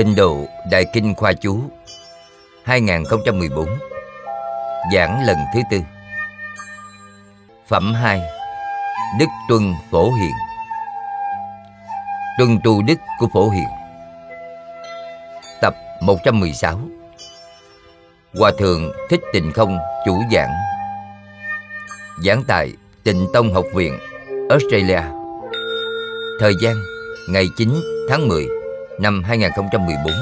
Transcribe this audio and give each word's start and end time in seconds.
Tịnh 0.00 0.14
độ 0.14 0.46
Đại 0.70 0.84
Kinh 0.92 1.14
Khoa 1.14 1.32
Chú 1.32 1.60
2014 2.64 3.68
Giảng 4.94 5.26
lần 5.26 5.36
thứ 5.54 5.60
tư. 5.70 5.80
Phẩm 7.68 7.94
2 7.94 8.20
Đức 9.18 9.26
Tuân 9.48 9.74
Phổ 9.90 10.12
Hiền. 10.12 10.32
Tuân 12.38 12.58
tu 12.64 12.82
đức 12.82 12.94
của 13.18 13.28
Phổ 13.32 13.50
Hiền. 13.50 13.68
Tập 15.60 15.74
116 16.00 16.80
Hòa 18.38 18.52
Thượng 18.58 18.92
Thích 19.10 19.20
Tịnh 19.32 19.52
Không 19.52 19.78
chủ 20.06 20.22
giảng. 20.32 20.52
Giảng 22.24 22.44
tại 22.48 22.72
Tịnh 23.04 23.26
Tông 23.32 23.54
Học 23.54 23.66
viện, 23.74 23.98
Australia. 24.50 25.02
Thời 26.40 26.52
gian, 26.62 26.76
ngày 27.28 27.46
9 27.56 27.68
tháng 28.08 28.28
10 28.28 28.59
năm 29.00 29.22
2014 29.24 30.12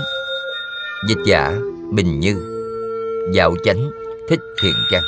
Dịch 1.09 1.19
giả 1.27 1.59
Bình 1.93 2.21
Như. 2.21 2.55
Dạo 3.35 3.55
chánh 3.65 3.91
Thích 4.29 4.41
Thiện 4.63 4.75
Trăng 4.91 5.03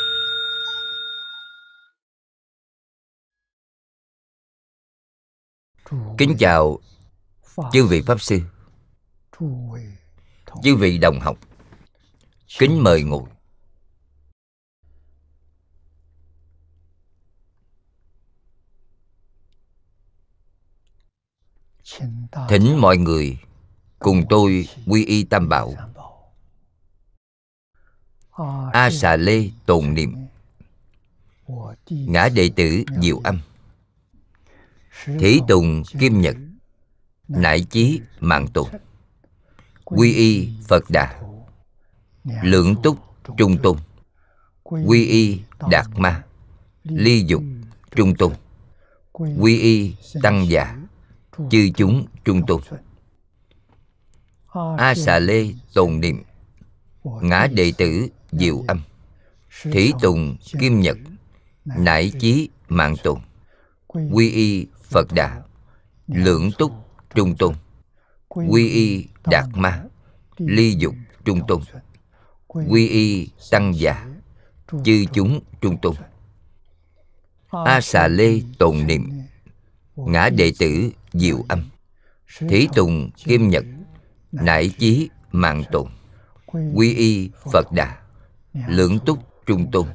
Kính 6.19 6.37
chào 6.39 6.79
chư 7.73 7.87
vị 7.87 8.03
Pháp 8.07 8.21
Sư, 8.21 8.41
Chư 10.63 10.77
vị 10.77 10.99
đồng 10.99 11.21
học. 11.21 11.37
Kính 12.59 12.83
mời 12.83 13.03
ngồi. 13.03 13.23
Thỉnh 22.49 22.77
mọi 22.81 22.97
người 22.97 23.39
cùng 24.01 24.25
tôi 24.29 24.69
quy 24.87 25.05
y 25.05 25.25
tam 25.25 25.49
bảo. 25.49 25.75
A 28.73 28.91
xà 28.91 29.17
lê 29.17 29.49
tồn 29.67 29.95
niệm. 29.95 30.15
Ngã 31.91 32.29
đệ 32.29 32.51
tử 32.57 32.85
diệu 33.03 33.21
âm. 33.25 33.41
Thủy 35.05 35.41
tùng 35.49 35.83
kim 35.99 36.21
nhật. 36.21 36.37
Nại 37.29 37.61
chí 37.71 38.01
mạng 38.21 38.47
tùng 38.55 38.69
Quy 39.85 40.15
y 40.15 40.49
Phật 40.69 40.85
Đà. 40.91 41.21
Lượng 42.43 42.77
túc 42.83 42.99
trung 43.37 43.57
tôn. 43.63 43.77
Quy 44.63 45.07
y 45.07 45.41
Đạt 45.71 45.87
Ma. 45.97 46.25
Ly 46.85 47.25
dục 47.27 47.43
trung 47.97 48.15
tôn. 48.17 48.33
Quy 49.13 49.59
y 49.59 49.95
Tăng 50.23 50.47
già. 50.49 50.77
Chư 51.51 51.71
chúng 51.77 52.07
trung 52.25 52.47
tôn. 52.47 52.61
A 54.53 54.95
xà 54.95 55.19
lê 55.19 55.47
tồn 55.75 56.01
niệm. 56.01 56.23
Ngã 57.05 57.47
đệ 57.53 57.73
tử 57.79 58.09
diệu 58.33 58.65
âm. 58.69 58.83
Thí 59.63 59.93
tùng 60.01 60.37
kim 60.59 60.81
nhật 60.81 60.99
Nải 61.65 62.13
chí 62.21 62.49
mạng 62.69 62.95
tùng 63.03 63.21
Quy 63.87 64.31
y 64.31 64.67
Phật 64.91 65.13
Đà 65.13 65.43
Lượng 66.07 66.51
túc 66.59 66.73
trung 67.15 67.37
tôn. 67.37 67.55
Quy 68.29 68.69
y 68.69 69.07
Đạt 69.25 69.45
Ma 69.55 69.83
Ly 70.37 70.75
dục 70.79 70.95
trung 71.25 71.41
tôn. 71.49 71.63
Quy 72.47 72.89
y 72.89 73.29
Tăng 73.51 73.73
già 73.75 74.07
Chư 74.85 75.05
chúng 75.13 75.41
trung 75.61 75.77
tôn. 75.83 75.95
A 77.51 77.81
xà 77.81 78.09
lê 78.09 78.41
tồn 78.59 78.87
niệm. 78.87 79.11
Ngã 79.97 80.31
đệ 80.31 80.53
tử 80.59 80.91
diệu 81.13 81.45
âm. 81.49 81.65
Thí 82.49 82.69
tùng 82.75 83.11
kim 83.25 83.49
nhật 83.49 83.65
Nải 84.33 84.69
chí 84.79 85.09
mạng 85.33 85.65
tùng 85.73 85.91
Quy 86.47 86.95
y 86.95 87.31
Phật 87.53 87.73
Đà 87.73 88.03
Lượng 88.53 88.99
túc 89.07 89.47
trung 89.47 89.71
tôn. 89.73 89.87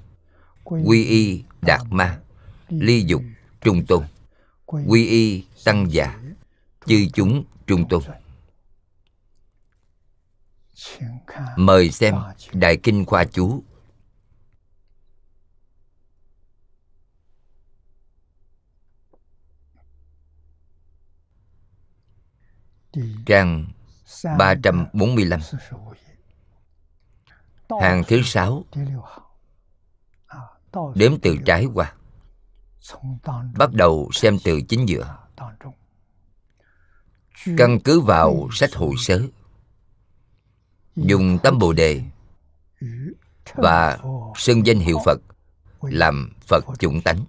Quy 0.63 1.06
y 1.06 1.44
Đạt 1.62 1.81
Ma, 1.90 2.19
Ly 2.69 3.03
dục 3.07 3.22
trung 3.62 3.85
tôn. 3.85 4.06
Quy 4.66 5.07
y 5.07 5.46
Tăng 5.66 5.91
già, 5.91 6.19
Chư 6.85 7.07
chúng 7.13 7.44
trung 7.68 7.88
tôn. 7.90 8.03
Mời 11.57 11.91
xem 11.91 12.16
Đại 12.53 12.78
Kinh 12.78 13.06
Khoa 13.06 13.25
Chú. 13.25 13.63
Trang 23.25 23.66
345 24.23 25.39
Hàng 27.81 28.03
thứ 28.07 28.21
sáu 28.23 28.63
Đếm 30.95 31.19
từ 31.21 31.37
trái 31.45 31.65
qua, 31.73 31.93
Bắt 33.57 33.73
đầu 33.73 34.09
xem 34.13 34.37
từ 34.43 34.61
chính 34.61 34.89
giữa. 34.89 35.17
Căn 37.57 37.79
cứ 37.79 38.01
vào 38.01 38.47
sách 38.51 38.73
hội 38.73 38.93
sớ 38.97 39.21
Dùng 40.95 41.37
tâm 41.43 41.59
Bồ 41.59 41.73
Đề 41.73 42.03
Và 43.53 43.97
xưng 44.35 44.65
danh 44.65 44.79
hiệu 44.79 44.99
Phật 45.05 45.21
Làm 45.81 46.33
Phật 46.47 46.65
chủng 46.79 47.01
tánh. 47.01 47.25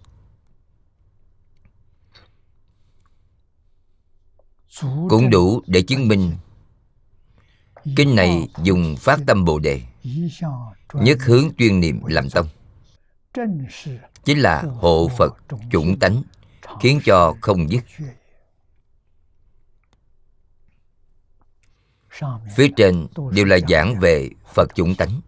Cũng 5.08 5.30
đủ 5.30 5.62
để 5.66 5.82
chứng 5.82 6.08
minh 6.08 6.36
Kinh 7.97 8.14
này 8.14 8.48
dùng 8.62 8.97
phát 8.98 9.20
tâm 9.26 9.44
Bồ 9.44 9.58
Đề, 9.58 9.82
Nhất 10.94 11.19
hướng 11.22 11.48
chuyên 11.58 11.80
niệm 11.80 12.00
làm 12.06 12.30
tông. 12.30 12.48
Chính 14.24 14.38
là 14.38 14.62
hộ 14.62 15.10
Phật 15.19 15.36
chủng 15.70 15.98
tánh, 15.98 16.22
Khiến 16.80 17.00
cho 17.04 17.34
không 17.41 17.70
dứt. 17.70 17.84
Phía 22.56 22.69
trên 22.76 23.06
đều 23.32 23.44
là 23.44 23.58
giảng 23.69 24.00
về 24.00 24.30
Phật 24.54 24.75
chủng 24.75 24.94
tánh. 24.94 25.20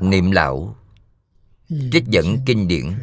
Niệm 0.00 0.30
lão, 0.30 0.76
Trích 1.68 2.04
dẫn 2.06 2.36
kinh 2.46 2.68
điển. 2.68 2.98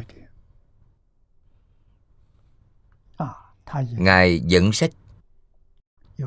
Ngài 3.92 4.40
dẫn 4.40 4.72
sách 4.72 4.90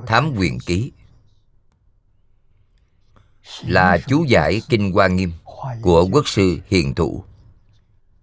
Thám 0.08 0.34
quyền 0.38 0.60
ký. 0.60 0.92
Là 3.62 3.98
chú 4.08 4.24
giải 4.24 4.62
Kinh 4.70 4.92
Hoa 4.92 5.08
Nghiêm 5.08 5.34
Của 5.82 6.10
quốc 6.12 6.28
sư 6.28 6.60
Hiền 6.68 6.96
Thụ 6.96 7.24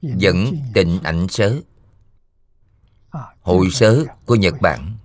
Dẫn 0.03 0.57
tịnh 0.75 1.01
ảnh 1.03 1.27
sớ. 1.29 1.61
Hội 3.41 3.69
sớ 3.73 4.05
của 4.27 4.35
Nhật 4.35 4.55
Bản. 4.61 4.97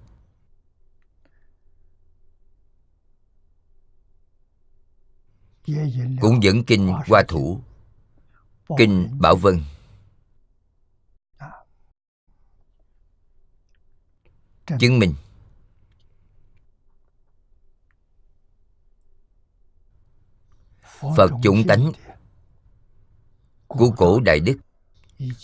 Cũng 6.22 6.44
dẫn 6.44 6.64
Kinh 6.64 6.94
Hoa 7.08 7.24
Thủ 7.28 7.62
Kinh 8.78 9.18
Bảo 9.20 9.36
Vân. 9.36 9.62
Chứng 14.80 15.00
minh 15.00 15.14
Phật 21.18 21.32
chủng 21.44 21.64
tánh 21.68 21.92
của 23.68 23.92
cổ 23.98 24.20
Đại 24.20 24.40
Đức 24.40 24.58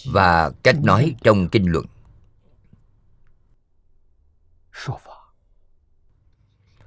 và 0.05 0.51
cách 0.63 0.75
nói 0.83 1.15
trong 1.23 1.49
kinh 1.49 1.71
luận. 1.71 1.85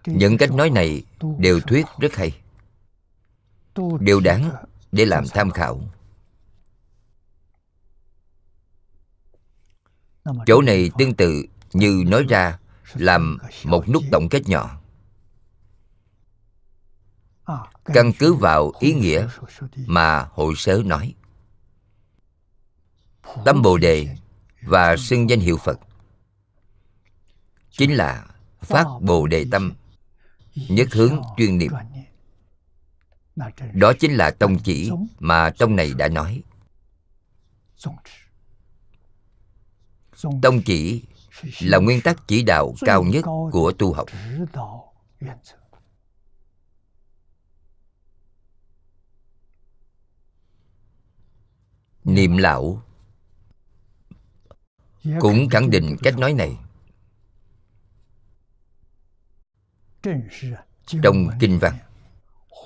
Những 0.07 0.39
cách 0.39 0.53
nói 0.53 0.71
này 0.71 1.03
đều 1.39 1.61
thuyết 1.61 1.87
rất 1.99 2.15
hay, 2.15 2.41
đều 4.01 4.21
đáng 4.21 4.51
để 4.93 5.05
làm 5.05 5.25
tham 5.29 5.51
khảo. 5.51 5.81
Chỗ 10.47 10.63
này 10.63 10.91
tương 10.99 11.15
tự 11.15 11.45
như 11.73 12.05
nói 12.07 12.25
ra 12.29 12.59
làm 12.95 13.39
một 13.65 13.89
nút 13.89 14.03
tổng 14.13 14.29
kết 14.29 14.49
nhỏ 14.49 14.82
căn 17.85 18.13
cứ 18.19 18.35
vào 18.35 18.73
ý 18.81 18.95
nghĩa 18.95 19.29
mà 19.87 20.29
hội 20.33 20.55
sớ 20.57 20.83
nói. 20.85 21.15
Tâm 23.45 23.63
bồ 23.63 23.79
đề 23.79 24.17
và 24.63 24.97
xưng 24.97 25.31
danh 25.31 25.41
hiệu 25.41 25.57
phật 25.57 25.79
chính 27.71 27.95
là 27.95 28.27
phát 28.61 28.87
bồ 29.01 29.27
đề 29.27 29.47
tâm. 29.51 29.73
Nhất 30.55 30.89
hướng 30.93 31.23
chuyên 31.37 31.59
niệm. 31.59 31.73
đó 33.73 33.93
chính 34.01 34.13
là 34.13 34.31
tông 34.31 34.59
chỉ 34.59 34.91
mà 35.19 35.51
tông 35.59 35.77
này 35.77 35.95
đã 35.95 36.09
nói. 36.09 36.43
tông 40.43 40.63
chỉ 40.63 41.05
là 41.61 41.79
nguyên 41.79 42.01
tắc 42.01 42.29
chỉ 42.29 42.43
đạo 42.43 42.75
cao 42.81 43.03
nhất 43.03 43.25
của 43.53 43.73
tu 43.79 43.93
học 43.93 44.09
niệm 52.05 52.37
lão. 52.37 52.83
Cũng 55.21 55.49
khẳng 55.49 55.71
định 55.71 55.97
cách 56.03 56.19
nói 56.19 56.35
này. 56.35 56.57
Trong 61.03 61.29
kinh 61.41 61.59
văn, 61.59 61.79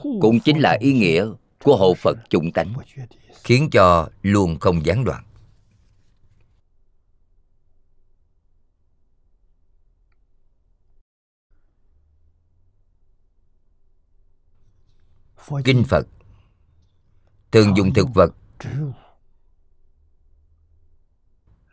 cũng 0.02 0.40
chính 0.44 0.58
là 0.58 0.76
ý 0.80 0.92
nghĩa 0.92 1.26
của 1.64 1.76
hộ 1.76 1.94
phật 1.94 2.18
chủng 2.30 2.52
tánh, 2.52 2.74
khiến 3.44 3.68
cho 3.72 4.08
luôn 4.22 4.58
không 4.60 4.86
gián 4.86 5.04
đoạn. 5.04 5.22
Kinh 15.64 15.84
phật 15.88 16.06
thường 17.52 17.76
dùng 17.76 17.94
thực 17.94 18.08
vật 18.14 18.30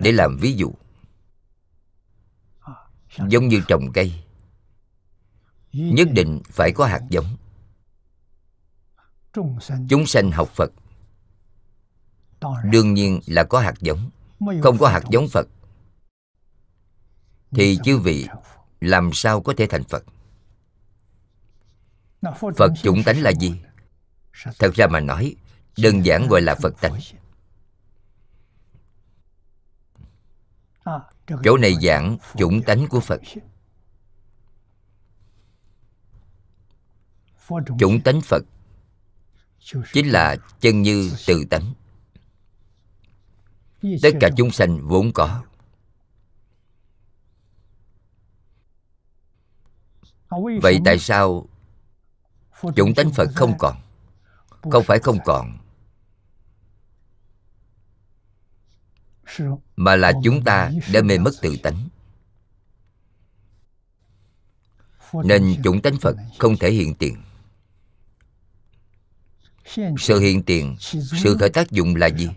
để 0.04 0.12
làm 0.12 0.38
ví 0.38 0.54
dụ. 0.54 0.74
Giống 3.28 3.48
như 3.48 3.62
trồng 3.68 3.92
cây, 3.94 4.24
nhất 5.72 6.08
định 6.12 6.42
phải 6.46 6.72
có 6.76 6.86
hạt 6.86 7.02
giống. 7.10 7.38
Chúng 9.90 10.06
sanh 10.06 10.32
học 10.32 10.50
phật, 10.56 10.72
đương 12.64 12.94
nhiên 12.94 13.20
là 13.28 13.44
có 13.44 13.60
hạt 13.60 13.74
giống, 13.80 14.10
không 14.64 14.78
có 14.78 14.88
hạt 14.88 15.04
giống 15.12 15.28
phật. 15.28 15.48
Thì 17.52 17.78
chư 17.84 17.98
vị, 17.98 18.28
làm 18.82 19.14
sao 19.14 19.42
có 19.42 19.54
thể 19.58 19.68
thành 19.68 19.84
phật? 19.84 20.04
Phật 22.58 22.72
chủng 22.84 23.04
tánh 23.04 23.22
là 23.22 23.32
gì? 23.32 23.62
Thật 24.60 24.74
ra 24.76 24.88
mà 24.88 25.00
nói, 25.00 25.36
đơn 25.78 26.06
giản 26.06 26.28
gọi 26.28 26.42
là 26.42 26.56
phật 26.56 26.82
tánh. 26.82 27.00
Ờ. 30.84 31.02
chỗ 31.44 31.58
này 31.58 31.76
giảng 31.82 32.18
chủng 32.36 32.62
tánh 32.62 32.88
của 32.88 33.00
phật. 33.00 33.22
Chủng 37.80 38.02
tánh 38.02 38.22
phật 38.22 38.44
chính 39.94 40.08
là 40.08 40.36
chân 40.60 40.82
như 40.82 41.12
từ 41.28 41.46
tánh. 41.50 41.74
Tất 44.02 44.10
cả 44.20 44.30
chúng 44.38 44.52
sanh 44.52 44.88
vốn 44.88 45.12
có. 45.14 45.44
Vậy 50.62 50.80
tại 50.86 51.00
sao 51.00 51.48
chủng 52.76 52.94
tánh 52.96 53.12
phật 53.12 53.30
không 53.36 53.54
còn? 53.60 53.76
Không 54.72 54.84
phải 54.84 55.00
không 55.00 55.18
còn. 55.26 55.63
Mà 59.76 59.96
là 59.96 60.14
chúng 60.24 60.44
ta 60.44 60.72
đã 60.94 61.02
mê 61.02 61.18
mất 61.18 61.32
tự 61.42 61.58
tánh. 61.64 61.90
Nên 65.14 65.62
chủng 65.64 65.82
tánh 65.82 65.98
phật 66.02 66.16
không 66.40 66.58
thể 66.58 66.72
hiện 66.72 66.96
tiền. 66.96 67.24
Sự 70.00 70.20
hiện 70.20 70.44
tiền 70.44 70.76
sự 71.24 71.38
khởi 71.40 71.50
tác 71.50 71.72
dụng 71.72 71.96
là 71.96 72.08
gì? 72.08 72.30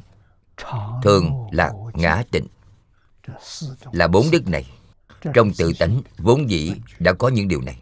Thường 1.03 1.47
là 1.51 1.71
ngã 1.93 2.23
tịnh. 2.31 2.47
Là 3.91 4.07
bốn 4.07 4.31
đức 4.31 4.47
này. 4.47 4.71
Trong 5.33 5.51
tự 5.57 5.71
tánh 5.79 6.01
vốn 6.17 6.49
dĩ 6.49 6.73
đã 6.99 7.13
có 7.13 7.27
những 7.27 7.47
điều 7.47 7.61
này. 7.61 7.81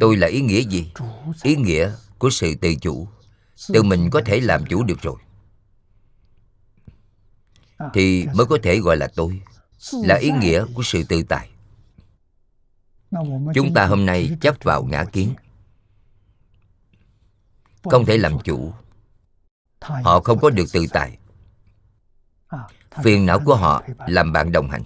Tôi 0.00 0.16
là 0.16 0.26
ý 0.26 0.40
nghĩa 0.40 0.60
gì? 0.60 0.92
Ý 1.42 1.56
nghĩa 1.56 1.92
của 2.18 2.30
sự 2.30 2.54
tự 2.60 2.74
chủ. 2.74 3.08
Tự 3.68 3.82
mình 3.82 4.10
có 4.10 4.20
thể 4.24 4.40
làm 4.40 4.66
chủ 4.66 4.82
được 4.82 5.02
rồi 5.02 5.16
thì 7.92 8.26
mới 8.34 8.46
có 8.46 8.58
thể 8.62 8.80
gọi 8.80 8.96
là 8.96 9.08
tôi 9.14 9.42
là 9.92 10.14
ý 10.14 10.30
nghĩa 10.30 10.64
của 10.74 10.82
sự 10.82 11.02
tự 11.08 11.22
tại. 11.22 11.50
Chúng 13.54 13.74
ta 13.74 13.86
hôm 13.86 14.06
nay 14.06 14.36
chấp 14.40 14.56
vào 14.62 14.84
ngã 14.84 15.04
kiến. 15.04 15.34
Không 17.82 18.06
thể 18.06 18.18
làm 18.18 18.38
chủ. 18.44 18.72
Họ 19.80 20.20
không 20.20 20.38
có 20.40 20.50
được 20.50 20.66
tự 20.72 20.86
tại. 20.92 21.18
Phiền 23.02 23.26
não 23.26 23.40
của 23.44 23.56
họ 23.56 23.82
làm 24.06 24.32
bạn 24.32 24.52
đồng 24.52 24.70
hành. 24.70 24.82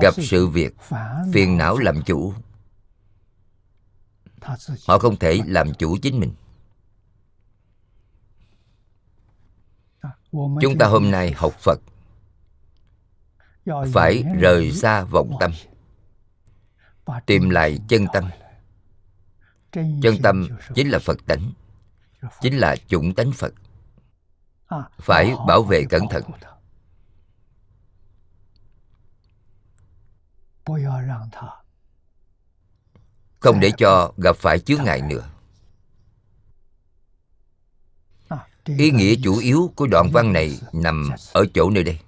Gặp 0.00 0.14
sự 0.22 0.46
việc 0.46 0.74
phiền 1.32 1.56
não 1.56 1.78
làm 1.78 2.02
chủ. 2.02 2.34
Họ 4.86 4.98
không 4.98 5.16
thể 5.16 5.40
làm 5.46 5.74
chủ 5.74 5.96
chính 6.02 6.20
mình 6.20 6.34
chúng 10.32 10.78
ta 10.78 10.86
hôm 10.86 11.10
nay 11.10 11.32
học 11.32 11.52
phật. 11.52 11.80
Phải 13.92 14.24
rời 14.38 14.72
xa 14.72 15.04
vọng 15.04 15.36
tâm. 15.40 15.52
tìm 17.26 17.50
lại 17.50 17.78
chân 17.88 18.06
tâm. 18.12 18.30
Chân 19.72 20.16
tâm 20.22 20.48
chính 20.74 20.88
là 20.88 20.98
phật 20.98 21.18
tánh. 21.26 21.52
chính 22.40 22.58
là 22.58 22.76
chủng 22.76 23.14
tánh 23.14 23.32
phật. 23.32 23.54
Phải 24.98 25.34
bảo 25.46 25.62
vệ 25.62 25.84
cẩn 25.84 26.08
thận. 26.10 26.22
không 33.40 33.60
để 33.60 33.70
cho 33.78 34.12
gặp 34.16 34.36
phải 34.36 34.58
chướng 34.58 34.84
ngại 34.84 35.02
nữa 35.02 35.30
ý 38.78 38.90
nghĩa 38.90 39.14
chủ 39.24 39.38
yếu 39.38 39.72
của 39.76 39.86
đoạn 39.86 40.10
văn 40.12 40.32
này 40.32 40.58
nằm 40.72 41.10
ở 41.32 41.46
chỗ 41.54 41.70
nơi 41.70 41.84
đây. 41.84 41.98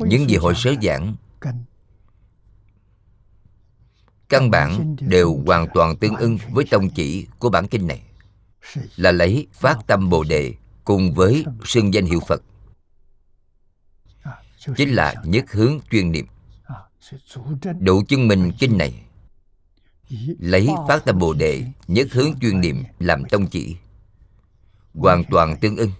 những 0.00 0.30
gì 0.30 0.36
hội 0.36 0.54
sớ 0.56 0.74
giảng 0.82 1.16
căn 4.32 4.50
bản 4.50 4.96
đều 5.00 5.42
hoàn 5.46 5.66
toàn 5.74 5.96
tương 5.96 6.16
ưng 6.16 6.38
với 6.50 6.64
tông 6.70 6.90
chỉ 6.90 7.26
của 7.38 7.50
bản 7.50 7.68
kinh 7.68 7.86
này. 7.86 8.02
Là 8.96 9.12
lấy 9.12 9.46
phát 9.52 9.78
tâm 9.86 10.10
bồ 10.10 10.24
đề 10.24 10.54
cùng 10.84 11.14
với 11.14 11.44
xưng 11.64 11.94
danh 11.94 12.04
hiệu 12.04 12.20
phật. 12.28 12.42
Chính 14.76 14.94
là 14.94 15.14
nhất 15.24 15.44
hướng 15.52 15.78
chuyên 15.90 16.12
niệm. 16.12 16.26
Đủ 17.78 18.02
chứng 18.08 18.28
minh 18.28 18.52
kinh 18.58 18.78
này. 18.78 19.02
Lấy 20.38 20.68
phát 20.88 21.04
tâm 21.04 21.18
bồ 21.18 21.32
đề 21.32 21.64
nhất 21.88 22.08
hướng 22.12 22.30
chuyên 22.40 22.60
niệm 22.60 22.82
làm 22.98 23.24
tông 23.24 23.46
chỉ 23.46 23.76
hoàn 24.94 25.24
toàn 25.30 25.56
tương 25.60 25.76
ưng. 25.76 25.92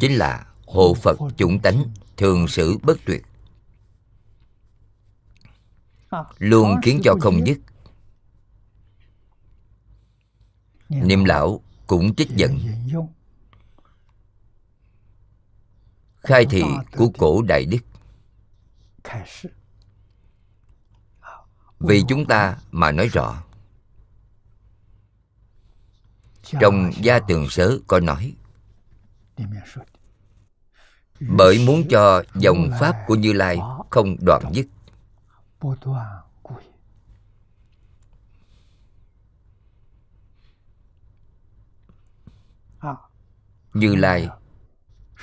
Chính 0.00 0.12
là 0.12 0.46
hộ 0.66 0.94
phật 0.94 1.18
chủng 1.36 1.58
tánh 1.60 1.84
thường 2.16 2.48
xử 2.48 2.78
bất 2.82 2.98
tuyệt. 3.06 3.22
Luôn 6.38 6.76
khiến 6.82 7.00
cho 7.04 7.14
không 7.20 7.46
dứt. 7.46 7.58
Niệm 10.88 11.24
lão 11.24 11.62
cũng 11.86 12.14
trích 12.14 12.30
dẫn. 12.30 12.58
Khai 16.20 16.46
thị 16.50 16.62
của 16.96 17.10
cổ 17.18 17.42
đại 17.42 17.64
đức. 17.64 17.78
Vì 21.78 22.02
chúng 22.08 22.26
ta 22.26 22.58
mà 22.70 22.92
nói 22.92 23.08
rõ 23.08 23.44
trong 26.42 26.90
gia 26.96 27.18
tường 27.18 27.46
sớ 27.50 27.78
có 27.86 28.00
nói 28.00 28.36
bởi 31.20 31.64
muốn 31.66 31.88
cho 31.90 32.22
dòng 32.34 32.70
pháp 32.80 32.96
của 33.06 33.14
như 33.14 33.32
lai 33.32 33.58
không 33.90 34.16
đoạn 34.20 34.42
dứt. 34.52 34.66
Như 43.74 43.94
lai 43.94 44.28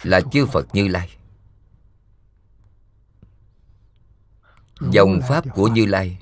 là 0.04 0.22
chư 0.32 0.46
phật 0.46 0.66
như 0.74 0.88
lai. 0.88 1.10
Dòng 4.92 5.20
pháp 5.28 5.44
của 5.54 5.68
như 5.68 5.86
lai 5.86 6.20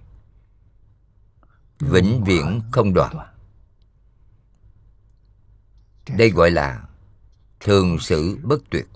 vĩnh 1.79 2.23
viễn 2.23 2.61
không 2.71 2.93
đoạn 2.93 3.36
đây 6.17 6.29
gọi 6.29 6.51
là 6.51 6.83
thường 7.59 7.99
xử 7.99 8.37
bất 8.43 8.61
tuyệt. 8.69 8.87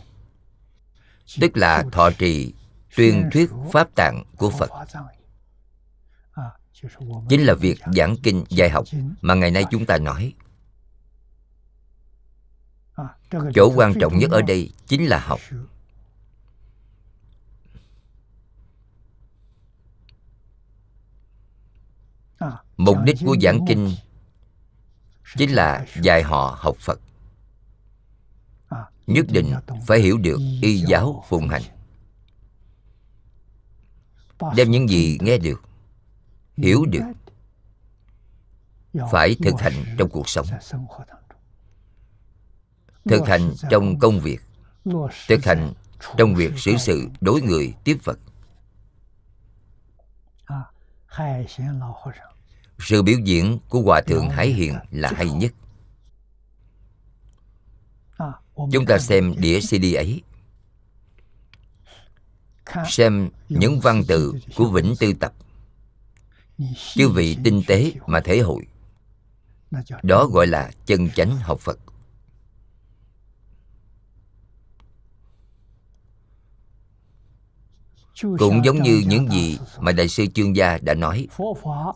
Tức 1.39 1.57
là 1.57 1.83
thọ 1.91 2.09
trì 2.11 2.53
tuyên 2.95 3.29
thuyết 3.31 3.49
pháp 3.71 3.95
tạng 3.95 4.23
của 4.37 4.49
phật. 4.49 4.69
Chính 7.29 7.41
là 7.45 7.53
việc 7.53 7.79
giảng 7.95 8.15
kinh 8.23 8.43
dạy 8.49 8.69
học 8.69 8.85
mà 9.21 9.33
ngày 9.33 9.51
nay 9.51 9.63
chúng 9.71 9.85
ta 9.85 9.97
nói. 9.97 10.33
Chỗ 13.55 13.71
quan 13.75 13.93
trọng 13.99 14.17
nhất 14.17 14.31
ở 14.31 14.41
đây 14.41 14.71
chính 14.87 15.05
là 15.05 15.19
học. 15.19 15.39
mục 22.77 22.97
đích 23.03 23.15
của 23.25 23.35
giảng 23.41 23.59
kinh 23.67 23.95
chính 25.37 25.51
là 25.51 25.85
dạy 26.01 26.23
họ 26.23 26.57
học 26.59 26.75
phật 26.79 26.99
nhất 29.07 29.25
định 29.29 29.53
phải 29.87 29.99
hiểu 29.99 30.17
được 30.17 30.39
y 30.61 30.77
giáo 30.77 31.23
phụng 31.29 31.49
hành. 31.49 31.61
Đem 34.55 34.71
những 34.71 34.89
gì 34.89 35.17
nghe 35.21 35.37
được, 35.37 35.61
hiểu 36.57 36.85
được, 36.85 37.01
phải 39.11 39.35
thực 39.43 39.59
hành 39.59 39.73
trong 39.97 40.09
cuộc 40.09 40.29
sống. 40.29 40.45
Thực 43.05 43.27
hành 43.27 43.53
trong 43.69 43.99
công 43.99 44.19
việc, 44.19 44.41
thực 45.27 45.45
hành 45.45 45.73
trong 46.17 46.35
việc 46.35 46.51
xử 46.57 46.77
sự 46.77 47.07
đối 47.21 47.41
người 47.41 47.73
tiếp 47.83 47.97
vật 48.03 48.19
sự 52.79 53.03
biểu 53.03 53.19
diễn 53.19 53.59
của 53.69 53.81
hòa 53.81 54.01
thượng 54.01 54.29
hải 54.29 54.47
hiền 54.47 54.75
là 54.91 55.11
hay 55.15 55.29
nhất 55.29 55.51
chúng 58.71 58.85
ta 58.85 58.97
xem 58.99 59.33
đĩa 59.37 59.59
cd 59.59 59.95
ấy. 59.95 60.21
Xem 62.87 63.29
những 63.49 63.79
văn 63.79 64.03
tự 64.07 64.33
của 64.55 64.69
vĩnh 64.69 64.93
tư 64.99 65.13
tập. 65.13 65.33
Chư 66.93 67.09
vị 67.09 67.37
tinh 67.43 67.63
tế 67.67 67.91
mà 68.07 68.21
thể 68.21 68.39
hội. 68.39 68.67
Đó 70.03 70.25
gọi 70.25 70.47
là 70.47 70.71
chân 70.85 71.09
chánh 71.09 71.37
học 71.37 71.59
phật. 71.59 71.79
Cũng 78.21 78.65
giống 78.65 78.83
như 78.83 79.03
những 79.07 79.31
gì 79.31 79.59
mà 79.79 79.91
đại 79.91 80.07
sư 80.07 80.25
chương 80.33 80.55
gia 80.55 80.77
đã 80.77 80.93
nói 80.93 81.27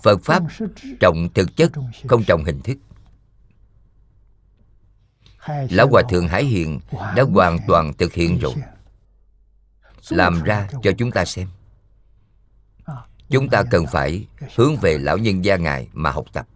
phật 0.04 0.22
pháp 0.24 0.44
trọng 1.00 1.30
thực 1.34 1.56
chất 1.56 1.72
không 2.08 2.24
trọng 2.24 2.44
hình 2.44 2.62
thức 2.62 2.78
lão 5.48 5.88
hòa 5.88 6.02
thượng 6.10 6.28
hải 6.28 6.44
hiền 6.44 6.80
đã 6.92 7.24
hoàn 7.34 7.60
toàn 7.68 7.94
thực 7.94 8.14
hiện 8.14 8.40
rồi. 8.40 8.56
Làm 10.10 10.44
ra 10.44 10.68
cho 10.84 10.92
chúng 10.98 11.12
ta 11.12 11.26
xem. 11.26 11.48
Chúng 13.30 13.50
ta 13.50 13.64
cần 13.72 13.86
phải 13.92 14.28
hướng 14.56 14.76
về 14.78 14.98
lão 14.98 15.18
nhân 15.18 15.46
gia 15.46 15.56
ngài 15.56 15.90
mà 15.94 16.12
học 16.12 16.26
tập. 16.34 16.48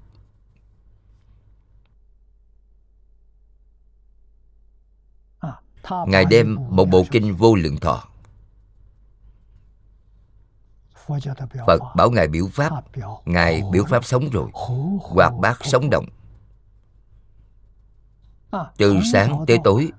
Ngài 6.07 6.25
đem 6.25 6.57
một 6.69 6.85
bộ 6.85 7.05
kinh 7.11 7.35
vô 7.35 7.55
lượng 7.55 7.77
thọ. 7.77 8.03
Phật 11.67 11.79
bảo 11.95 12.11
ngài 12.11 12.27
biểu 12.27 12.47
pháp. 12.53 12.71
Ngài 13.25 13.63
biểu 13.71 13.83
pháp 13.89 14.05
sống 14.05 14.29
rồi. 14.29 14.49
Hoạt 15.01 15.33
bát 15.39 15.57
sống 15.61 15.89
động 15.89 16.05
từ 18.77 18.99
sáng 19.11 19.45
tới 19.47 19.57
tối. 19.63 19.91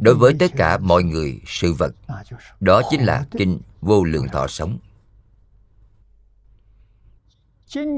Đối 0.00 0.14
với 0.14 0.34
tất 0.38 0.52
cả 0.56 0.78
mọi 0.78 1.02
người 1.02 1.40
sự 1.46 1.72
vật. 1.72 1.94
Đó 2.60 2.82
chính 2.90 3.00
là 3.04 3.26
kinh 3.30 3.60
vô 3.80 4.04
lượng 4.04 4.28
thọ 4.28 4.46
sống. 4.46 4.78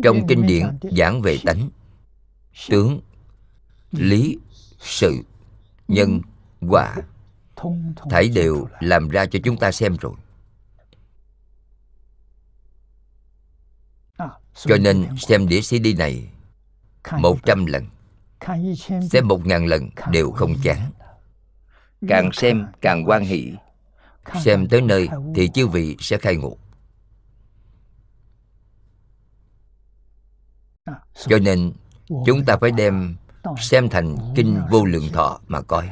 Trong 0.03 0.27
kinh 0.29 0.47
điển 0.47 0.79
giảng 0.97 1.23
về 1.23 1.39
tánh 1.45 1.71
tướng 2.69 3.01
lý 3.91 4.39
sự 4.79 5.23
nhân 5.89 6.21
quả 6.69 6.97
thảy 8.11 8.29
đều 8.29 8.69
làm 8.81 9.09
ra 9.09 9.27
cho 9.27 9.39
chúng 9.45 9.57
ta 9.57 9.73
xem 9.73 9.97
rồi. 10.01 10.15
Cho 14.55 14.77
nên 14.81 15.17
xem 15.19 15.49
đĩa 15.49 15.61
cd 15.61 15.99
này 15.99 16.29
một 17.19 17.39
trăm 17.45 17.67
lần 17.67 17.87
xem 19.11 19.29
một 19.29 19.47
ngàn 19.47 19.67
lần 19.67 19.91
đều 20.11 20.31
không 20.31 20.55
chán. 20.63 20.91
Càng 22.09 22.31
xem 22.33 22.67
càng 22.81 23.05
quan 23.07 23.25
hỷ. 23.25 23.53
Xem 24.45 24.69
tới 24.69 24.81
nơi 24.81 25.09
thì 25.35 25.49
chư 25.55 25.67
vị 25.67 25.97
sẽ 26.01 26.19
khai 26.19 26.37
ngộ. 26.37 26.57
Cho 31.15 31.39
nên 31.39 31.73
chúng 32.27 32.45
ta 32.45 32.57
phải 32.61 32.71
đem 32.71 33.17
xem 33.59 33.89
thành 33.89 34.17
kinh 34.37 34.63
vô 34.71 34.85
lượng 34.85 35.09
thọ 35.13 35.41
mà 35.49 35.61
coi. 35.63 35.91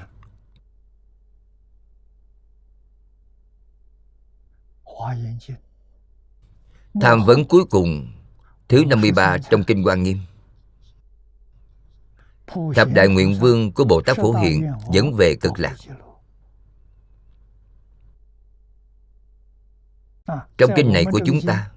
Tham 7.00 7.24
vấn 7.24 7.44
cuối 7.44 7.64
cùng 7.70 8.12
thứ 8.68 8.84
53 8.84 9.38
trong 9.38 9.64
kinh 9.64 9.82
Hoa 9.82 9.94
Nghiêm 9.94 10.18
thập 12.74 12.88
đại 12.94 13.08
nguyện 13.08 13.34
vương 13.40 13.72
của 13.72 13.84
Bồ 13.84 14.00
Tát 14.00 14.16
Phổ 14.16 14.32
Hiện 14.32 14.72
dẫn 14.92 15.14
về 15.14 15.34
cực 15.34 15.52
lạc. 15.58 15.74
Trong 20.58 20.70
kinh 20.76 20.92
này 20.92 21.04
của 21.04 21.20
chúng 21.26 21.40
ta, 21.46 21.70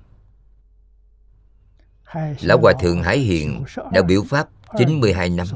Lão 2.41 2.57
Hòa 2.61 2.73
Thượng 2.81 3.03
Hải 3.03 3.19
Hiện 3.19 3.63
đã 3.91 4.01
biểu 4.01 4.23
pháp 4.29 4.49
92 4.77 5.29
năm, 5.29 5.47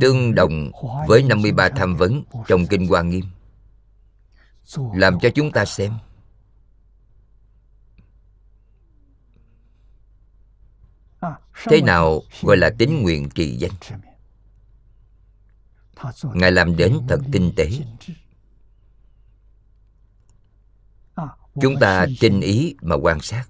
Tương 0.00 0.34
đồng 0.34 0.70
với 1.06 1.22
53 1.22 1.68
tham 1.68 1.96
vấn 1.96 2.22
trong 2.46 2.66
Kinh 2.66 2.86
Hoa 2.88 3.02
Nghiêm, 3.02 3.24
Làm 4.94 5.20
cho 5.20 5.28
chúng 5.34 5.52
ta 5.52 5.64
xem 5.64 5.92
Thế 11.64 11.82
nào 11.82 12.22
gọi 12.42 12.56
là 12.56 12.70
tín 12.78 13.02
nguyện 13.02 13.28
trì 13.28 13.56
danh? 13.56 13.72
Ngài 16.22 16.52
làm 16.52 16.76
đến 16.76 17.00
thật 17.08 17.20
tinh 17.32 17.52
tế. 17.56 17.70
Chúng 21.62 21.74
ta 21.80 22.06
tinh 22.20 22.40
ý 22.40 22.76
mà 22.82 22.96
quan 22.96 23.20
sát. 23.20 23.44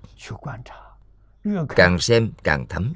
Càng 1.69 1.99
xem 1.99 2.33
càng 2.43 2.67
thấm. 2.69 2.93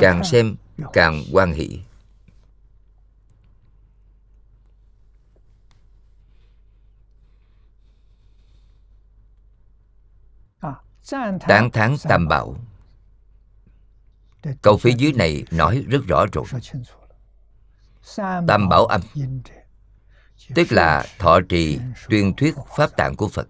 Càng 0.00 0.24
xem 0.24 0.56
càng 0.92 1.22
quan 1.32 1.52
hỷ. 1.52 1.80
Tán 11.48 11.70
thán 11.72 11.96
tam 12.08 12.28
bảo 12.28 12.56
câu 14.62 14.76
phía 14.76 14.92
dưới 14.98 15.12
này 15.12 15.44
nói 15.50 15.84
rất 15.88 16.06
rõ 16.06 16.26
rồi. 16.32 16.44
Tam 18.46 18.68
bảo 18.68 18.86
âm. 18.86 19.00
Tức 20.54 20.72
là 20.72 21.06
thọ 21.18 21.40
trì 21.48 21.78
tuyên 22.08 22.34
thuyết 22.36 22.54
pháp 22.76 22.96
tạng 22.96 23.16
của 23.16 23.28
phật 23.28 23.48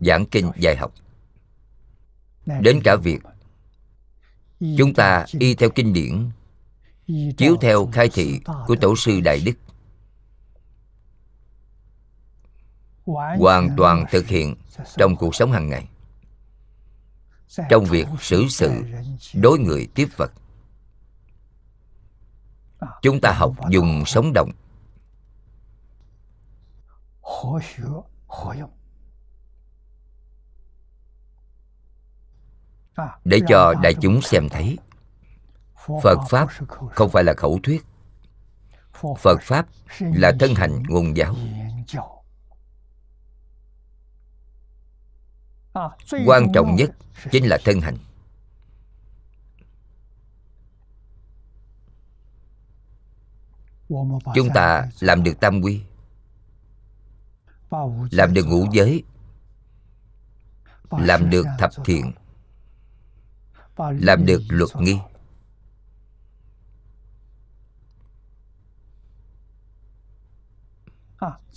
giảng 0.00 0.26
kinh 0.26 0.50
dạy 0.56 0.76
học. 0.76 0.92
Đến 2.60 2.80
cả 2.84 2.96
việc 2.96 3.18
chúng 4.78 4.94
ta 4.94 5.24
y 5.38 5.54
theo 5.54 5.70
kinh 5.70 5.92
điển 5.92 6.30
chiếu 7.36 7.56
theo 7.60 7.88
khai 7.92 8.08
thị 8.12 8.40
của 8.66 8.76
tổ 8.80 8.96
sư 8.96 9.20
đại 9.20 9.40
đức. 9.44 9.52
Hoàn 13.38 13.68
toàn 13.76 14.04
thực 14.10 14.26
hiện 14.26 14.54
trong 14.96 15.16
cuộc 15.16 15.34
sống 15.34 15.52
hàng 15.52 15.68
ngày 15.68 15.88
trong 17.70 17.84
việc 17.84 18.06
xử 18.20 18.46
sự 18.48 18.82
đối 19.34 19.58
người 19.58 19.88
tiếp 19.94 20.08
vật. 20.16 20.32
Chúng 23.02 23.20
ta 23.20 23.32
học 23.32 23.52
dùng 23.70 24.02
sống 24.06 24.32
động. 24.34 24.50
Để 33.24 33.40
cho 33.48 33.74
đại 33.82 33.94
chúng 34.00 34.22
xem 34.22 34.48
thấy 34.48 34.78
phật 36.02 36.18
pháp 36.30 36.48
không 36.90 37.10
phải 37.10 37.24
là 37.24 37.34
khẩu 37.36 37.58
thuyết. 37.62 37.84
Phật 39.18 39.40
pháp 39.42 39.66
là 40.00 40.32
thân 40.40 40.54
hành 40.54 40.82
ngôn 40.88 41.16
giáo 41.16 41.34
quan 46.26 46.46
trọng 46.54 46.76
nhất 46.76 46.90
chính 47.30 47.48
là 47.48 47.58
thân 47.64 47.80
hành 47.80 47.96
chúng 54.34 54.48
ta 54.54 54.88
làm 55.00 55.22
được 55.22 55.40
tam 55.40 55.60
quy, 55.60 55.82
làm 58.10 58.34
được 58.34 58.44
ngũ 58.46 58.66
giới, 58.72 59.02
làm 60.90 61.30
được 61.30 61.46
thập 61.58 61.70
thiện, 61.84 62.12
làm 63.78 64.26
được 64.26 64.42
luật 64.48 64.70
nghi. 64.76 64.98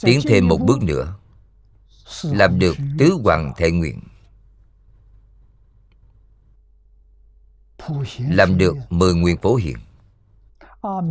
Tiến 0.01 0.19
thêm 0.28 0.47
một 0.47 0.58
bước 0.58 0.84
nữa 0.84 1.17
làm 2.23 2.60
được 2.60 2.78
tứ 2.97 3.19
hoàng 3.23 3.54
thể 3.58 3.71
nguyện. 3.71 4.01
Làm 8.19 8.58
được 8.58 8.75
mười 8.89 9.13
nguyện 9.13 9.38
phổ 9.41 9.56
hiện 9.56 9.78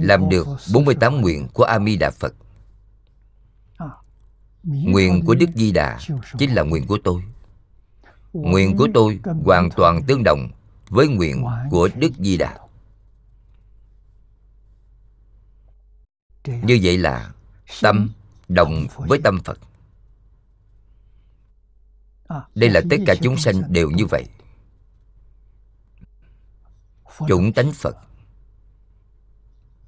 làm 0.00 0.28
được 0.28 0.46
48 0.72 1.20
nguyện 1.20 1.48
của 1.52 1.64
A 1.64 1.78
Di 1.78 1.96
Đà 1.96 2.10
Phật. 2.10 2.34
Nguyện 4.62 5.22
của 5.26 5.34
Đức 5.34 5.50
Di 5.54 5.72
Đà 5.72 5.98
chính 6.38 6.54
là 6.54 6.62
nguyện 6.62 6.86
của 6.86 6.98
tôi. 7.04 7.22
Nguyện 8.32 8.76
của 8.76 8.88
tôi 8.94 9.20
hoàn 9.44 9.70
toàn 9.70 10.02
tương 10.06 10.24
đồng 10.24 10.48
với 10.88 11.08
nguyện 11.08 11.44
của 11.70 11.88
Đức 11.96 12.12
Di 12.18 12.36
Đà. 12.36 12.58
Như 16.44 16.78
vậy 16.82 16.98
là 16.98 17.32
tâm 17.82 18.10
đồng 18.48 18.86
với 18.96 19.20
tâm 19.24 19.40
Phật 19.44 19.58
đây 22.54 22.70
là 22.70 22.80
tất 22.90 22.96
cả 23.06 23.14
chúng 23.22 23.36
sanh 23.36 23.72
đều 23.72 23.90
như 23.90 24.06
vậy. 24.06 24.24
Chủng 27.28 27.52
tánh 27.52 27.72
Phật. 27.72 27.96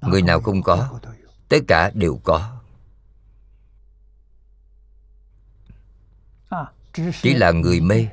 Người 0.01 0.21
nào 0.21 0.41
không 0.41 0.63
có, 0.63 0.99
Tất 1.49 1.57
cả 1.67 1.91
đều 1.93 2.19
có. 2.23 2.61
Chỉ 7.21 7.33
là 7.33 7.51
người 7.51 7.81
mê, 7.81 8.07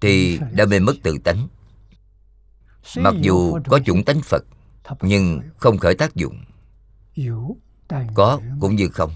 thì 0.00 0.40
đã 0.52 0.64
mê 0.64 0.80
mất 0.80 0.94
tự 1.02 1.18
tánh. 1.24 1.48
Mặc 2.96 3.14
dù 3.20 3.58
có 3.66 3.80
chủng 3.84 4.04
tánh 4.04 4.20
phật, 4.22 4.44
nhưng 5.00 5.40
không 5.56 5.78
khởi 5.78 5.94
tác 5.94 6.14
dụng. 6.14 6.44
Có 8.14 8.40
cũng 8.60 8.76
như 8.76 8.88
không 8.88 9.12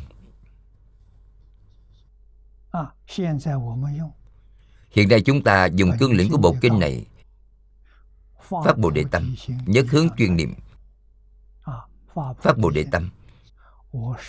hiện 4.90 5.08
nay 5.08 5.20
chúng 5.20 5.42
ta 5.42 5.66
dùng 5.66 5.90
cương 5.98 6.12
lĩnh 6.12 6.30
của 6.30 6.38
bộ 6.38 6.56
kinh 6.61 6.78
này. 6.78 7.06
Phát 8.64 8.78
bồ 8.78 8.90
đề 8.90 9.04
tâm 9.11 9.35
nhất 9.66 9.87
hướng 9.90 10.08
chuyên 10.18 10.37
niệm. 10.37 10.54
Phát 12.14 12.58
bồ 12.58 12.70
đề 12.70 12.85
tâm. 12.92 13.11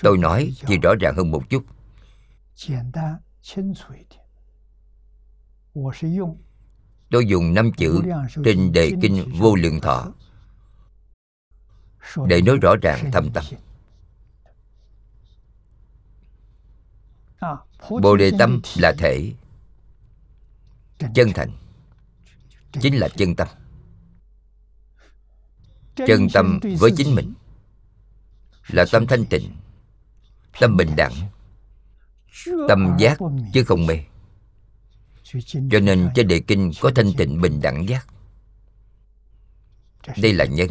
Tôi 0.02 0.18
nói 0.18 0.54
chỉ 0.68 0.78
rõ 0.78 0.96
ràng 1.00 1.16
hơn 1.16 1.32
một 1.32 1.50
chút. 1.50 1.64
Tôi 7.12 7.26
dùng 7.26 7.54
năm 7.54 7.72
chữ 7.78 8.02
trên 8.46 8.72
đề 8.72 8.92
kinh 9.02 9.32
vô 9.40 9.56
lượng 9.56 9.80
thọ. 9.80 10.12
để 12.28 12.42
nói 12.42 12.58
rõ 12.62 12.76
ràng 12.82 13.12
thâm 13.12 13.30
tâm. 13.34 13.44
Bồ 17.90 18.18
đề 18.18 18.32
tâm 18.40 18.62
là 18.76 18.94
thể. 18.98 19.34
Chân 21.16 21.32
thành. 21.36 21.52
Chính 22.82 22.96
là 22.96 23.10
chân 23.10 23.36
tâm. 23.36 23.48
Chân 25.96 26.28
tâm 26.34 26.60
với 26.80 26.92
chính 26.98 27.16
mình 27.16 27.34
Là 28.68 28.86
tâm 28.92 29.08
thanh 29.08 29.26
tịnh 29.26 29.56
Tâm 30.60 30.78
bình 30.78 30.96
đẳng 30.98 31.14
tâm 32.68 32.96
giác 33.00 33.18
chứ 33.54 33.64
không 33.64 33.86
mê. 33.86 34.00
Cho 35.72 35.80
nên 35.80 36.10
trên 36.16 36.28
đề 36.28 36.40
kinh 36.40 36.72
có 36.82 36.92
thanh 36.96 37.14
tịnh 37.18 37.42
bình 37.42 37.62
đẳng 37.62 37.88
giác. 37.88 38.08
Đây 40.18 40.34
là 40.34 40.46
nhân. 40.46 40.70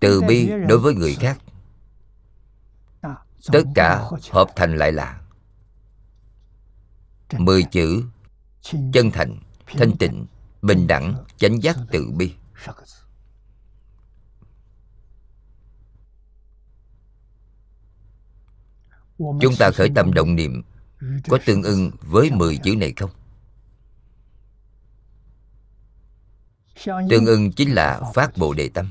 từ 0.00 0.20
bi 0.20 0.50
đối 0.68 0.78
với 0.78 0.94
người 0.94 1.14
khác 1.14 1.38
tất 3.46 3.62
cả 3.74 4.04
hợp 4.30 4.48
thành 4.56 4.76
lại 4.76 4.92
là 4.92 5.20
mười 7.38 7.62
chữ 7.62 8.04
chân 8.92 9.10
thành 9.12 9.38
thanh 9.66 9.96
tịnh 9.96 10.26
bình 10.62 10.86
đẳng 10.86 11.24
chánh 11.36 11.62
giác 11.62 11.76
từ 11.90 12.10
bi. 12.16 12.34
Chúng 19.18 19.56
ta 19.58 19.70
khởi 19.74 19.90
tâm 19.94 20.12
động 20.12 20.34
niệm 20.34 20.62
có 21.28 21.38
tương 21.46 21.62
ưng 21.62 21.90
với 22.00 22.30
mười 22.30 22.56
chữ 22.56 22.76
này 22.76 22.92
không? 22.96 23.10
Tương 27.10 27.26
ưng 27.26 27.52
chính 27.52 27.74
là 27.74 28.00
phát 28.14 28.36
bồ 28.36 28.54
đề 28.54 28.68
tâm 28.74 28.90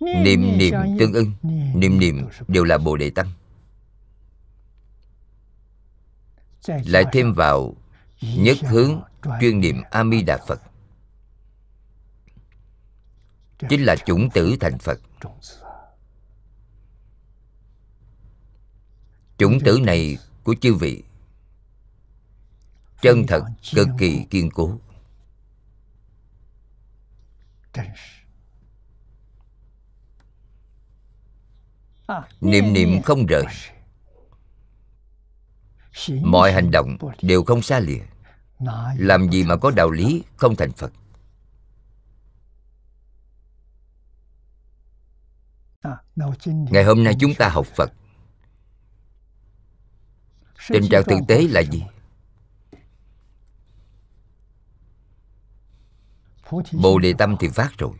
niệm 0.00 0.58
niệm 0.58 0.74
tương 0.98 1.12
ưng 1.12 1.32
niệm 1.74 1.98
niệm 1.98 2.28
đều 2.48 2.64
là 2.64 2.78
bồ 2.78 2.96
đề 2.96 3.10
tâm 3.10 3.26
lại 6.66 7.04
thêm 7.12 7.32
vào 7.32 7.74
nhất 8.20 8.56
hướng 8.62 9.00
chuyên 9.40 9.60
niệm 9.60 9.82
a 9.90 10.04
di 10.04 10.22
đà 10.22 10.38
phật 10.48 10.60
chính 13.68 13.82
là 13.82 13.96
chủng 13.96 14.30
tử 14.30 14.56
thành 14.60 14.78
phật. 14.78 15.00
Chủng 19.38 19.58
tử. 19.64 19.78
Này 19.82 20.18
của 20.44 20.54
chư 20.60 20.74
vị 20.74 21.02
chân 23.02 23.24
thật 23.28 23.42
cực 23.74 23.88
kỳ 23.98 24.24
kiên 24.30 24.50
cố 24.50 24.78
niệm 32.40 32.72
niệm 32.72 33.02
không 33.02 33.26
rời. 33.26 33.44
Mọi 36.22 36.52
hành 36.52 36.70
động 36.70 36.96
đều 37.22 37.44
không 37.44 37.62
xa 37.62 37.80
lìa. 37.80 38.02
Làm 38.98 39.30
gì 39.30 39.44
mà 39.44 39.56
có 39.56 39.70
đạo 39.70 39.90
lý 39.90 40.22
không 40.36 40.56
thành 40.56 40.72
phật? 40.72 40.92
Ngày 46.46 46.84
hôm 46.84 47.04
nay 47.04 47.16
chúng 47.20 47.34
ta 47.34 47.48
học 47.48 47.66
phật. 47.66 47.92
Tình 50.68 50.88
trạng 50.90 51.02
thực 51.04 51.18
tế 51.28 51.46
là 51.50 51.60
gì? 51.60 51.84
Bồ 56.72 56.98
đề 56.98 57.14
tâm 57.18 57.36
thì 57.40 57.48
phát 57.48 57.70
rồi, 57.78 57.92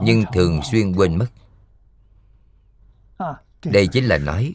nhưng 0.00 0.24
thường 0.32 0.60
xuyên 0.70 0.92
quên 0.92 1.18
mất 1.18 1.26
đây 3.64 3.86
chính 3.86 4.04
là 4.04 4.18
nói, 4.18 4.54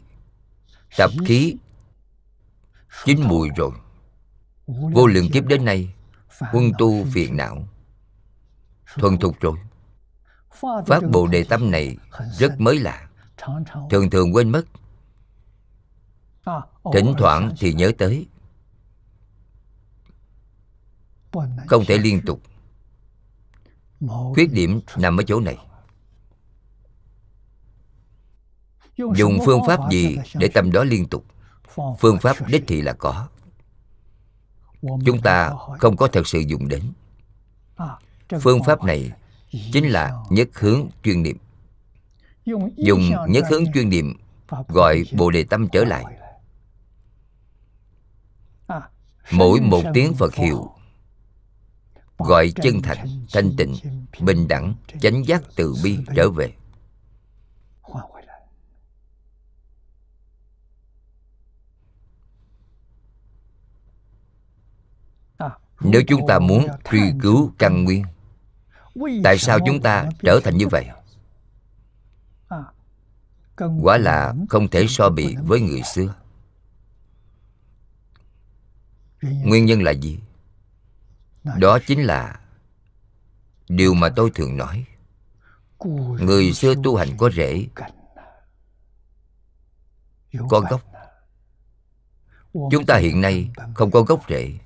tập 0.97 1.11
khí 1.25 1.55
chín 3.05 3.21
mùi 3.27 3.49
rồi. 3.55 3.71
Vô 4.67 5.07
lượng 5.07 5.29
kiếp 5.33 5.45
đến 5.45 5.65
nay 5.65 5.93
huân 6.39 6.71
tu 6.77 7.05
phiền 7.13 7.37
não, 7.37 7.67
thuần 8.95 9.17
thục 9.17 9.39
rồi. 9.39 9.57
Phát 10.87 10.99
bồ 11.11 11.27
đề 11.27 11.43
tâm 11.43 11.71
này 11.71 11.97
rất 12.31 12.59
mới 12.59 12.79
lạ. 12.79 13.09
Thường 13.89 14.09
thường 14.09 14.35
quên 14.35 14.49
mất. 14.49 14.65
Thỉnh 16.93 17.13
thoảng 17.17 17.55
thì 17.59 17.73
nhớ 17.73 17.91
tới. 17.97 18.27
Không 21.67 21.85
thể 21.87 21.97
liên 21.97 22.21
tục. 22.25 22.41
Khuyết 24.33 24.51
điểm 24.51 24.81
nằm 24.97 25.17
ở 25.17 25.23
chỗ 25.27 25.39
này. 25.39 25.57
Dùng 28.97 29.39
phương 29.45 29.61
pháp 29.67 29.79
gì 29.91 30.17
để 30.33 30.47
tâm 30.47 30.71
đó 30.71 30.83
liên 30.83 31.07
tục. 31.07 31.25
phương 31.99 32.19
pháp 32.21 32.47
đích 32.47 32.63
thị 32.67 32.81
là 32.81 32.93
có. 32.93 33.27
Chúng 35.05 35.21
ta 35.23 35.51
không 35.79 35.97
có 35.97 36.07
thật 36.07 36.27
sự 36.27 36.39
dùng 36.39 36.67
đến. 36.67 36.81
Phương 38.41 38.63
pháp 38.63 38.83
này 38.83 39.11
chính 39.71 39.89
là 39.89 40.13
nhất 40.29 40.49
hướng 40.53 40.87
chuyên 41.03 41.23
niệm. 41.23 41.37
Dùng 42.77 43.11
nhất 43.27 43.45
hướng 43.49 43.63
chuyên 43.73 43.89
niệm 43.89 44.13
gọi 44.67 45.03
bồ 45.17 45.31
đề 45.31 45.43
tâm 45.43 45.67
trở 45.71 45.83
lại. 45.83 46.05
mỗi 49.31 49.61
một 49.61 49.83
tiếng 49.93 50.13
phật 50.13 50.35
hiệu 50.35 50.71
gọi 52.17 52.51
chân 52.61 52.81
thành 52.81 53.25
thanh 53.33 53.55
tịnh 53.57 53.75
bình 54.19 54.47
đẳng 54.47 54.75
chánh 55.01 55.25
giác 55.25 55.43
từ 55.55 55.75
bi 55.83 55.97
trở 56.15 56.29
về 56.29 56.53
nếu 65.79 66.01
chúng 66.07 66.27
ta 66.27 66.39
muốn 66.39 66.67
truy 66.91 67.01
cứu 67.21 67.53
căn 67.57 67.83
nguyên, 67.83 68.03
tại 69.23 69.37
sao 69.37 69.59
chúng 69.65 69.81
ta 69.81 70.09
trở 70.23 70.39
thành 70.43 70.57
như 70.57 70.67
vậy? 70.67 70.87
Quả 73.81 73.97
là 73.97 74.33
không 74.49 74.67
thể 74.67 74.85
so 74.87 75.09
bì 75.09 75.35
với 75.43 75.61
người 75.61 75.81
xưa. 75.81 76.15
Nguyên 79.21 79.65
nhân 79.65 79.83
là 79.83 79.91
gì? 79.91 80.19
Đó 81.57 81.79
chính 81.87 82.03
là 82.03 82.39
điều 83.67 83.93
mà 83.93 84.09
tôi 84.15 84.31
thường 84.35 84.57
nói. 84.57 84.85
Người 86.19 86.53
xưa 86.53 86.73
tu 86.83 86.95
hành 86.95 87.17
có 87.17 87.29
rễ, 87.29 87.67
có 90.49 90.59
gốc. 90.59 90.81
Chúng 92.53 92.85
ta 92.87 92.97
hiện 92.97 93.21
nay 93.21 93.51
không 93.73 93.91
có 93.91 94.01
gốc 94.01 94.21
rễ. 94.29 94.59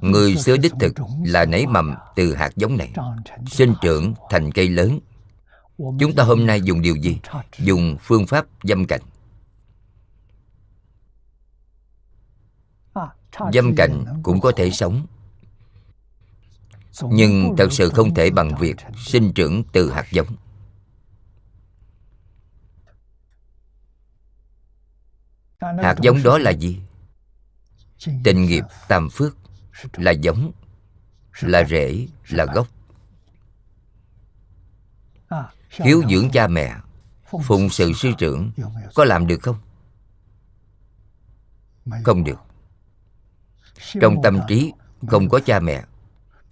Người 0.00 0.36
xưa 0.36 0.56
đích 0.56 0.72
thực 0.80 0.92
là 1.24 1.44
nảy 1.44 1.66
mầm 1.66 1.94
từ 2.16 2.34
hạt 2.34 2.50
giống 2.56 2.76
này. 2.76 2.92
Sinh 3.50 3.74
trưởng 3.82 4.14
thành 4.30 4.52
cây 4.52 4.68
lớn. 4.68 5.00
chúng 5.78 6.14
ta 6.16 6.24
hôm 6.24 6.46
nay 6.46 6.60
dùng 6.60 6.82
điều 6.82 6.96
gì? 6.96 7.20
Dùng 7.58 7.96
phương 8.00 8.26
pháp 8.26 8.46
dâm 8.62 8.86
cảnh 8.86 9.00
dâm 13.52 13.74
cảnh 13.76 14.04
cũng 14.22 14.40
có 14.40 14.52
thể 14.56 14.70
sống. 14.70 15.06
Nhưng 17.02 17.54
thật 17.58 17.72
sự 17.72 17.90
không 17.90 18.14
thể 18.14 18.30
bằng 18.30 18.54
việc 18.60 18.76
sinh 18.96 19.32
trưởng 19.32 19.64
từ 19.72 19.92
hạt 19.92 20.06
giống. 20.12 20.26
Hạt 25.60 25.94
giống 26.02 26.22
đó 26.22 26.38
là 26.38 26.50
gì? 26.50 26.80
Tình 28.24 28.44
nghiệp 28.44 28.64
tam 28.88 29.08
phước 29.10 29.36
là 29.92 30.10
giống 30.10 30.52
là 31.40 31.64
rễ 31.64 32.06
là 32.28 32.46
gốc. 32.54 32.68
Hiếu 35.70 36.02
dưỡng 36.10 36.30
cha 36.30 36.46
mẹ 36.46 36.76
phụng 37.44 37.70
sự 37.70 37.92
sư 37.92 38.12
trưởng 38.18 38.50
có 38.94 39.04
làm 39.04 39.26
được 39.26 39.42
không? 39.42 39.56
Không 42.04 42.24
được. 42.24 42.38
Trong 44.00 44.16
tâm 44.22 44.40
trí 44.48 44.72
không 45.06 45.28
có 45.28 45.40
cha 45.46 45.60
mẹ 45.60 45.84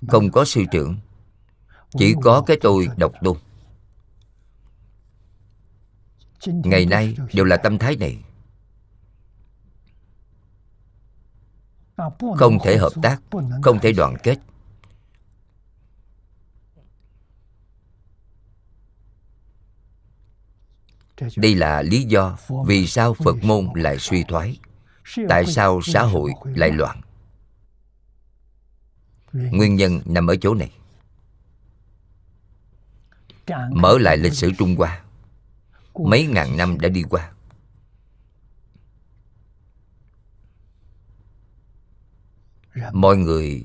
không 0.08 0.30
có 0.30 0.44
sư 0.44 0.64
trưởng. 0.70 0.96
chỉ 1.98 2.14
có 2.22 2.42
cái 2.46 2.56
tôi 2.60 2.88
độc 2.96 3.12
tôn. 3.22 3.36
Ngày 6.46 6.86
nay 6.86 7.16
đều 7.32 7.44
là 7.44 7.56
tâm 7.56 7.78
thái 7.78 7.96
này 7.96 8.18
không 12.36 12.58
thể 12.64 12.76
hợp 12.76 12.92
tác 13.02 13.20
không 13.62 13.78
thể 13.78 13.92
đoàn 13.92 14.16
kết. 14.22 14.38
Đây 21.36 21.54
là 21.54 21.82
lý 21.82 22.02
do 22.02 22.38
vì 22.66 22.86
sao 22.86 23.14
phật 23.14 23.36
môn 23.42 23.68
lại 23.74 23.98
suy 23.98 24.24
thoái. 24.28 24.58
Tại 25.28 25.46
sao 25.46 25.80
xã 25.82 26.02
hội 26.02 26.32
lại 26.44 26.70
loạn? 26.70 27.00
Nguyên 29.32 29.76
nhân 29.76 30.00
nằm 30.04 30.26
ở 30.26 30.36
chỗ 30.40 30.54
này. 30.54 30.72
Mở 33.70 33.98
lại 33.98 34.16
lịch 34.16 34.32
sử 34.32 34.50
trung 34.58 34.76
hoa. 34.76 35.02
Mấy 35.94 36.26
ngàn 36.26 36.56
năm 36.56 36.80
đã 36.80 36.88
đi 36.88 37.02
qua 37.02 37.30
mọi 42.92 43.16
người 43.16 43.64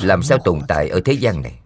làm 0.00 0.22
sao 0.22 0.38
tồn 0.44 0.60
tại 0.68 0.88
ở 0.88 1.00
thế 1.04 1.12
gian 1.12 1.42
này? 1.42 1.58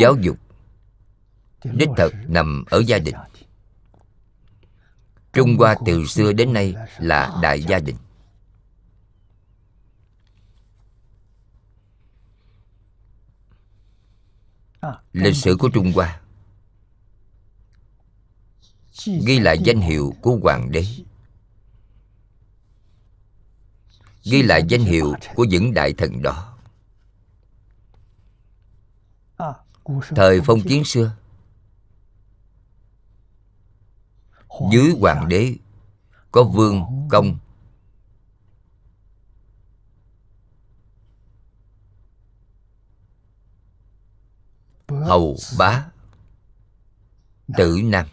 Giáo 0.00 0.16
dục 0.20 0.36
đích 1.64 1.88
thật 1.96 2.12
nằm 2.28 2.64
ở 2.70 2.82
gia 2.86 2.98
đình. 2.98 3.14
Trung 5.32 5.56
hoa 5.58 5.76
từ 5.86 6.06
xưa 6.06 6.32
đến 6.32 6.52
nay 6.52 6.74
là 6.98 7.38
đại 7.42 7.62
gia 7.62 7.78
đình 7.78 7.96
lịch 15.12 15.36
sử 15.36 15.56
của 15.58 15.68
trung 15.68 15.92
hoa. 15.94 16.20
Ghi 19.26 19.38
lại 19.38 19.58
danh 19.64 19.80
hiệu 19.80 20.14
của 20.22 20.38
hoàng 20.42 20.70
đế. 20.70 20.84
ghi 24.24 24.42
lại 24.42 24.62
danh 24.68 24.80
hiệu 24.80 25.14
của 25.34 25.44
những 25.44 25.74
đại 25.74 25.92
thần 25.92 26.22
đó. 26.22 26.56
Thời 30.16 30.40
phong 30.40 30.60
kiến 30.60 30.84
xưa. 30.84 31.16
Dưới 34.72 34.94
hoàng 35.00 35.28
đế 35.28 35.54
có 36.32 36.42
vương 36.44 36.84
công 37.10 37.38
hầu 45.12 45.36
bá 45.58 45.84
tử 47.56 47.80
nam 47.84 48.06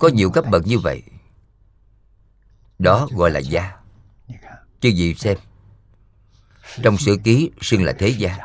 có 0.00 0.08
nhiều 0.08 0.30
cấp 0.30 0.44
bậc 0.50 0.66
như 0.66 0.78
vậy, 0.78 1.02
đó 2.78 3.08
gọi 3.12 3.30
là 3.30 3.38
gia. 3.38 3.76
Chứ 4.80 4.88
gì 4.88 5.14
xem, 5.14 5.38
trong 6.82 6.96
sử 6.98 7.18
ký 7.24 7.50
xưng 7.60 7.84
là 7.84 7.92
thế 7.98 8.08
gia. 8.08 8.38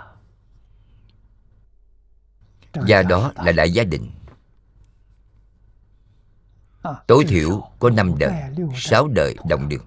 Gia 2.87 3.01
đó 3.01 3.31
là 3.35 3.51
đại 3.51 3.71
gia 3.71 3.83
đình. 3.83 4.11
Tối 7.07 7.25
thiểu 7.27 7.69
có 7.79 7.89
năm 7.89 8.17
đời, 8.17 8.33
sáu 8.75 9.07
đời 9.07 9.35
đồng 9.49 9.69
đường. 9.69 9.85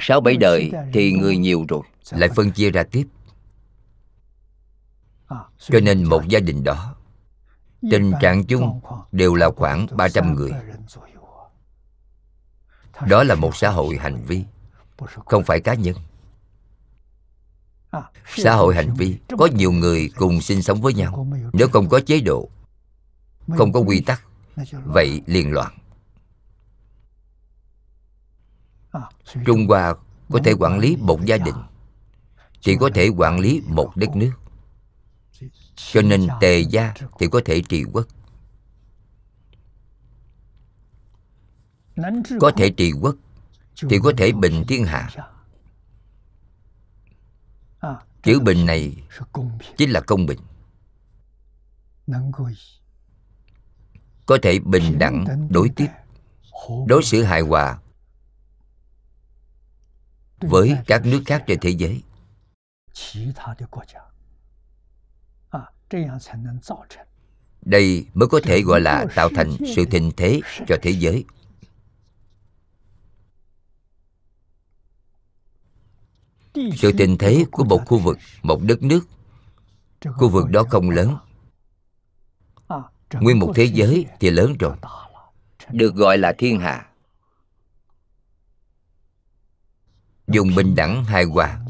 Sáu 0.00 0.20
bảy 0.20 0.36
đời 0.36 0.72
thì 0.92 1.12
người 1.12 1.36
nhiều 1.36 1.64
rồi 1.68 1.82
lại 2.10 2.28
phân 2.36 2.50
chia 2.50 2.70
ra 2.70 2.82
tiếp. 2.82 3.06
Cho 5.58 5.80
nên 5.80 6.04
một 6.04 6.28
gia 6.28 6.40
đình 6.40 6.64
đó 6.64 6.94
tình 7.90 8.12
trạng 8.20 8.44
chung 8.44 8.80
đều 9.12 9.34
là 9.34 9.50
khoảng 9.56 9.86
300 9.96 10.34
người. 10.34 10.50
đó 13.08 13.22
là 13.22 13.34
một 13.34 13.56
xã 13.56 13.70
hội 13.70 13.96
hành 13.96 14.24
vi 14.24 14.44
không 15.26 15.44
phải 15.44 15.60
cá 15.60 15.74
nhân. 15.74 15.96
Xã 18.36 18.54
hội 18.54 18.74
hành 18.74 18.94
vi 18.94 19.18
có 19.38 19.48
nhiều 19.54 19.72
người 19.72 20.10
cùng 20.16 20.40
sinh 20.40 20.62
sống 20.62 20.80
với 20.80 20.94
nhau. 20.94 21.26
nếu 21.52 21.68
không 21.68 21.88
có 21.88 22.00
chế 22.00 22.20
độ 22.20 22.48
không 23.56 23.72
có 23.72 23.80
quy 23.80 24.00
tắc 24.00 24.22
vậy 24.84 25.22
liền 25.26 25.52
loạn. 25.52 25.78
Trung 29.46 29.66
hoa 29.68 29.94
có 30.32 30.40
thể 30.44 30.52
quản 30.52 30.78
lý 30.78 30.96
một 31.00 31.24
gia 31.24 31.36
đình 31.36 31.54
chỉ 32.64 32.76
có 32.76 32.90
thể 32.94 33.08
quản 33.08 33.40
lý 33.40 33.62
một 33.66 33.92
đất 33.96 34.16
nước. 34.16 34.32
Cho 35.74 36.02
nên 36.02 36.28
tề 36.40 36.60
gia 36.60 36.94
thì 37.18 37.28
có 37.28 37.40
thể 37.44 37.62
trị 37.68 37.84
quốc. 37.92 38.06
Có 42.40 42.52
thể 42.56 42.70
trị 42.70 42.92
quốc 43.00 43.16
thì 43.90 43.98
có 44.02 44.12
thể 44.16 44.32
bình 44.32 44.64
thiên 44.68 44.84
hạ. 44.84 45.10
Chữ 48.22 48.40
bình 48.40 48.66
này 48.66 48.96
chính 49.76 49.90
là 49.90 50.00
công 50.00 50.26
bình. 50.26 50.40
Có 54.26 54.38
thể 54.42 54.58
bình 54.58 54.98
đẳng 54.98 55.48
đối 55.50 55.68
tiếp, 55.68 55.88
đối 56.86 57.02
xử 57.02 57.22
hài 57.22 57.40
hòa 57.40 57.78
với 60.40 60.76
các 60.86 61.06
nước 61.06 61.22
khác 61.26 61.44
trên 61.46 61.58
thế 61.60 61.70
giới 61.70 62.02
đây 67.64 68.06
mới 68.14 68.28
có 68.28 68.40
thể 68.44 68.62
gọi 68.62 68.80
là 68.80 69.06
tạo 69.14 69.28
thành 69.34 69.56
sự 69.76 69.84
thịnh 69.84 70.10
thế 70.16 70.40
cho 70.66 70.76
thế 70.82 70.90
giới. 70.90 71.24
Sự 76.54 76.92
thịnh 76.98 77.18
thế 77.18 77.44
của 77.50 77.64
một 77.64 77.82
khu 77.86 77.98
vực 77.98 78.18
một 78.42 78.60
đất 78.62 78.82
nước 78.82 79.08
khu 80.16 80.28
vực 80.28 80.50
đó 80.50 80.64
không 80.70 80.90
lớn. 80.90 81.16
nguyên 83.20 83.38
một 83.38 83.52
thế 83.54 83.64
giới 83.64 84.06
thì 84.20 84.30
lớn 84.30 84.56
rồi. 84.58 84.76
được 85.70 85.94
gọi 85.94 86.18
là 86.18 86.32
thiên 86.38 86.60
hạ. 86.60 86.88
Dùng 90.26 90.54
bình 90.54 90.74
đẳng 90.74 91.04
hài 91.04 91.24
hòa 91.24 91.63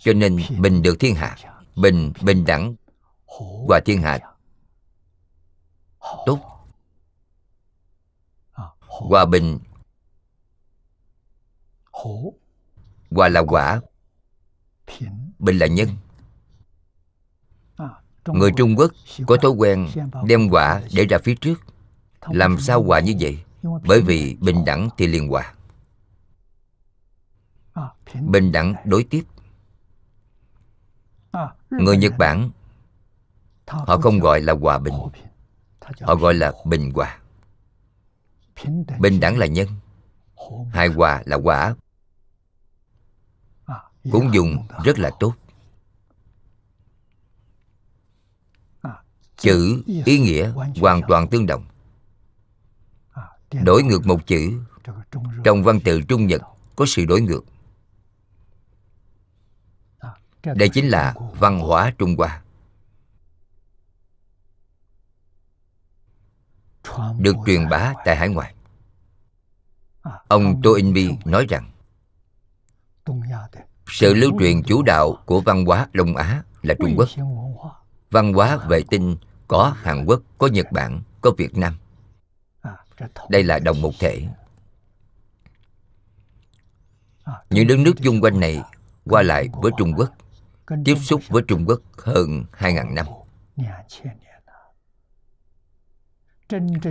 cho 0.00 0.12
nên 0.12 0.36
bình 0.58 0.82
được 0.82 0.96
thiên 1.00 1.14
hạ 1.14 1.36
bình 1.76 2.12
bình 2.22 2.44
đẳng 2.44 2.74
và 3.68 3.80
thiên 3.84 4.02
hạ 4.02 4.18
tốt. 6.26 6.38
Hòa 8.80 9.24
bình 9.24 9.58
hòa 13.10 13.28
là 13.28 13.40
quả, 13.40 13.80
bình 15.38 15.58
là 15.58 15.66
nhân. 15.66 15.88
Người 18.26 18.50
trung 18.56 18.74
quốc 18.76 18.92
có 19.26 19.36
thói 19.36 19.50
quen 19.50 19.88
đem 20.26 20.48
quả 20.50 20.82
để 20.94 21.06
ra 21.06 21.18
phía 21.24 21.34
trước. 21.34 21.60
Làm 22.28 22.60
sao 22.60 22.82
hòa 22.82 23.00
như 23.00 23.14
vậy? 23.20 23.38
Bởi 23.86 24.00
vì 24.00 24.36
bình 24.40 24.64
đẳng 24.64 24.88
thì 24.96 25.06
liền 25.06 25.28
hòa. 25.28 25.54
Bình 28.20 28.52
đẳng 28.52 28.74
đối 28.84 29.04
tiếp 29.04 29.22
người 31.70 31.96
nhật 31.96 32.12
bản 32.18 32.50
họ 33.66 33.98
không 33.98 34.20
gọi 34.20 34.40
là 34.40 34.52
hòa 34.52 34.78
bình. 34.78 34.94
họ 36.00 36.14
gọi 36.14 36.34
là 36.34 36.52
bình 36.64 36.92
hòa. 36.94 37.18
Bình 38.98 39.20
đẳng 39.20 39.38
là 39.38 39.46
nhân. 39.46 39.68
Hài 40.72 40.88
hòa 40.88 41.22
là 41.26 41.36
quả 41.36 41.74
cũng 44.12 44.34
dùng 44.34 44.66
rất 44.84 44.98
là 44.98 45.10
tốt. 45.20 45.34
Chữ 49.36 49.82
ý 50.04 50.18
nghĩa 50.18 50.52
hoàn 50.80 51.00
toàn 51.08 51.28
tương 51.28 51.46
đồng. 51.46 51.64
Đổi 53.52 53.82
ngược 53.82 54.06
một 54.06 54.26
chữ. 54.26 54.60
trong 55.44 55.62
văn 55.62 55.80
tự 55.84 56.00
trung 56.02 56.26
nhật 56.26 56.42
có 56.76 56.84
sự 56.88 57.04
đổi 57.04 57.20
ngược 57.20 57.44
đây 60.44 60.68
chính 60.68 60.88
là 60.88 61.14
văn 61.32 61.60
hóa 61.60 61.92
trung 61.98 62.16
hoa. 62.18 62.42
Được 67.18 67.36
truyền 67.46 67.68
bá 67.68 67.94
tại 68.04 68.16
hải 68.16 68.28
ngoại. 68.28 68.54
Ông 70.28 70.60
tô 70.62 70.74
in 70.74 70.92
bi 70.92 71.10
nói 71.24 71.46
rằng, 71.48 71.70
sự 73.86 74.14
lưu 74.14 74.32
truyền 74.38 74.62
chủ 74.62 74.82
đạo 74.82 75.16
của 75.26 75.40
văn 75.40 75.64
hóa 75.64 75.88
đông 75.92 76.16
á 76.16 76.42
là 76.62 76.74
trung 76.78 76.94
quốc. 76.96 77.08
Văn 78.10 78.32
hóa 78.32 78.56
vệ 78.56 78.82
tinh 78.90 79.16
có 79.48 79.74
hàn 79.76 80.04
quốc, 80.04 80.22
có 80.38 80.46
nhật 80.46 80.66
bản, 80.72 81.02
có 81.20 81.30
việt 81.38 81.56
nam. 81.56 81.78
Đây 83.28 83.42
là 83.42 83.58
đồng 83.58 83.82
một 83.82 83.92
thể. 83.98 84.28
Những 87.50 87.66
đất 87.66 87.78
nước 87.78 87.92
chung 88.02 88.20
quanh 88.20 88.40
này 88.40 88.62
qua 89.04 89.22
lại 89.22 89.48
với 89.52 89.72
trung 89.78 89.92
quốc 89.96 90.10
tiếp 90.84 90.94
xúc 90.96 91.22
với 91.28 91.42
trung 91.48 91.64
quốc 91.68 91.80
hơn 91.98 92.44
2.000 92.52 92.94
năm. 92.94 93.06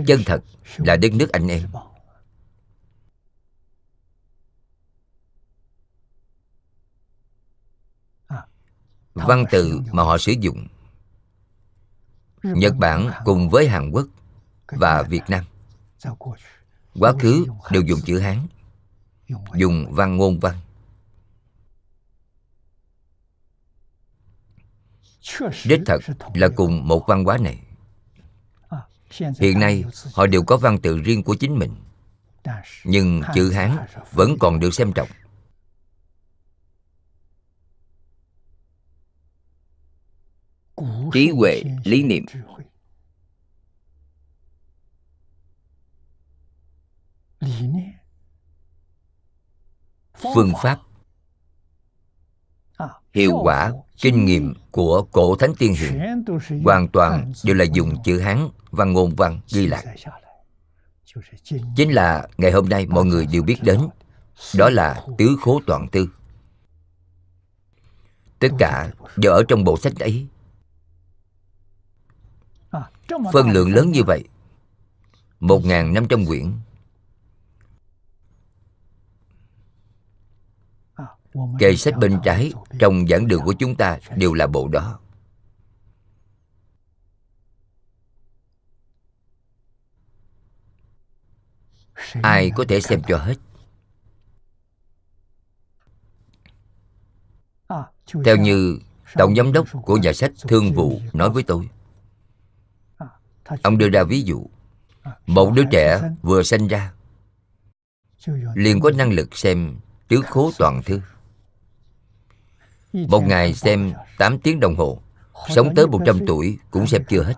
Chân 0.06 0.22
thật 0.26 0.44
là 0.76 0.96
đất 0.96 1.12
nước 1.14 1.32
anh 1.32 1.48
em. 1.48 1.68
Văn 9.14 9.44
từ 9.50 9.80
mà 9.92 10.02
họ 10.02 10.18
sử 10.18 10.32
dụng, 10.40 10.66
nhật 12.42 12.74
bản 12.76 13.10
cùng 13.24 13.50
với 13.50 13.68
hàn 13.68 13.90
quốc 13.90 14.06
và 14.66 15.02
việt 15.02 15.22
nam. 15.28 15.44
Quá 16.94 17.12
khứ 17.20 17.46
đều 17.70 17.82
dùng 17.82 18.00
chữ 18.06 18.18
hán, 18.18 18.46
dùng 19.54 19.86
văn 19.94 20.16
ngôn 20.16 20.40
văn. 20.40 20.56
Đích 25.64 25.80
thật 25.86 25.98
là 26.34 26.48
cùng 26.56 26.88
một 26.88 27.04
văn 27.06 27.24
hóa 27.24 27.38
này. 27.38 27.58
Hiện 29.40 29.60
nay 29.60 29.84
họ 30.14 30.26
đều 30.26 30.42
có 30.42 30.56
văn 30.56 30.80
tự 30.80 30.98
riêng 30.98 31.22
của 31.22 31.34
chính 31.34 31.58
mình. 31.58 31.76
Nhưng 32.84 33.22
chữ 33.34 33.50
hán 33.50 33.76
vẫn 34.12 34.36
còn 34.40 34.60
được 34.60 34.74
xem 34.74 34.92
trọng. 34.92 35.08
Trí 41.12 41.30
huệ 41.30 41.62
lý 41.84 42.02
niệm. 42.02 42.26
phương 50.34 50.52
pháp 50.62 50.80
hiệu 53.14 53.40
quả, 53.42 53.72
kinh 54.00 54.24
nghiệm 54.24 54.54
của 54.70 55.02
cổ 55.02 55.36
thánh 55.36 55.54
tiên 55.58 55.74
hiền 55.74 56.24
hoàn 56.64 56.88
toàn 56.88 57.32
đều 57.44 57.56
là 57.56 57.64
dùng 57.64 58.02
chữ 58.04 58.18
hán 58.18 58.48
và 58.70 58.84
ngôn 58.84 59.14
văn 59.14 59.40
ghi 59.52 59.66
lại. 59.66 59.86
Chính 61.76 61.94
là 61.94 62.28
ngày 62.38 62.50
hôm 62.50 62.68
nay 62.68 62.86
mọi 62.86 63.04
người 63.04 63.26
đều 63.26 63.42
biết 63.42 63.56
đến, 63.62 63.80
đó 64.54 64.70
là 64.70 65.04
tứ 65.18 65.36
khố 65.40 65.60
toàn 65.66 65.88
tư. 65.88 66.08
Tất 68.38 68.48
cả 68.58 68.90
đều 69.16 69.32
ở 69.32 69.42
trong 69.48 69.64
bộ 69.64 69.76
sách 69.76 69.98
ấy. 69.98 70.26
Phân 73.32 73.50
lượng 73.50 73.74
lớn 73.74 73.90
như 73.90 74.02
vậy, 74.04 74.24
một 75.40 75.64
năm 75.64 76.08
trăm 76.08 76.26
quyển 76.26 76.52
kệ 81.58 81.76
sách 81.76 81.96
bên 81.96 82.20
trái, 82.24 82.52
trong 82.78 83.06
giảng 83.08 83.26
đường 83.26 83.42
của 83.44 83.52
chúng 83.52 83.76
ta 83.76 83.98
đều 84.16 84.34
là 84.34 84.46
bộ 84.46 84.68
đó. 84.68 85.00
Ai 92.22 92.50
có 92.56 92.64
thể 92.68 92.80
xem 92.80 93.02
cho 93.08 93.18
hết. 93.18 93.34
Theo 98.24 98.36
như 98.36 98.78
tổng 99.14 99.34
giám 99.36 99.52
đốc 99.52 99.66
của 99.84 99.96
nhà 99.96 100.12
sách 100.12 100.32
thương 100.48 100.72
vụ 100.72 101.00
nói 101.12 101.30
với 101.30 101.42
tôi, 101.42 101.68
ông 103.62 103.78
đưa 103.78 103.88
ra 103.88 104.02
ví 104.02 104.22
dụ. 104.22 104.46
Một 105.26 105.52
đứa 105.54 105.62
trẻ 105.72 106.00
vừa 106.22 106.42
sinh 106.42 106.68
ra, 106.68 106.92
liền 108.54 108.80
có 108.80 108.90
năng 108.90 109.12
lực 109.12 109.36
xem 109.36 109.78
tứ 110.08 110.20
khố 110.26 110.50
toàn 110.58 110.82
thư 110.82 111.00
một 112.92 113.20
ngày 113.20 113.54
xem 113.54 113.92
8 114.18 114.38
tiếng 114.38 114.60
đồng 114.60 114.76
hồ. 114.76 115.02
Sống 115.48 115.74
tới 115.74 115.86
100 115.86 116.26
tuổi 116.26 116.58
cũng 116.70 116.86
xem 116.86 117.04
chưa 117.08 117.22
hết. 117.22 117.34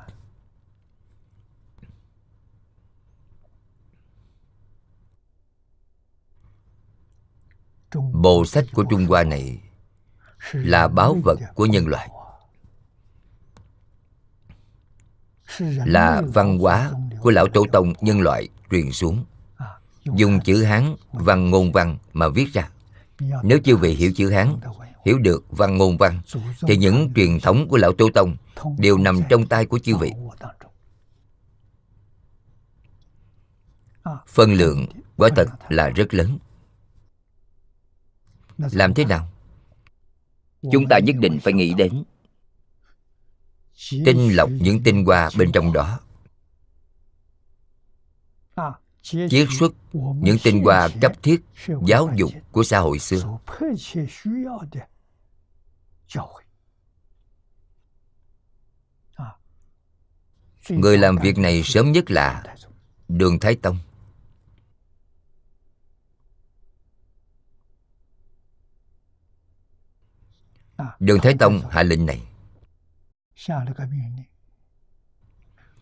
Bộ 8.12 8.44
sách 8.44 8.64
của 8.72 8.84
Trung 8.90 9.06
Hoa 9.06 9.24
này 9.24 9.60
Là 10.52 10.88
báo 10.88 11.16
vật 11.24 11.38
của 11.54 11.66
nhân 11.66 11.86
loại, 11.86 12.08
Là 15.84 16.22
văn 16.34 16.58
hóa 16.58 16.92
của 17.20 17.30
lão 17.30 17.48
tổ 17.48 17.66
tông 17.72 17.92
nhân 18.00 18.20
loại 18.20 18.48
truyền 18.70 18.92
xuống. 18.92 19.24
Dùng 20.04 20.40
chữ 20.40 20.62
Hán, 20.62 20.96
văn 21.12 21.50
ngôn 21.50 21.72
văn 21.72 21.98
mà 22.12 22.28
viết 22.28 22.52
ra. 22.52 22.68
Nếu 23.42 23.58
chưa 23.64 23.76
vị 23.76 23.94
hiểu 23.94 24.12
chữ 24.16 24.30
Hán 24.30 24.56
hiểu 25.04 25.18
được 25.18 25.44
văn 25.48 25.76
ngôn 25.78 25.96
văn, 25.96 26.20
thì 26.60 26.76
những 26.76 27.12
truyền 27.14 27.40
thống 27.40 27.68
của 27.68 27.76
lão 27.76 27.92
tổ 27.92 28.10
tông 28.14 28.36
đều 28.78 28.98
nằm 28.98 29.20
trong 29.28 29.46
tay 29.46 29.66
của 29.66 29.78
chư 29.78 29.96
vị. 29.96 30.12
Phân 34.28 34.52
lượng 34.52 34.86
quả 35.16 35.28
thật 35.36 35.46
là 35.68 35.88
rất 35.88 36.14
lớn. 36.14 36.38
Làm 38.58 38.94
thế 38.94 39.04
nào? 39.04 39.28
Chúng 40.72 40.84
ta 40.90 40.98
nhất 40.98 41.16
định 41.18 41.38
phải 41.42 41.52
nghĩ 41.52 41.74
đến. 41.74 42.04
Tinh 43.90 44.36
lọc 44.36 44.50
những 44.50 44.82
tinh 44.82 45.04
hoa 45.04 45.30
bên 45.38 45.52
trong 45.52 45.72
đó. 45.72 46.00
Chiết 49.02 49.48
xuất 49.58 49.72
những 49.94 50.36
tinh 50.42 50.64
hoa 50.64 50.88
cấp 51.00 51.12
thiết 51.22 51.40
giáo 51.86 52.10
dục 52.16 52.30
của 52.52 52.64
xã 52.64 52.78
hội 52.78 52.98
xưa 52.98 53.38
người 60.68 60.98
làm 60.98 61.16
việc 61.16 61.38
này 61.38 61.62
sớm 61.62 61.92
nhất 61.92 62.10
là 62.10 62.42
đường 63.08 63.40
thái 63.40 63.56
tông. 63.62 63.78
Đường 70.98 71.18
thái 71.22 71.34
tông 71.38 71.60
hạ 71.70 71.82
lệnh 71.82 72.06
này. 72.06 72.22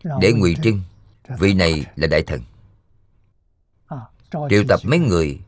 Để 0.03 0.33
ngụy 0.33 0.55
trưng 0.63 0.81
vị 1.39 1.53
này 1.53 1.85
là 1.95 2.07
đại 2.07 2.23
thần. 2.23 2.41
Triệu 4.49 4.63
tập 4.67 4.79
mấy 4.83 4.99
người 4.99 5.39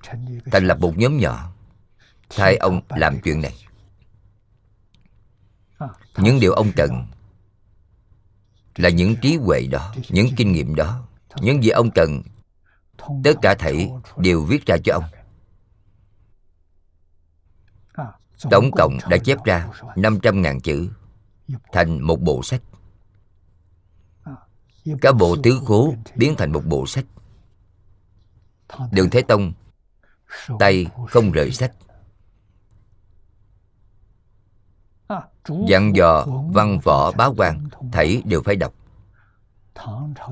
thành 0.51 0.67
lập 0.67 0.77
một 0.79 0.93
nhóm 0.97 1.17
nhỏ. 1.17 1.53
thay 2.29 2.57
ông 2.57 2.81
làm 2.89 3.19
chuyện 3.23 3.41
này 3.41 3.62
những 6.17 6.39
điều 6.39 6.53
ông 6.53 6.71
cần 6.75 7.05
là 8.75 8.89
những 8.89 9.15
trí 9.21 9.35
huệ 9.35 9.67
đó, 9.71 9.93
những 10.09 10.27
kinh 10.37 10.51
nghiệm 10.51 10.75
đó. 10.75 11.07
Những 11.41 11.63
gì 11.63 11.69
ông 11.69 11.91
cần, 11.95 12.21
tất 13.23 13.33
cả 13.41 13.55
thảy 13.59 13.91
đều 14.17 14.43
viết 14.43 14.65
ra 14.65 14.77
cho 14.83 14.93
ông. 14.93 15.03
Tổng 18.51 18.71
cộng 18.71 18.97
đã 19.09 19.17
chép 19.17 19.43
ra 19.45 19.67
500.000 19.95 20.59
chữ 20.59 20.89
thành 21.71 22.01
một 22.01 22.21
bộ 22.21 22.43
sách. 22.43 22.61
Cả 25.01 25.11
bộ 25.11 25.37
tứ 25.43 25.61
khố 25.65 25.95
biến 26.15 26.35
thành 26.37 26.51
một 26.51 26.61
bộ 26.65 26.87
sách. 26.87 27.05
Đường 28.91 29.09
thế 29.09 29.21
tông 29.21 29.53
tay 30.59 30.87
không 31.09 31.31
rời 31.31 31.51
sách. 31.51 31.73
Dặn 35.67 35.95
dò, 35.95 36.25
văn 36.53 36.79
võ 36.83 37.11
báo 37.11 37.33
quan, 37.37 37.69
thảy 37.91 38.21
đều 38.25 38.41
phải 38.41 38.55
đọc. 38.55 38.73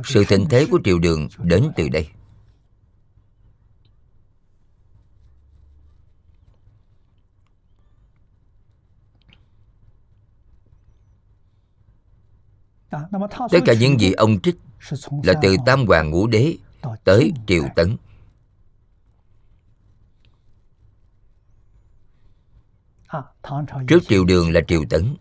Sự 0.05 0.23
thịnh 0.25 0.45
thế 0.49 0.67
của 0.71 0.79
triều 0.83 0.99
đường 0.99 1.27
đến 1.37 1.71
từ 1.75 1.89
đây. 1.89 2.07
Tất 13.51 13.59
cả 13.65 13.73
những 13.79 13.99
gì 13.99 14.11
ông 14.11 14.41
trích 14.41 14.55
là 15.23 15.33
từ 15.41 15.55
tam 15.65 15.85
hoàng 15.87 16.09
ngũ 16.09 16.27
đế 16.27 16.57
tới 17.03 17.31
triều 17.47 17.63
tấn. 17.75 17.97
Trước 23.87 23.99
triều 24.07 24.25
đường 24.25 24.51
là 24.51 24.61
triều 24.67 24.83
tấn. 24.89 25.15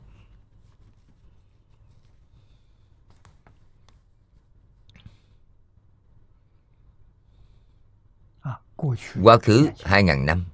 Quá 9.23 9.39
khứ 9.43 9.71
2.000 9.79 10.25
năm. 10.25 10.45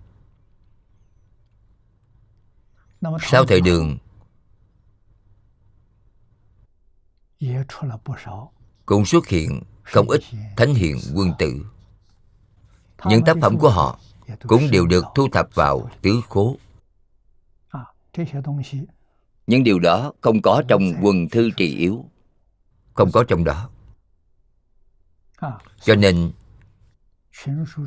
Sau 3.20 3.46
thời 3.46 3.60
đường 3.60 3.98
Cũng 8.86 9.06
xuất 9.06 9.26
hiện 9.26 9.62
không 9.82 10.10
ít 10.10 10.20
thánh 10.56 10.74
hiện 10.74 10.96
quân 11.14 11.32
tử. 11.38 11.66
Những 13.04 13.24
tác 13.24 13.36
phẩm 13.42 13.58
của 13.58 13.70
họ 13.70 13.98
cũng 14.40 14.70
đều 14.70 14.86
được 14.86 15.04
thu 15.14 15.28
thập 15.32 15.54
vào 15.54 15.90
tứ 16.02 16.20
khố 16.28 16.56
những 19.46 19.64
điều 19.64 19.78
đó 19.78 20.12
không 20.20 20.42
có 20.42 20.62
trong 20.68 20.92
quần 21.02 21.28
thư 21.28 21.50
trì 21.56 21.76
yếu. 21.76 22.04
Không 22.94 23.12
có 23.12 23.24
trong 23.28 23.44
đó. 23.44 23.70
Cho 25.80 25.94
nên 25.94 26.32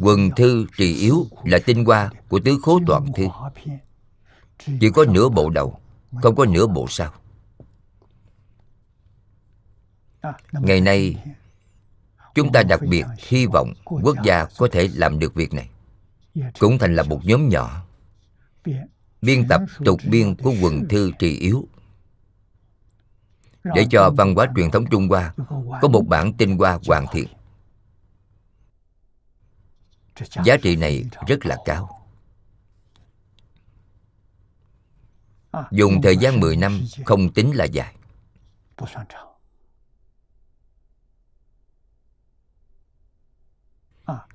quần 0.01 0.30
thư 0.36 0.65
trì 0.77 0.95
yếu 0.95 1.25
là 1.43 1.59
tinh 1.65 1.86
hoa 1.86 2.11
của 2.30 2.39
tứ 2.39 2.59
khố 2.61 2.80
toàn 2.88 3.05
thư 3.15 3.27
chỉ 4.80 4.89
có 4.95 5.05
nửa 5.05 5.30
bộ 5.30 5.49
đầu 5.49 5.80
không 6.21 6.36
có 6.36 6.45
nửa 6.45 6.67
bộ 6.67 6.86
sau. 6.89 7.13
Ngày 10.51 10.82
nay 10.82 11.23
chúng 12.36 12.51
ta 12.51 12.63
đặc 12.63 12.80
biệt 12.89 13.05
hy 13.17 13.45
vọng 13.45 13.73
quốc 13.86 14.15
gia 14.23 14.45
có 14.57 14.67
thể 14.71 14.89
làm 14.93 15.19
được 15.19 15.34
việc 15.34 15.53
này. 15.53 15.69
Cũng 16.59 16.77
thành 16.77 16.95
lập 16.95 17.07
một 17.09 17.21
nhóm 17.25 17.49
nhỏ 17.49 17.86
biên 19.22 19.47
tập 19.47 19.61
tục 19.86 19.99
biên 20.09 20.36
của 20.36 20.53
quần 20.61 20.88
thư 20.89 21.11
trì 21.20 21.38
yếu. 21.38 21.67
Để 23.63 23.86
cho 23.91 24.11
văn 24.17 24.36
hóa 24.36 24.47
truyền 24.55 24.72
thống 24.72 24.86
trung 24.91 25.07
hoa 25.07 25.34
có 25.82 25.88
một 25.88 26.03
bản 26.07 26.34
tinh 26.34 26.57
hoa 26.57 26.80
hoàn 26.88 27.05
thiện. 27.11 27.28
Giá 30.45 30.57
trị 30.61 30.76
này 30.76 31.05
rất 31.28 31.45
là 31.45 31.57
cao. 31.65 31.95
Dùng 35.72 36.01
thời 36.01 36.17
gian 36.17 36.39
10 36.39 36.55
năm 36.55 36.82
không 37.05 37.34
tính 37.34 37.51
là 37.55 37.65
dài. 37.65 37.95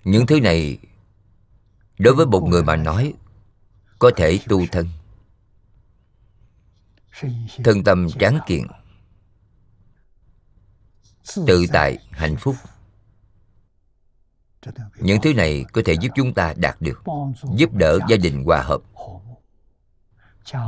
Những 0.05 0.27
thứ 0.27 0.41
này 0.41 0.79
đối 1.99 2.15
với 2.15 2.27
một 2.27 2.41
người 2.41 2.63
mà 2.63 2.77
nói 2.77 3.15
có 4.05 4.11
thể 4.17 4.41
tu 4.49 4.67
thân. 4.73 4.89
Thân 7.65 7.85
tâm 7.85 8.09
tráng 8.21 8.39
kiện. 8.47 8.67
Tự 11.47 11.67
tại, 11.73 11.99
hạnh 12.11 12.37
phúc. 12.37 12.57
Những 14.99 15.21
thứ 15.23 15.35
này 15.35 15.65
có 15.73 15.83
thể 15.85 15.93
giúp 15.93 16.09
chúng 16.15 16.35
ta 16.35 16.55
đạt 16.57 16.77
được, 16.81 17.03
giúp 17.57 17.75
đỡ 17.75 17.99
gia 18.09 18.17
đình 18.17 18.45
hòa 18.45 18.63
hợp. 18.63 18.81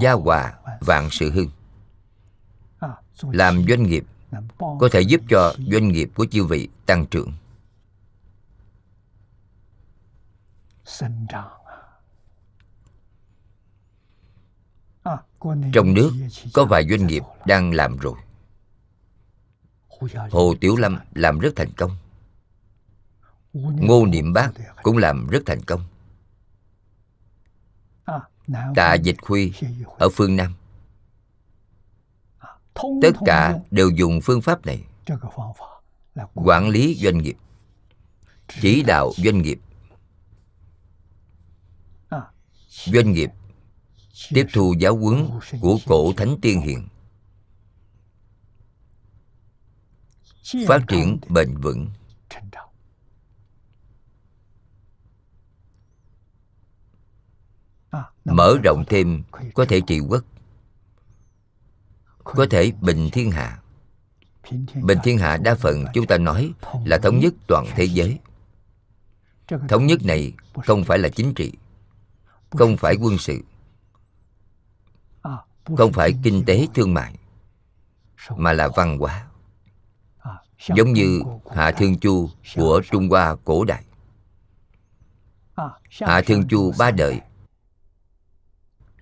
Gia 0.01 0.13
hòa, 0.13 0.59
vạn 0.81 1.09
sự 1.13 1.31
hưng. 1.31 1.51
Làm 3.21 3.65
doanh 3.69 3.83
nghiệp, 3.83 4.05
có 4.59 4.89
thể 4.93 5.01
giúp 5.01 5.21
cho 5.29 5.55
doanh 5.71 5.89
nghiệp 5.89 6.11
của 6.15 6.27
chư 6.31 6.45
vị 6.45 6.69
tăng 6.87 7.07
trưởng. 7.07 7.33
Trong 15.73 15.95
nước, 15.95 16.13
có 16.53 16.65
vài 16.65 16.87
doanh 16.89 17.07
nghiệp 17.07 17.23
đang 17.47 17.73
làm 17.73 17.97
rồi. 17.97 18.15
Hồ 20.31 20.55
tiểu 20.61 20.77
lâm 20.77 20.99
làm 21.15 21.39
rất 21.39 21.51
thành 21.57 21.73
công. 21.77 21.97
Ngô 23.53 24.07
niệm 24.07 24.33
bác 24.33 24.51
cũng 24.83 24.97
làm 24.97 25.29
rất 25.29 25.43
thành 25.47 25.63
công. 25.63 25.85
Tạ 28.75 28.95
dịch 28.95 29.17
khuy 29.23 29.53
ở 29.99 30.09
phương 30.09 30.37
nam. 30.37 30.55
Tất 33.03 33.13
cả 33.27 33.59
đều 33.71 33.91
dùng 33.91 34.21
phương 34.23 34.43
pháp 34.43 34.67
này 34.67 34.85
quản 36.35 36.69
lý 36.69 36.95
doanh 36.95 37.19
nghiệp, 37.19 37.37
chỉ 38.61 38.83
đạo 38.83 39.13
doanh 39.17 39.43
nghiệp. 39.43 39.61
Doanh 42.69 43.13
nghiệp 43.13 43.31
tiếp 44.29 44.47
thu 44.53 44.75
giáo 44.79 44.97
huấn 44.97 45.29
của 45.61 45.79
cổ 45.87 46.13
thánh 46.17 46.37
tiên 46.43 46.61
hiền. 46.61 46.89
Phát 50.67 50.83
triển 50.89 51.19
bền 51.29 51.57
vững. 51.57 51.89
Mở 58.25 58.59
rộng 58.65 58.85
thêm, 58.87 59.23
có 59.55 59.65
thể 59.69 59.81
trị 59.87 60.01
quốc. 60.01 60.25
Có 62.25 62.47
thể 62.51 62.73
bình 62.81 63.09
thiên 63.13 63.31
hạ. 63.31 63.61
Bình 64.83 64.99
thiên 65.05 65.19
hạ 65.19 65.37
đa 65.37 65.55
phần, 65.55 65.85
chúng 65.95 66.07
ta 66.07 66.19
nói 66.19 66.53
là 66.85 66.99
thống 66.99 67.19
nhất 67.19 67.35
toàn 67.47 67.67
thế 67.77 67.85
giới. 67.85 68.19
Thống 69.69 69.87
nhất 69.87 70.05
này 70.05 70.33
không 70.67 70.85
phải 70.85 70.99
là 70.99 71.09
chính 71.09 71.35
trị, 71.35 71.53
không 72.51 72.77
phải 72.77 72.97
quân 73.01 73.19
sự 73.19 73.41
không 75.77 75.93
phải 75.93 76.15
kinh 76.23 76.45
tế 76.47 76.67
thương 76.75 76.95
mại, 76.95 77.15
mà 78.37 78.53
là 78.53 78.69
văn 78.77 78.99
hóa. 78.99 79.27
Giống 80.77 80.93
như 80.93 81.23
hạ 81.55 81.71
thương 81.71 81.99
chu 81.99 82.31
của 82.57 82.83
trung 82.91 83.09
hoa 83.09 83.37
cổ 83.45 83.65
đại. 83.65 83.85
Hạ 86.01 86.23
thương 86.27 86.49
chu 86.49 86.73
ba 86.79 86.91
đời 86.91 87.21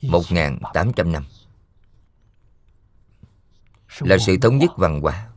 1.800 0.03 1.11
năm. 1.11 1.25
Là 4.01 4.17
sự 4.27 4.37
thống 4.43 4.59
nhất 4.59 4.71
văn 4.77 5.01
hóa. 5.01 5.31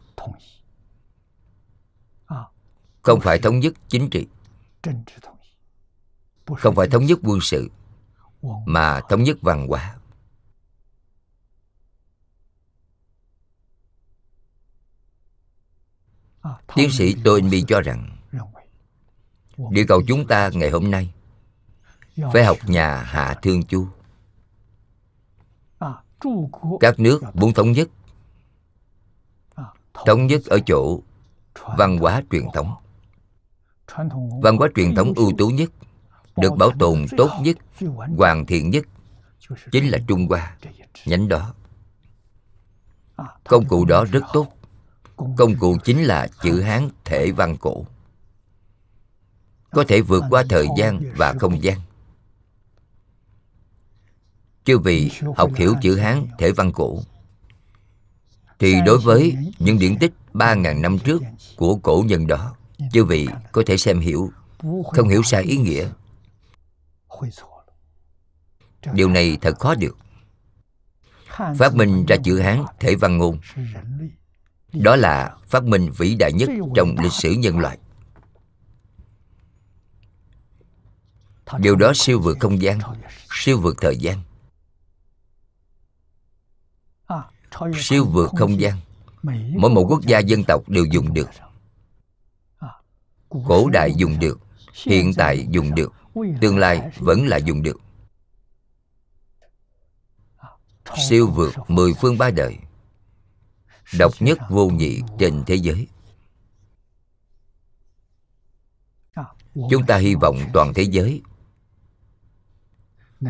Không 3.01 3.19
phải 3.19 3.39
thống 3.39 3.59
nhất 3.59 3.73
chính 3.87 4.09
trị. 4.09 4.27
Không 6.57 6.75
phải 6.75 6.87
thống 6.87 7.05
nhất 7.05 7.19
quân 7.23 7.39
sự, 7.41 7.69
mà 8.65 9.01
thống 9.09 9.23
nhất 9.23 9.37
văn 9.41 9.67
hóa. 9.67 9.96
Tiến 16.75 16.91
sĩ 16.91 17.15
Toynbee 17.23 17.61
cho 17.67 17.81
rằng 17.81 18.17
địa 19.69 19.85
cầu 19.87 20.01
chúng 20.07 20.27
ta 20.27 20.49
ngày 20.53 20.69
hôm 20.69 20.91
nay 20.91 21.13
phải 22.33 22.45
học 22.45 22.57
nhà 22.65 22.95
hạ 22.95 23.35
thương 23.41 23.63
chu. 23.63 23.87
Các 26.79 26.99
nước 26.99 27.21
muốn 27.33 27.53
thống 27.53 27.71
nhất 27.71 27.89
thống 30.05 30.27
nhất 30.27 30.41
ở 30.45 30.59
chỗ 30.65 30.99
văn 31.77 31.97
hóa 31.97 32.21
truyền 32.31 32.43
thống. 32.53 32.75
Văn 34.41 34.57
hóa 34.57 34.67
truyền 34.75 34.95
thống 34.95 35.13
ưu 35.15 35.31
tú 35.37 35.49
nhất 35.49 35.71
được 36.35 36.53
bảo 36.57 36.71
tồn 36.79 37.05
tốt 37.17 37.29
nhất 37.41 37.57
hoàn 38.17 38.45
thiện 38.45 38.69
nhất 38.69 38.85
chính 39.71 39.91
là 39.91 39.97
trung 40.07 40.27
hoa 40.29 40.57
nhánh 41.05 41.27
đó. 41.27 41.53
Công 43.43 43.67
cụ 43.67 43.85
đó 43.85 44.05
rất 44.11 44.23
tốt 44.33 44.56
công 45.17 45.55
cụ. 45.59 45.77
Chính 45.83 46.03
là 46.03 46.27
chữ 46.43 46.61
hán 46.61 46.89
thể 47.05 47.31
văn 47.31 47.57
cổ. 47.57 47.85
Có 49.71 49.83
thể 49.87 50.01
vượt 50.01 50.23
qua 50.29 50.43
thời 50.49 50.67
gian 50.77 50.99
và 51.15 51.33
không 51.39 51.63
gian. 51.63 51.79
Chư 54.63 54.77
vị 54.77 55.11
học 55.35 55.51
hiểu 55.55 55.75
chữ 55.81 55.95
hán 55.95 56.27
thể 56.39 56.51
văn 56.51 56.71
cổ 56.71 56.99
thì 58.59 58.75
đối 58.85 58.97
với 58.97 59.37
những 59.59 59.79
điển 59.79 59.97
tích 59.99 60.13
ba 60.33 60.53
ngàn 60.53 60.81
năm 60.81 60.99
trước 60.99 61.21
của 61.55 61.75
cổ 61.75 62.03
nhân 62.07 62.27
đó 62.27 62.55
chư 62.91 63.05
vị 63.05 63.27
có 63.51 63.63
thể 63.65 63.77
xem 63.77 63.99
hiểu 63.99 64.31
không 64.93 65.09
hiểu 65.09 65.23
sai 65.23 65.43
ý 65.43 65.57
nghĩa. 65.57 65.89
Điều 68.93 69.09
này 69.09 69.37
thật 69.41 69.59
khó 69.59 69.75
được. 69.75 69.97
Phát 71.37 71.75
minh 71.75 72.05
ra 72.05 72.15
chữ 72.23 72.39
hán 72.39 72.63
thể 72.79 72.95
văn 72.95 73.17
ngôn 73.17 73.39
đó 74.73 74.95
là 74.95 75.35
phát 75.45 75.63
minh 75.63 75.89
vĩ 75.97 76.15
đại 76.15 76.33
nhất 76.33 76.49
trong 76.75 76.95
lịch 77.03 77.13
sử 77.13 77.31
nhân 77.31 77.59
loại. 77.59 77.77
Điều 81.59 81.75
đó 81.75 81.91
siêu 81.95 82.19
vượt 82.19 82.37
không 82.39 82.61
gian, 82.61 82.79
siêu 83.31 83.59
vượt 83.59 83.77
thời 83.81 83.97
gian, 83.97 84.21
siêu 87.75 88.05
vượt 88.05 88.31
không 88.37 88.59
gian. 88.59 88.77
Mỗi 89.57 89.71
một 89.71 89.85
quốc 89.89 90.01
gia 90.01 90.19
dân 90.19 90.43
tộc 90.43 90.69
đều 90.69 90.85
dùng 90.85 91.13
được. 91.13 91.29
Cổ 93.29 93.69
đại 93.69 93.93
dùng 93.95 94.19
được, 94.19 94.39
hiện 94.85 95.11
tại 95.17 95.47
dùng 95.49 95.75
được, 95.75 95.93
tương 96.41 96.57
lai 96.57 96.91
vẫn 96.99 97.27
là 97.27 97.37
dùng 97.37 97.63
được. 97.63 97.77
Siêu 101.09 101.27
vượt 101.27 101.53
mười 101.67 101.93
phương 101.93 102.17
ba 102.17 102.31
đời 102.31 102.57
độc 103.93 104.13
nhất 104.19 104.37
vô 104.49 104.69
nhị 104.69 105.01
trên 105.19 105.43
thế 105.45 105.55
giới. 105.55 105.87
Chúng 109.69 109.85
ta 109.87 109.97
hy 109.97 110.15
vọng 110.15 110.37
toàn 110.53 110.73
thế 110.73 110.83
giới 110.83 111.21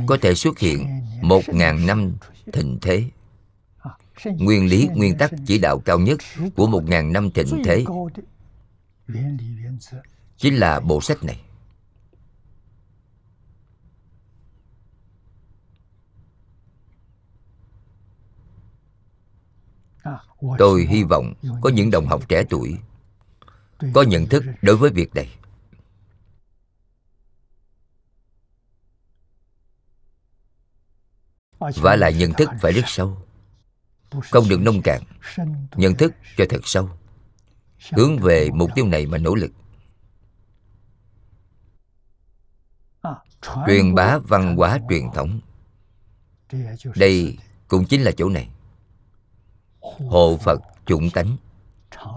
có 0.08 0.18
thể 0.22 0.36
xuất 0.36 0.60
hiện 0.60 0.88
một 1.22 1.50
ngàn 1.50 1.86
năm 1.86 2.16
thịnh 2.54 2.78
thế. 2.82 3.10
Nguyên 4.26 4.70
lý, 4.70 4.90
nguyên 4.96 5.18
tắc 5.18 5.32
chỉ 5.46 5.58
đạo 5.58 5.80
cao 5.80 6.00
nhất 6.00 6.20
của 6.56 6.68
một 6.68 6.84
ngàn 6.84 7.14
năm 7.14 7.32
thịnh 7.32 7.64
thế 7.66 7.86
chính 10.38 10.56
là 10.56 10.80
bộ 10.80 11.02
sách 11.02 11.24
này. 11.24 11.42
Tôi 20.58 20.86
hy 20.90 21.04
vọng 21.04 21.34
có 21.62 21.70
những 21.70 21.92
đồng 21.92 22.08
học 22.08 22.30
trẻ 22.30 22.44
tuổi 22.50 22.78
có 23.94 24.02
nhận 24.02 24.28
thức 24.28 24.44
đối 24.62 24.78
với 24.78 24.90
việc 24.90 25.16
này. 25.16 25.36
Và 31.60 31.96
là 31.96 32.10
nhận 32.10 32.34
thức 32.34 32.50
phải 32.62 32.74
rất 32.74 32.84
sâu. 32.86 33.18
Không 34.32 34.50
được 34.50 34.62
nông 34.62 34.82
cạn 34.82 35.02
nhận 35.76 35.96
thức 35.96 36.14
cho 36.38 36.46
thật 36.50 36.62
sâu. 36.64 36.90
Hướng 37.92 38.18
về 38.18 38.50
mục 38.54 38.70
tiêu 38.76 38.88
này 38.88 39.06
mà 39.06 39.18
nỗ 39.18 39.36
lực. 39.36 39.52
Truyền 43.68 43.96
bá 43.96 44.18
văn 44.18 44.56
hóa 44.56 44.80
truyền 44.90 45.04
thống. 45.14 45.40
Đây 46.96 47.38
cũng 47.68 47.86
chính 47.86 48.02
là 48.02 48.12
chỗ 48.18 48.30
này 48.30 48.50
hộ 50.10 50.38
phật 50.44 50.62
chủng 50.86 51.10
tánh, 51.10 51.38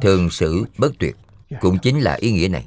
thường 0.02 0.30
xử 0.30 0.64
bất 0.78 0.92
tuyệt, 0.98 1.16
cũng 1.60 1.78
chính 1.78 2.00
là 2.00 2.14
ý 2.14 2.32
nghĩa 2.32 2.48
này. 2.48 2.66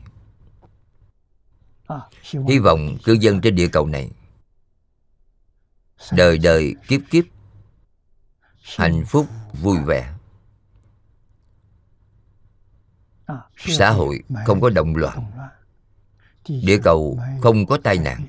Hy 2.47 2.60
vọng 2.60 2.97
cư 3.04 3.14
dân 3.14 3.41
trên 3.41 3.56
địa 3.56 3.68
cầu 3.68 3.88
này 3.88 4.12
đời 6.12 6.38
đời 6.38 6.76
kiếp 6.88 7.01
kiếp 7.10 7.24
hạnh 8.78 9.04
phúc 9.08 9.28
vui 9.62 9.78
vẻ. 9.86 10.14
Xã 13.58 13.89
hội 13.89 14.20
không 14.45 14.62
có 14.62 14.70
động 14.70 14.95
loạn 14.95 15.32
địa 16.47 16.80
cầu 16.84 17.20
không 17.41 17.66
có 17.66 17.78
tai 17.84 17.97
nạn. 17.97 18.28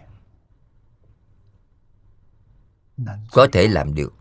Có 3.30 3.48
thể 3.52 3.68
làm 3.68 3.94
được, 3.94 4.14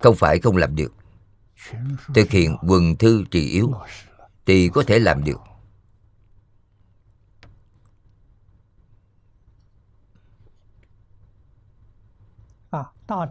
không 0.00 0.16
phải 0.16 0.38
không 0.38 0.56
làm 0.56 0.76
được 0.76 0.92
thực 2.14 2.30
hiện 2.30 2.56
quần 2.62 2.96
thư 2.96 3.24
trị 3.30 3.48
yếu, 3.48 3.74
thì 4.46 4.68
có 4.68 4.82
thể 4.86 4.98
làm 4.98 5.24
được 5.24 5.40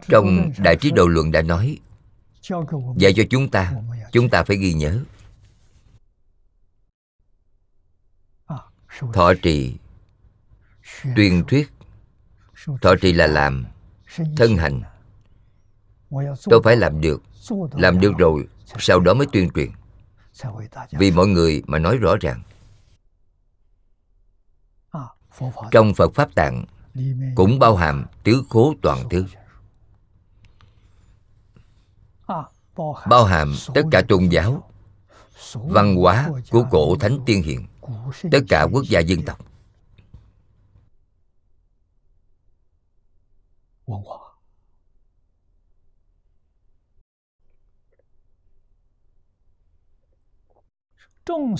trong 0.08 0.50
đại 0.58 0.76
trí 0.80 0.90
độ 0.90 1.06
luận 1.06 1.32
đã 1.32 1.42
nói, 1.42 1.78
dạy 2.96 3.12
cho 3.16 3.22
chúng 3.30 3.50
ta 3.50 3.72
chúng 4.12 4.28
ta 4.30 4.44
phải 4.44 4.56
ghi 4.56 4.72
nhớ. 4.72 5.04
Thọ 9.12 9.34
trì 9.42 9.76
tuyên 11.16 11.44
thuyết, 11.48 11.72
thọ 12.82 12.94
trì 13.00 13.12
là 13.12 13.26
làm, 13.26 13.66
thân 14.36 14.56
hành. 14.56 14.82
Tôi 16.44 16.60
phải 16.64 16.76
làm 16.76 17.00
được 17.00 17.22
làm 17.72 18.00
được 18.00 18.12
rồi, 18.18 18.48
sau 18.78 19.00
đó 19.00 19.14
mới 19.14 19.26
tuyên 19.32 19.50
truyền. 19.54 19.70
Vì 20.90 21.10
mọi 21.10 21.26
người 21.26 21.62
mà 21.66 21.78
nói 21.78 21.96
rõ 21.96 22.16
ràng. 22.20 22.42
Trong 25.70 25.94
phật 25.94 26.14
pháp 26.14 26.34
tạng 26.34 26.64
cũng 27.34 27.58
bao 27.58 27.76
hàm 27.76 28.06
tứ 28.24 28.42
khố 28.48 28.74
toàn 28.82 29.08
thư 29.08 29.24
bao 33.08 33.24
hàm 33.24 33.54
tất 33.74 33.82
cả 33.90 34.02
tôn 34.08 34.28
giáo, 34.28 34.70
văn 35.54 35.96
hóa 35.96 36.30
của 36.50 36.66
cổ 36.70 36.96
thánh 36.96 37.18
tiên 37.26 37.42
hiền, 37.42 37.66
tất 38.32 38.40
cả 38.48 38.66
quốc 38.72 38.84
gia 38.88 39.00
dân 39.00 39.22
tộc. 39.22 39.38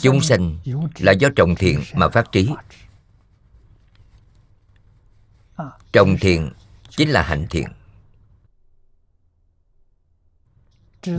Chúng 0.03 0.21
sanh 0.23 0.59
là 0.99 1.13
do 1.13 1.29
trồng 1.37 1.55
thiện 1.55 1.81
mà 1.95 2.09
phát 2.09 2.33
trí. 2.33 2.51
Trồng 5.93 6.17
thiện 6.21 6.53
chính 6.91 7.09
là 7.11 7.23
hạnh 7.23 7.47
thiện 7.51 7.69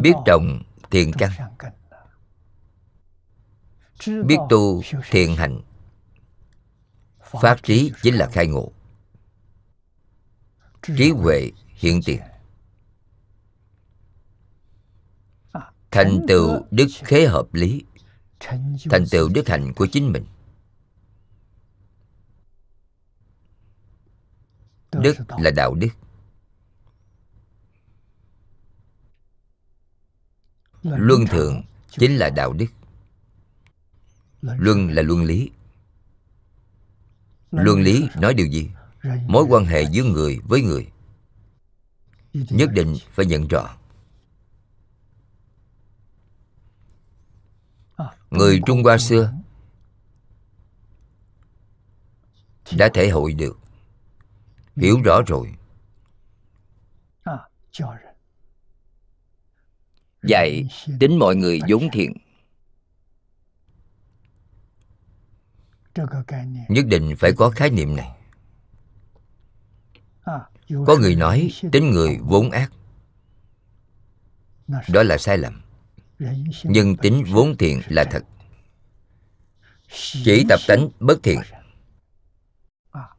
biết 0.02 0.14
trồng 0.26 0.64
thiện 0.91 1.12
căn 1.18 1.32
biết 4.06 4.38
tu 4.50 4.82
thiện 5.10 5.36
hạnh 5.36 5.62
phát 7.20 7.64
trí 7.64 7.91
chính 8.02 8.16
là 8.16 8.28
khai 8.32 8.48
ngộ. 8.48 8.72
Trí 10.98 11.12
huệ 11.12 11.52
hiện 11.68 12.02
tiền. 12.06 12.22
Thành 15.91 16.26
tựu 16.28 16.66
đức 16.72 16.88
khế 17.04 17.26
hợp 17.28 17.54
lý 17.54 17.84
thành 18.40 19.06
tựu 19.12 19.30
đức 19.30 19.48
hạnh 19.48 19.74
của 19.76 19.88
chính 19.92 20.12
mình. 20.12 20.26
Đức 24.92 25.18
là 25.38 25.52
đạo 25.52 25.74
đức. 25.74 25.90
Luân 30.84 31.26
thượng 31.28 31.64
chính 31.90 32.16
là 32.16 32.30
đạo. 32.30 32.54
đức. 32.54 32.68
Luân 34.42 34.90
là 34.90 35.02
luân 35.02 35.24
lý. 35.24 35.52
Luân 37.52 37.82
lý 37.82 38.08
nói 38.16 38.34
điều 38.34 38.48
gì? 38.48 38.70
mối 39.28 39.46
quan 39.50 39.66
hệ 39.66 39.84
giữa 39.92 40.04
người 40.04 40.40
với 40.44 40.62
người. 40.62 40.92
Nhất 42.34 42.70
định 42.74 42.96
phải 43.12 43.26
nhận 43.26 43.48
rõ 43.48 43.78
người 48.30 48.62
trung 48.66 48.84
hoa 48.84 48.98
xưa 48.98 49.34
đã 52.78 52.90
thể 52.94 53.10
hội 53.10 53.34
được. 53.34 53.60
Hiểu 54.76 55.02
rõ 55.04 55.22
rồi. 55.28 55.54
Dạy 60.24 60.70
tính 61.00 61.20
mọi 61.20 61.36
người 61.36 61.60
vốn 61.70 61.90
thiện. 61.94 62.14
Nhất 66.70 66.86
định 66.88 67.16
phải 67.20 67.32
có 67.38 67.50
khái 67.50 67.70
niệm 67.70 67.96
này. 67.96 68.12
Có 70.86 70.98
người 71.00 71.16
nói 71.16 71.52
tính 71.72 71.92
người 71.92 72.18
vốn 72.22 72.52
ác. 72.52 72.72
Đó 74.68 75.04
là 75.04 75.18
sai 75.18 75.38
lầm 75.38 75.62
nhưng 76.63 76.97
tính 76.97 77.24
vốn 77.32 77.57
thiện 77.57 77.82
là 77.88 78.03
thật. 78.03 78.24
Chỉ 80.24 80.45
tập 80.49 80.59
tánh 80.68 80.89
bất 80.99 81.24
thiện. 81.24 81.39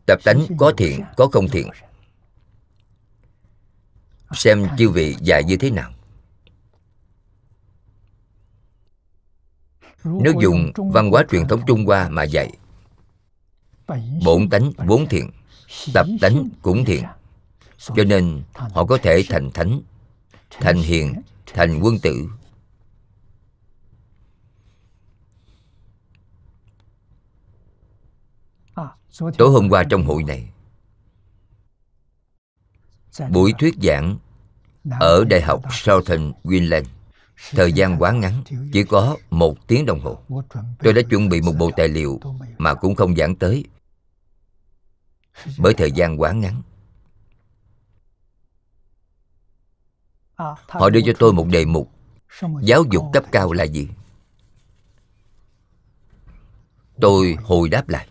Tập 0.07 0.19
tánh 0.25 0.47
có 0.57 0.73
thiện, 0.77 1.05
có 1.17 1.29
không 1.33 1.49
thiện. 1.49 1.69
Xem 4.33 4.67
chư 4.79 4.91
vị 4.91 5.17
dạy 5.21 5.45
như 5.45 5.57
thế 5.57 5.71
nào. 5.71 5.93
Nếu 10.05 10.33
dùng 10.41 10.73
văn 10.77 11.11
hóa 11.11 11.25
truyền 11.31 11.49
thống 11.49 11.61
trung 11.67 11.87
hoa 11.87 12.09
mà 12.09 12.23
dạy, 12.23 12.53
bổn 14.25 14.49
tánh 14.51 14.73
vốn 14.87 15.07
thiện, 15.09 15.31
tập 15.95 16.07
tánh 16.21 16.49
cũng 16.63 16.85
thiện. 16.85 17.05
Cho 17.79 18.05
nên 18.05 18.43
họ 18.55 18.85
có 18.85 18.99
thể 19.03 19.25
thành 19.29 19.51
thánh, 19.51 19.81
thành 20.51 20.77
hiền, 20.77 21.15
thành 21.47 21.81
quân 21.83 21.99
tử. 22.03 22.29
Tối 29.19 29.51
hôm 29.51 29.69
qua 29.69 29.85
trong 29.85 30.07
hội 30.07 30.25
này. 30.25 30.49
Buổi 33.31 33.53
thuyết 33.59 33.75
giảng 33.83 34.19
ở 35.01 35.25
đại 35.25 35.41
học 35.41 35.63
southern 35.71 36.33
greenland. 36.45 36.87
thời 37.51 37.73
gian 37.73 37.97
quá 37.99 38.13
ngắn 38.13 38.43
chỉ 38.73 38.85
có 38.85 39.17
một 39.31 39.67
tiếng 39.67 39.87
đồng 39.87 40.01
hồ. 40.01 40.19
Tôi 40.79 40.93
đã 40.93 41.03
chuẩn 41.11 41.29
bị 41.29 41.41
một 41.41 41.53
bộ 41.59 41.71
tài 41.77 41.89
liệu 41.89 42.21
mà 42.59 42.75
cũng 42.75 42.95
không 42.95 43.17
giảng 43.17 43.37
tới. 43.37 43.65
Bởi 45.59 45.75
thời 45.75 45.93
gian 45.93 46.21
quá 46.21 46.33
ngắn. 46.33 46.63
Họ 50.67 50.91
đưa 50.91 51.01
cho 51.07 51.13
tôi 51.19 51.33
một 51.33 51.47
đề 51.47 51.65
mục. 51.65 51.91
Giáo 52.63 52.85
dục 52.91 53.05
cấp 53.13 53.25
cao 53.33 53.53
là 53.53 53.65
gì? 53.65 53.89
Tôi 57.01 57.37
hồi 57.43 57.69
đáp 57.69 57.89
lại 57.89 58.09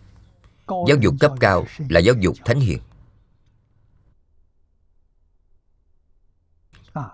giáo 0.88 0.96
dục 1.00 1.14
cấp 1.20 1.32
cao 1.40 1.64
là 1.88 2.00
giáo 2.00 2.14
dục 2.20 2.36
thánh 2.44 2.60
hiền. 2.60 2.78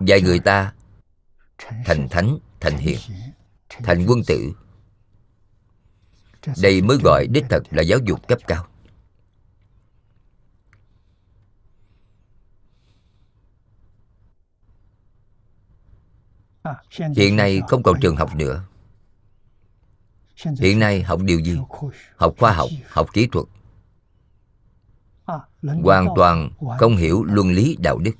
Dạy 0.01 0.21
người 0.21 0.39
ta 0.39 0.73
thành 1.85 2.07
thánh, 2.11 2.37
thành 2.59 2.77
hiền, 2.77 2.99
thành 3.69 4.05
quân 4.07 4.19
tử. 4.27 4.53
Đây 6.61 6.81
mới 6.81 6.97
gọi 7.03 7.27
đích 7.27 7.45
thật 7.49 7.63
là 7.71 7.81
giáo 7.81 7.99
dục 8.05 8.27
cấp 8.27 8.39
cao. 8.47 8.67
Hiện 17.15 17.35
nay 17.35 17.61
không 17.67 17.83
còn 17.83 17.99
trường 18.01 18.15
học 18.15 18.35
nữa 18.35 18.63
hiện 20.35 20.79
nay 20.79 21.03
học 21.03 21.21
điều 21.23 21.39
gì? 21.39 21.59
học 22.15 22.35
khoa 22.37 22.53
học 22.53 22.69
học 22.89 23.07
kỹ 23.13 23.27
thuật. 23.31 23.45
hoàn 25.83 26.07
toàn 26.15 26.49
không 26.79 26.97
hiểu 26.97 27.23
luân 27.23 27.51
lý 27.51 27.77
đạo 27.79 27.97
đức. 27.97 28.15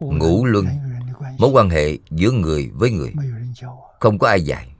ngũ 0.00 0.44
luân 0.44 0.66
mối 1.38 1.50
quan 1.50 1.70
hệ 1.70 1.98
giữa 2.10 2.30
người 2.30 2.70
với 2.74 2.90
người. 2.90 3.12
Không 4.00 4.18
có 4.18 4.28
ai 4.28 4.42
dạy. 4.42 4.72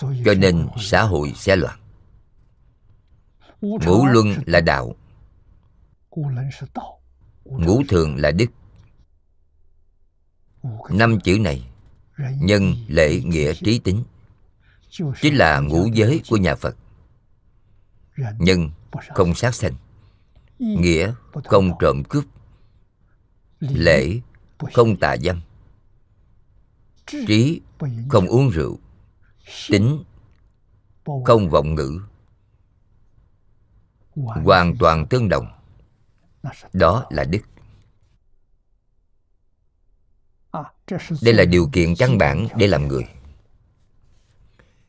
Cho 0.00 0.34
nên 0.38 0.68
xã 0.78 1.02
hội 1.02 1.32
sẽ 1.36 1.56
loạn. 1.56 1.78
Ngũ 3.60 4.06
luân 4.06 4.34
là 4.46 4.60
đạo 4.60 4.94
ngũ 7.44 7.82
thường 7.88 8.16
là 8.16 8.30
đức. 8.30 8.46
Năm 10.90 11.20
chữ 11.20 11.38
này 11.38 11.68
nhân 12.40 12.74
lễ 12.88 13.20
nghĩa 13.20 13.54
trí 13.54 13.78
tính 13.78 14.04
chính 15.20 15.34
là 15.34 15.60
ngũ 15.60 15.86
giới 15.92 16.20
của 16.30 16.36
nhà 16.36 16.54
phật. 16.54 16.76
nhân 18.38 18.70
không 19.14 19.34
sát 19.34 19.54
sanh 19.54 19.74
nghĩa 20.58 21.14
không 21.44 21.70
trộm 21.80 22.02
cướp 22.08 22.24
lễ 23.60 24.20
không 24.74 24.96
tà 24.96 25.16
dâm 25.16 25.40
trí 27.06 27.60
không 28.08 28.26
uống 28.26 28.50
rượu 28.50 28.78
tính 29.68 30.04
không 31.24 31.50
vọng 31.50 31.74
ngữ 31.74 32.00
hoàn 34.14 34.76
toàn 34.78 35.06
tương 35.06 35.28
đồng 35.28 35.55
đó 36.72 37.06
là 37.10 37.24
đức. 37.24 37.40
Đây 41.22 41.34
là 41.34 41.44
điều 41.44 41.68
kiện 41.72 41.94
căn 41.98 42.18
bản 42.18 42.46
để 42.56 42.66
làm 42.66 42.88
người. 42.88 43.04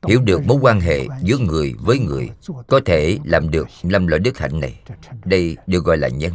Hiểu 0.08 0.22
được 0.22 0.41
mối 0.45 0.58
quan 0.62 0.80
hệ 0.80 1.08
giữa 1.22 1.38
người 1.38 1.74
với 1.80 1.99
người, 1.99 2.30
có 2.68 2.82
thể 2.86 3.20
làm 3.24 3.51
được 3.51 3.68
năm 3.84 4.08
loại 4.08 4.20
đức 4.20 4.38
hạnh 4.38 4.60
này. 4.60 4.82
Đây 5.26 5.58
được 5.68 5.86
gọi 5.86 5.97
là 5.97 6.08
nhân. 6.08 6.34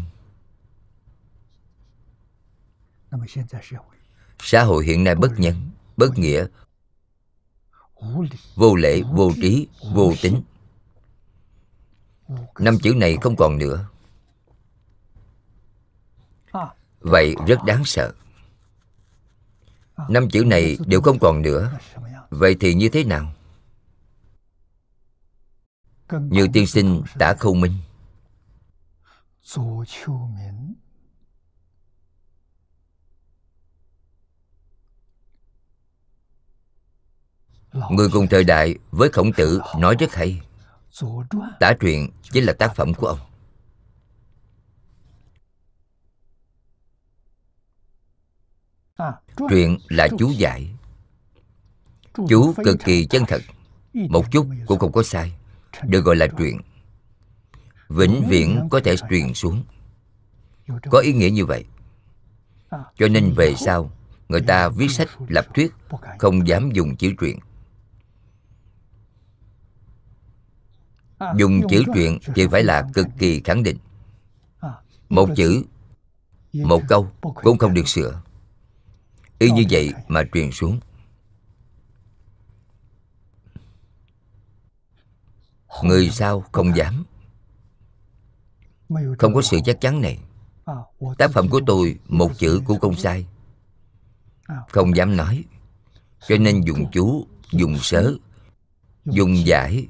Xã 4.38 4.62
hội 4.62 4.84
hiện 4.84 5.04
nay 5.04 5.14
bất 5.14 5.32
nhân, 5.38 5.70
bất 5.96 6.18
nghĩa, 6.18 6.46
vô 8.54 8.74
lễ, 8.74 9.02
vô 9.12 9.32
trí, 9.42 9.68
vô 9.94 10.12
tính. 10.22 10.42
Năm 12.58 12.78
chữ 12.82 12.94
này 12.94 13.16
không 13.22 13.36
còn 13.36 13.58
nữa. 13.58 13.88
Vậy 17.02 17.34
rất 17.46 17.64
đáng 17.66 17.84
sợ. 17.84 18.12
Năm 20.08 20.28
chữ 20.30 20.44
này 20.44 20.78
đều 20.86 21.00
không 21.00 21.18
còn 21.18 21.42
nữa. 21.42 21.78
Vậy 22.30 22.56
thì 22.60 22.74
như 22.74 22.88
thế 22.88 23.04
nào? 23.04 23.32
Như 26.12 26.48
tiên 26.52 26.66
sinh 26.66 27.02
tả 27.18 27.34
khâu 27.34 27.54
minh. 27.54 27.72
Người 37.90 38.08
cùng 38.12 38.26
thời 38.30 38.44
đại 38.44 38.74
với 38.90 39.08
khổng 39.08 39.32
tử 39.32 39.60
nói 39.78 39.96
rất 39.98 40.14
hay. 40.14 40.40
Tả 41.60 41.72
truyện 41.80 42.10
chính 42.22 42.44
là 42.44 42.52
tác 42.52 42.76
phẩm 42.76 42.94
của 42.94 43.06
ông. 43.06 43.18
Truyện 49.48 49.78
là 49.88 50.08
chú 50.18 50.30
giải. 50.30 50.74
Chú 52.28 52.54
cực 52.64 52.76
kỳ 52.84 53.06
chân 53.06 53.24
thật. 53.28 53.42
Một 53.94 54.30
chút 54.30 54.46
cũng 54.66 54.78
không 54.78 54.92
có 54.92 55.02
sai. 55.02 55.32
Được 55.82 56.04
gọi 56.04 56.16
là 56.16 56.26
truyện. 56.26 56.60
Vĩnh 57.88 58.24
viễn 58.28 58.68
có 58.70 58.80
thể 58.84 58.96
truyền 59.10 59.34
xuống. 59.34 59.64
Có 60.90 60.98
ý 60.98 61.12
nghĩa 61.12 61.30
như 61.30 61.46
vậy. 61.46 61.64
Cho 62.70 63.08
nên 63.08 63.34
về 63.36 63.54
sau 63.54 63.90
người 64.28 64.40
ta 64.40 64.68
viết 64.68 64.90
sách 64.90 65.08
lập 65.28 65.46
thuyết 65.54 65.72
không 66.18 66.48
dám 66.48 66.70
dùng 66.70 66.96
chữ 66.96 67.12
truyện. 67.18 67.38
Dùng 71.36 71.60
chữ 71.68 71.82
truyện 71.94 72.18
thì 72.34 72.46
phải 72.46 72.64
là 72.64 72.88
cực 72.94 73.06
kỳ 73.18 73.40
khẳng 73.40 73.62
định. 73.62 73.76
Một 75.08 75.28
chữ 75.36 75.64
một 76.52 76.82
câu 76.88 77.10
cũng 77.20 77.58
không 77.58 77.74
được 77.74 77.88
sửa 77.88 78.22
y 79.42 79.50
như 79.50 79.64
vậy 79.70 79.92
mà 80.08 80.22
truyền 80.34 80.52
xuống. 80.52 80.80
Người 85.82 86.10
sau 86.10 86.44
không 86.52 86.76
dám? 86.76 87.04
Không 89.18 89.34
có 89.34 89.42
sự 89.42 89.58
chắc 89.64 89.80
chắn 89.80 90.00
này. 90.00 90.18
Tác 91.18 91.30
phẩm 91.32 91.48
của 91.48 91.60
tôi 91.66 91.98
một 92.08 92.38
chữ 92.38 92.62
cũng 92.66 92.80
không 92.80 92.96
sai. 92.96 93.26
Không 94.68 94.96
dám 94.96 95.16
nói. 95.16 95.44
Cho 96.28 96.36
nên 96.36 96.60
dùng 96.60 96.90
chú 96.92 97.26
dùng 97.52 97.78
sớ 97.78 98.14
dùng 99.04 99.46
giải 99.46 99.86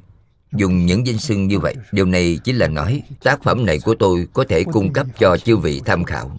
dùng 0.53 0.87
những 0.87 1.07
danh 1.07 1.19
xưng 1.19 1.47
như 1.47 1.59
vậy. 1.59 1.75
điều 1.93 2.07
này 2.07 2.39
chính 2.45 2.57
là 2.57 2.69
nói 2.69 3.03
tác 3.23 3.43
phẩm 3.43 3.67
này 3.67 3.79
của 3.85 3.95
tôi 3.99 4.29
có 4.33 4.45
thể 4.49 4.65
cung 4.65 4.93
cấp 4.93 5.07
cho 5.19 5.37
chư 5.37 5.57
vị 5.57 5.81
tham 5.85 6.05
khảo 6.05 6.39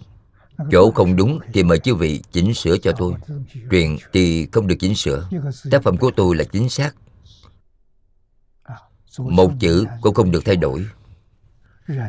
chỗ 0.70 0.90
không 0.90 1.16
đúng 1.16 1.38
thì 1.52 1.62
mời 1.62 1.78
chư 1.78 1.94
vị 1.94 2.22
chỉnh 2.32 2.54
sửa 2.54 2.78
cho 2.78 2.92
tôi. 2.98 3.14
Truyện 3.70 3.98
thì 4.12 4.48
không 4.52 4.66
được 4.66 4.76
chỉnh 4.80 4.94
sửa. 4.94 5.28
Tác 5.70 5.82
phẩm 5.82 5.96
của 5.96 6.10
tôi 6.16 6.36
là 6.36 6.44
chính 6.44 6.68
xác. 6.68 6.94
Một 9.18 9.52
chữ 9.60 9.84
cũng 10.00 10.14
không 10.14 10.30
được 10.30 10.44
thay 10.44 10.56
đổi. 10.56 10.86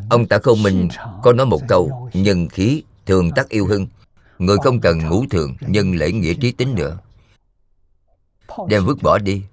Ông 0.10 0.28
tả 0.28 0.40
khâu 0.40 0.56
minh 0.56 0.88
có 1.24 1.34
nói 1.34 1.46
một 1.46 1.62
câu, 1.68 2.10
nhân 2.14 2.48
khí 2.48 2.84
thường 3.06 3.32
tắc 3.32 3.50
yêu 3.50 3.66
hưng. 3.66 3.88
Người 4.40 4.58
không 4.64 4.82
cần 4.82 5.10
ngũ 5.10 5.26
thường, 5.30 5.56
nhân 5.62 5.96
lễ 5.96 6.12
nghĩa 6.12 6.34
trí 6.34 6.52
tính 6.52 6.76
nữa. 6.76 7.00
Đem 8.70 8.86
vứt 8.86 8.98
bỏ 9.02 9.18
đi. 9.18 9.44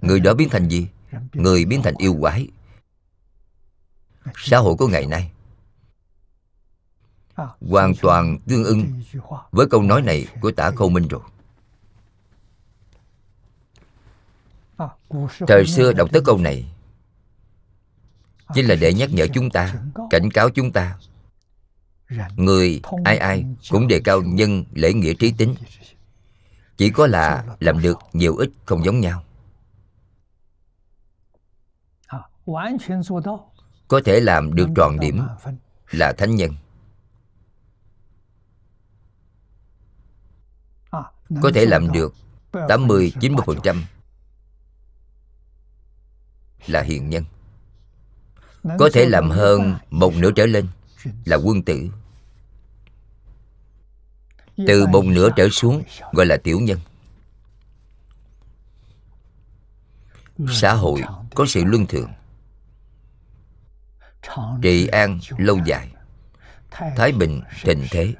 Người 0.00 0.20
đó 0.20 0.34
biến 0.34 0.48
thành 0.48 0.68
gì? 0.68 0.86
Người 1.32 1.64
biến 1.64 1.82
thành 1.82 1.94
yêu 1.98 2.16
quái. 2.20 2.48
Xã 4.36 4.58
hội 4.58 4.76
của 4.76 4.88
ngày 4.88 5.06
nay 5.06 5.30
hoàn 7.70 7.94
toàn 8.02 8.38
tương 8.48 8.64
ưng 8.64 9.02
với 9.50 9.66
câu 9.70 9.82
nói 9.82 10.02
này 10.02 10.26
của 10.40 10.50
tả 10.50 10.70
khâu 10.70 10.88
minh 10.88 11.08
rồi. 11.08 11.20
Thời 15.46 15.66
xưa 15.66 15.92
đọc 15.92 16.08
tới 16.12 16.22
câu 16.24 16.38
này 16.38 16.72
chính 18.54 18.66
là 18.66 18.74
để 18.74 18.94
nhắc 18.94 19.10
nhở 19.12 19.26
chúng 19.34 19.50
ta, 19.50 19.74
cảnh 20.10 20.30
cáo 20.30 20.50
chúng 20.50 20.72
ta. 20.72 20.98
Người 22.36 22.80
ai 23.04 23.18
ai 23.18 23.44
cũng 23.70 23.88
đề 23.88 24.00
cao 24.00 24.22
nhân 24.22 24.64
lễ 24.72 24.92
nghĩa 24.92 25.14
trí 25.14 25.32
tính. 25.32 25.54
Chỉ 26.76 26.90
có 26.90 27.06
là 27.06 27.44
làm 27.60 27.82
được 27.82 27.98
nhiều 28.12 28.36
ít 28.36 28.50
không 28.64 28.84
giống 28.84 29.00
nhau. 29.00 29.22
Có 33.88 34.00
thể 34.04 34.20
làm 34.20 34.54
được 34.54 34.68
tròn 34.76 35.00
điểm 35.00 35.20
là 35.90 36.12
thánh 36.12 36.34
nhân. 36.34 36.54
Có 41.42 41.50
thể 41.54 41.66
làm 41.66 41.92
được 41.92 42.14
80-90% 42.52 43.82
là 46.66 46.82
hiền 46.82 47.10
nhân. 47.10 47.24
Có 48.78 48.90
thể 48.92 49.06
làm 49.06 49.30
hơn 49.30 49.76
một 49.90 50.14
nửa 50.14 50.30
trở 50.36 50.46
lên 50.46 50.68
là 51.24 51.36
quân 51.36 51.62
tử. 51.62 51.90
Từ 54.66 54.86
một 54.86 55.04
nửa 55.04 55.28
trở 55.36 55.48
xuống 55.48 55.82
gọi 56.12 56.26
là 56.26 56.36
tiểu 56.36 56.60
nhân. 56.60 56.80
Xã 60.48 60.72
hội 60.72 61.02
có 61.34 61.46
sự 61.48 61.64
luân 61.64 61.86
thường. 61.86 62.10
Trị 64.62 64.86
an 64.86 65.20
lâu 65.38 65.58
dài. 65.64 65.92
Thái 66.70 67.12
bình 67.12 67.42
thịnh 67.62 67.86
thế. 67.90 68.14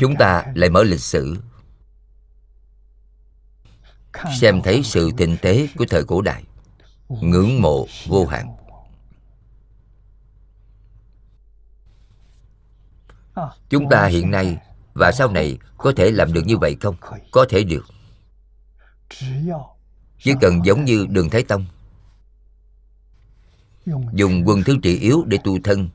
Chúng 0.00 0.16
ta 0.18 0.44
lại 0.54 0.70
mở 0.70 0.82
lịch 0.82 1.00
sử. 1.00 1.36
Xem 4.40 4.60
thấy 4.64 4.82
sự 4.84 5.10
thịnh 5.18 5.36
thế 5.42 5.68
của 5.76 5.84
thời 5.88 6.04
cổ 6.04 6.22
đại 6.22 6.44
ngưỡng 7.08 7.62
mộ 7.62 7.86
vô 8.06 8.26
hạn. 8.26 8.56
Chúng 13.68 13.88
ta 13.90 14.06
hiện 14.06 14.30
nay 14.30 14.58
và 14.94 15.12
sau 15.12 15.30
này 15.30 15.58
có 15.78 15.92
thể 15.96 16.10
làm 16.10 16.32
được 16.32 16.42
như 16.46 16.58
vậy 16.58 16.76
không? 16.80 16.96
có 17.30 17.46
thể 17.48 17.64
được. 17.64 17.86
chỉ 20.18 20.34
cần 20.40 20.64
giống 20.64 20.84
như 20.84 21.06
đường 21.10 21.30
thái 21.30 21.42
tông. 21.42 21.66
Dùng 24.12 24.42
quân 24.46 24.62
thứ 24.66 24.76
trị 24.82 24.98
yếu 24.98 25.24
để 25.26 25.38
tu 25.44 25.58
thân. 25.64 25.88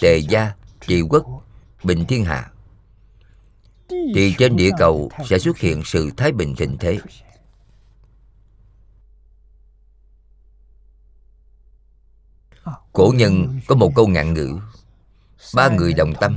tề 0.00 0.18
gia 0.18 0.54
trị 0.86 1.00
quốc 1.00 1.44
bình 1.84 2.04
thiên 2.08 2.24
hạ. 2.24 2.50
Thì 3.88 4.34
trên 4.38 4.56
địa 4.56 4.70
cầu 4.78 5.10
sẽ 5.28 5.38
xuất 5.38 5.58
hiện 5.58 5.82
sự 5.84 6.10
thái 6.16 6.32
bình 6.32 6.54
thịnh 6.56 6.76
thế. 6.80 7.00
Cổ 12.92 13.12
nhân 13.16 13.60
có 13.66 13.74
một 13.74 13.92
câu 13.94 14.06
ngạn 14.06 14.34
ngữ 14.34 14.58
ba 15.54 15.68
người 15.68 15.92
đồng 15.92 16.14
tâm. 16.20 16.36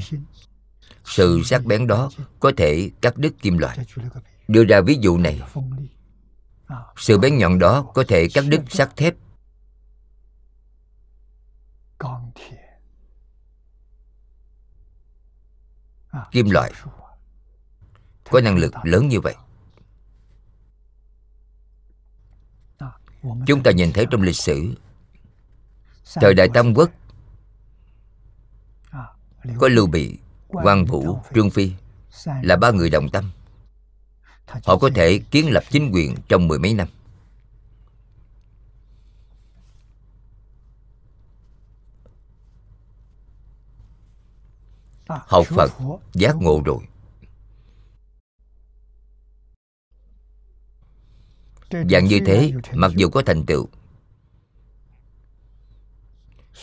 sự 1.05 1.41
sắc 1.43 1.65
bén 1.65 1.87
đó 1.87 2.09
có 2.39 2.51
thể 2.57 2.91
cắt 3.01 3.17
đứt 3.17 3.33
kim 3.41 3.57
loại. 3.57 3.77
Đưa 4.47 4.63
ra 4.63 4.81
ví 4.81 4.97
dụ 5.01 5.17
này. 5.17 5.41
sự 6.97 7.17
bén 7.17 7.37
nhọn 7.37 7.59
đó 7.59 7.85
có 7.93 8.03
thể 8.07 8.27
cắt 8.27 8.43
đứt 8.47 8.61
sắt 8.69 8.95
thép 8.95 9.15
kim 16.31 16.49
loại 16.49 16.71
có 18.29 18.41
năng 18.41 18.57
lực 18.57 18.73
lớn 18.83 19.07
như 19.07 19.19
vậy. 19.19 19.35
Chúng 23.45 23.63
ta 23.63 23.71
nhìn 23.71 23.93
thấy 23.93 24.05
trong 24.11 24.21
lịch 24.21 24.35
sử, 24.35 24.73
thời 26.15 26.33
đại 26.33 26.49
tam 26.53 26.73
quốc, 26.73 26.89
có 29.59 29.67
lưu 29.67 29.87
bị 29.87 30.17
quan 30.47 30.85
vũ, 30.85 31.19
trương 31.35 31.49
phi 31.49 31.71
là 32.25 32.55
ba 32.55 32.71
người 32.71 32.89
đồng 32.89 33.09
tâm. 33.09 33.31
Họ 34.45 34.77
có 34.77 34.89
thể 34.95 35.19
kiến 35.31 35.51
lập 35.51 35.63
chính 35.69 35.91
quyền 35.93 36.15
trong 36.27 36.47
mười 36.47 36.59
mấy 36.59 36.73
năm. 36.73 36.87
Học 45.07 45.45
phật 45.49 45.71
giác 46.13 46.35
ngộ 46.35 46.61
rồi. 46.65 46.87
Dạng 51.71 52.05
như 52.05 52.19
thế 52.25 52.53
mặc 52.73 52.91
dù 52.95 53.09
có 53.09 53.21
thành 53.25 53.45
tựu 53.45 53.67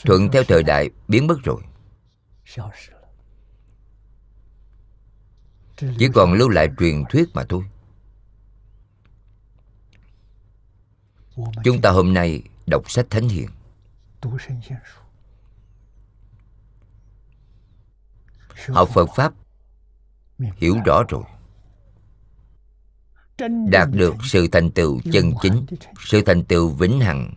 thuận 0.04 0.28
theo 0.32 0.42
thời 0.48 0.62
đại 0.62 0.90
biến 1.08 1.26
mất 1.26 1.36
rồi. 1.44 1.62
Chỉ 5.76 6.08
còn 6.14 6.32
lưu 6.32 6.48
lại 6.48 6.68
truyền 6.78 7.04
thuyết 7.10 7.28
mà 7.34 7.44
thôi. 7.48 7.64
Chúng 11.64 11.80
ta 11.82 11.90
hôm 11.90 12.14
nay 12.14 12.42
đọc 12.66 12.90
sách 12.90 13.06
thánh 13.10 13.28
hiền 13.28 13.48
học 18.68 18.88
phật 18.94 19.08
pháp. 19.16 19.32
Hiểu 20.56 20.76
rõ 20.84 21.02
rồi. 21.08 21.22
Đạt 23.68 23.88
được 23.92 24.14
sự 24.24 24.48
thành 24.48 24.70
tựu 24.70 25.00
chân 25.12 25.32
chính 25.42 25.66
sự 26.00 26.22
thành 26.22 26.44
tựu 26.44 26.68
vĩnh 26.68 27.00
hằng 27.00 27.34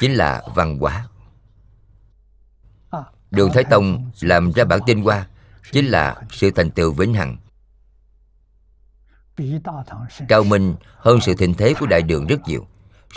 chính 0.00 0.12
là 0.12 0.42
văn 0.54 0.78
hóa. 0.78 1.08
Đường 3.30 3.50
thái 3.54 3.64
tông 3.64 4.10
làm 4.20 4.52
ra 4.52 4.64
bản 4.64 4.80
tinh 4.86 5.02
hoa 5.02 5.26
chính 5.72 5.86
là 5.86 6.22
sự 6.30 6.50
thành 6.50 6.70
tựu 6.70 6.92
vĩnh 6.92 7.14
hằng. 7.14 7.36
Cao 10.28 10.44
minh 10.44 10.74
hơn 10.96 11.20
sự 11.20 11.34
thịnh 11.34 11.54
thế 11.54 11.74
của 11.80 11.86
đại 11.86 12.02
đường 12.02 12.26
rất 12.26 12.48
nhiều. 12.48 12.66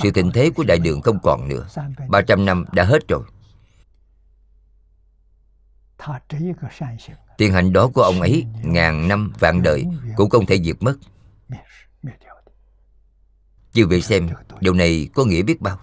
Sự 0.03 0.11
thịnh 0.11 0.31
thế 0.31 0.49
của 0.49 0.63
đại 0.63 0.79
đường 0.79 1.01
không 1.01 1.19
còn 1.23 1.47
nữa. 1.47 1.67
300 2.09 2.45
năm 2.45 2.65
đã 2.71 2.83
hết 2.83 3.07
rồi 3.07 3.23
Tiền 7.37 7.53
hạnh 7.53 7.73
đó 7.73 7.89
của 7.93 8.01
ông 8.01 8.21
ấy 8.21 8.45
Ngàn 8.63 9.07
năm 9.07 9.33
vạn 9.39 9.63
đời 9.63 9.85
Cũng 10.15 10.29
không 10.29 10.45
thể 10.45 10.63
diệt 10.63 10.75
mất. 10.79 10.95
Chứ 13.71 13.87
vị 13.87 14.01
xem 14.01 14.29
Điều 14.59 14.73
này 14.73 15.09
có 15.15 15.25
nghĩa 15.25 15.41
biết 15.41 15.61
bao? 15.61 15.79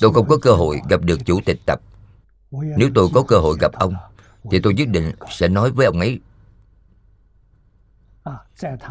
Tôi 0.00 0.12
không 0.12 0.28
có 0.28 0.38
cơ 0.42 0.52
hội 0.52 0.80
gặp 0.88 1.00
được 1.02 1.18
chủ 1.24 1.40
tịch 1.44 1.60
tập. 1.66 1.80
Nếu 2.50 2.90
tôi 2.94 3.08
có 3.14 3.22
cơ 3.28 3.38
hội 3.38 3.56
gặp 3.60 3.72
ông 3.72 3.94
Thì 4.50 4.60
tôi 4.60 4.74
nhất 4.74 4.88
định 4.88 5.12
sẽ 5.30 5.48
nói 5.48 5.70
với 5.70 5.86
ông 5.86 6.00
ấy. 6.00 6.20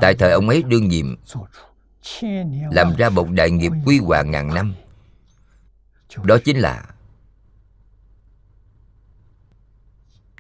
Tại 0.01 0.16
thời 0.20 0.32
ông 0.32 0.49
ấy 0.49 0.64
đương 0.64 0.88
nhiệm 0.88 1.16
làm 2.72 2.95
ra 2.97 3.10
một 3.10 3.28
đại 3.32 3.52
nghiệp 3.52 3.72
quy 3.86 3.99
hoàng 3.99 4.32
ngàn 4.32 4.54
năm. 4.54 4.76
Đó 6.24 6.38
chính 6.45 6.58
là 6.58 6.86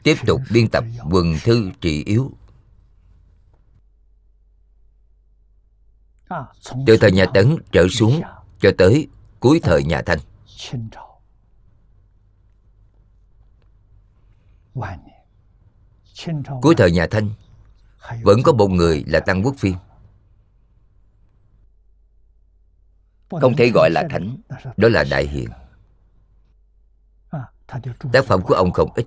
Tiếp 0.03 0.15
tục 0.25 0.41
biên 0.51 0.69
tập 0.69 0.83
quần 1.11 1.35
thư 1.43 1.71
trị 1.81 2.03
yếu. 2.03 2.31
Từ 6.87 6.97
thời 7.01 7.11
nhà 7.11 7.25
Tấn 7.33 7.57
trở 7.71 7.87
xuống 7.87 8.21
cho 8.59 8.71
tới 8.77 9.07
cuối 9.39 9.59
thời 9.63 9.83
nhà 9.83 10.01
Thanh. 10.05 10.19
Cuối 16.61 16.75
thời 16.77 16.91
nhà 16.91 17.07
Thanh, 17.11 17.29
Vẫn 18.23 18.43
có 18.43 18.53
một 18.53 18.67
người 18.67 19.03
là 19.07 19.19
Tăng 19.19 19.43
Quốc 19.43 19.55
Phiên. 19.57 19.75
Không 23.31 23.55
thể 23.55 23.71
gọi 23.73 23.89
là 23.89 24.07
thánh, 24.09 24.37
Đó 24.77 24.89
là 24.89 25.03
đại 25.11 25.27
hiền. 25.27 25.49
Tác 28.13 28.25
phẩm 28.25 28.41
của 28.41 28.53
ông 28.53 28.71
không 28.71 28.89
ít 28.95 29.05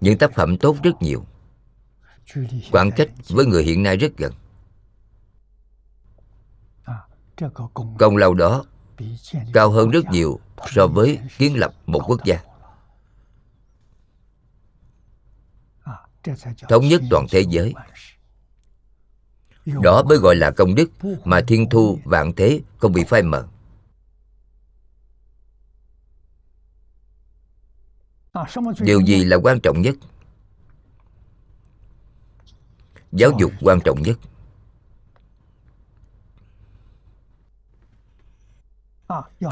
Những 0.00 0.18
tác 0.18 0.32
phẩm 0.32 0.58
tốt 0.58 0.76
rất 0.82 1.02
nhiều. 1.02 1.26
Khoảng 2.72 2.90
cách 2.90 3.08
với 3.28 3.46
người 3.46 3.64
hiện 3.64 3.82
nay 3.82 3.96
rất 3.96 4.16
gần. 4.16 4.32
Công 7.98 8.16
lao 8.16 8.34
đó 8.34 8.64
cao 9.52 9.70
hơn 9.70 9.90
rất 9.90 10.04
nhiều 10.10 10.40
so 10.70 10.86
với 10.86 11.20
kiến 11.38 11.58
lập 11.58 11.74
một 11.86 12.00
quốc 12.06 12.24
gia. 12.24 12.40
Thống 16.68 16.88
nhất 16.88 17.02
toàn 17.10 17.26
thế 17.30 17.44
giới 17.48 17.74
đó 19.66 20.02
mới 20.02 20.18
gọi 20.18 20.36
là 20.36 20.50
công 20.50 20.74
đức 20.74 20.90
mà 21.24 21.40
thiên 21.40 21.68
thu, 21.70 21.98
vạn 22.04 22.32
thế 22.36 22.60
không 22.78 22.92
bị 22.92 23.04
phai 23.04 23.22
mờ. 23.22 23.46
Điều 28.80 29.00
gì 29.00 29.24
là 29.24 29.36
quan 29.36 29.60
trọng 29.60 29.82
nhất? 29.82 29.96
Giáo 33.12 33.30
dục 33.38 33.52
quan 33.60 33.80
trọng 33.84 34.02
nhất. 34.02 34.18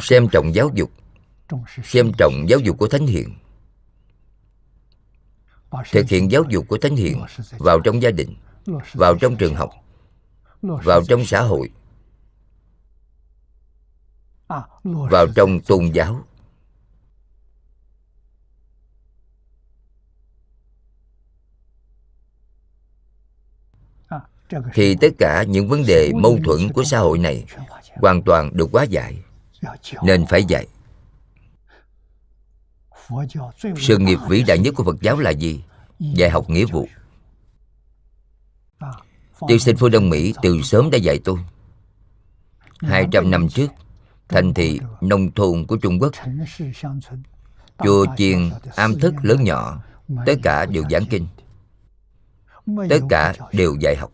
Xem 0.01 0.29
trọng 0.33 0.55
giáo 0.55 0.71
dục. 0.75 0.91
Xem 1.85 2.13
trọng 2.19 2.45
giáo 2.49 2.59
dục 2.59 2.77
của 2.79 2.89
thánh 2.89 3.07
hiền. 3.07 3.35
Thực 5.93 6.09
hiện 6.09 6.31
giáo 6.31 6.43
dục 6.49 6.65
của 6.69 6.79
thánh 6.79 6.97
hiền 6.97 7.23
vào 7.59 7.81
trong 7.81 8.03
gia 8.03 8.11
đình, 8.11 8.37
vào 8.93 9.17
trong 9.21 9.37
trường 9.37 9.55
học 9.55 9.71
vào 10.63 11.03
trong 11.09 11.25
xã 11.25 11.41
hội. 11.41 11.71
Vào 14.85 15.27
trong 15.35 15.61
tôn 15.61 15.91
giáo. 15.95 16.25
Thì 24.75 24.97
tất 25.01 25.09
cả 25.19 25.45
những 25.49 25.69
vấn 25.69 25.85
đề 25.87 26.13
mâu 26.15 26.39
thuẫn 26.45 26.73
của 26.73 26.85
xã 26.85 26.99
hội 26.99 27.19
này 27.19 27.45
hoàn 27.97 28.23
toàn 28.23 28.51
được 28.53 28.69
hóa 28.73 28.83
giải. 28.83 29.19
Nên 30.03 30.27
phải 30.27 30.45
dạy. 30.45 30.67
Sự 33.77 33.99
nghiệp 33.99 34.19
vĩ 34.29 34.43
đại 34.47 34.59
nhất 34.59 34.75
của 34.77 34.85
phật 34.85 34.97
giáo 35.01 35.19
là 35.19 35.31
gì? 35.31 35.65
Dạy 35.99 36.31
học 36.31 36.51
nghĩa 36.51 36.65
vụ 36.65 36.89
tiêu 39.49 39.59
sinh 39.59 39.77
phương 39.77 39.91
đông 39.91 40.09
mỹ 40.11 40.35
từ 40.43 40.63
sớm 40.63 40.91
đã 40.91 40.99
dạy 40.99 41.19
tôi. 41.25 41.39
200 42.81 43.31
năm 43.31 43.49
trước, 43.49 43.71
thành 44.29 44.55
thị 44.55 44.81
nông 45.01 45.31
thôn 45.31 45.67
của 45.67 45.77
trung 45.77 45.99
quốc, 46.01 46.13
chùa 47.79 48.07
chiền 48.17 48.51
am 48.77 48.99
thức 48.99 49.15
lớn 49.23 49.45
nhỏ, 49.45 49.83
tất 50.27 50.35
cả 50.43 50.67
đều 50.67 50.85
giảng 50.91 51.07
kinh. 51.11 51.27
Tất 52.89 53.01
cả 53.09 53.35
đều 53.53 53.77
dạy 53.81 53.97
học. 53.97 54.13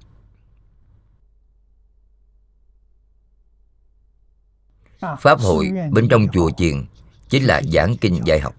Pháp 5.20 5.40
hội 5.40 5.72
bên 5.90 6.08
trong 6.08 6.26
chùa 6.32 6.50
chiền 6.56 6.84
Chính 7.28 7.44
là 7.44 7.62
giảng 7.72 7.96
kinh 7.96 8.20
dạy 8.26 8.40
học. 8.40 8.54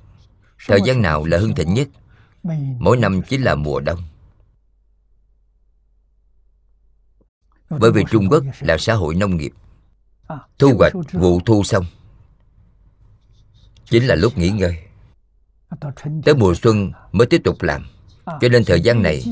Thời 0.68 0.80
gian 0.86 1.02
nào 1.02 1.26
là 1.26 1.38
hưng 1.38 1.56
thịnh 1.56 1.74
nhất? 1.74 1.88
Mỗi 2.80 2.98
năm 2.98 3.22
chính 3.22 3.42
là 3.42 3.56
mùa 3.56 3.80
đông. 3.80 4.00
Bởi 7.70 7.92
vì 7.92 8.04
Trung 8.12 8.28
Quốc 8.30 8.44
là 8.60 8.78
xã 8.78 8.94
hội 8.94 9.16
nông 9.16 9.38
nghiệp. 9.38 9.52
Thu 10.60 10.74
hoạch 10.80 10.94
vụ 11.14 11.40
thu 11.46 11.64
xong, 11.64 11.86
Chính 13.86 14.08
là 14.08 14.16
lúc 14.16 14.38
nghỉ 14.38 14.50
ngơi. 14.50 14.84
Tới 16.26 16.36
mùa 16.36 16.54
xuân 16.62 16.92
mới 17.12 17.28
tiếp 17.28 17.42
tục 17.44 17.62
làm. 17.62 17.86
Cho 18.26 18.50
nên 18.52 18.66
thời 18.66 18.82
gian 18.82 19.04
này, 19.04 19.24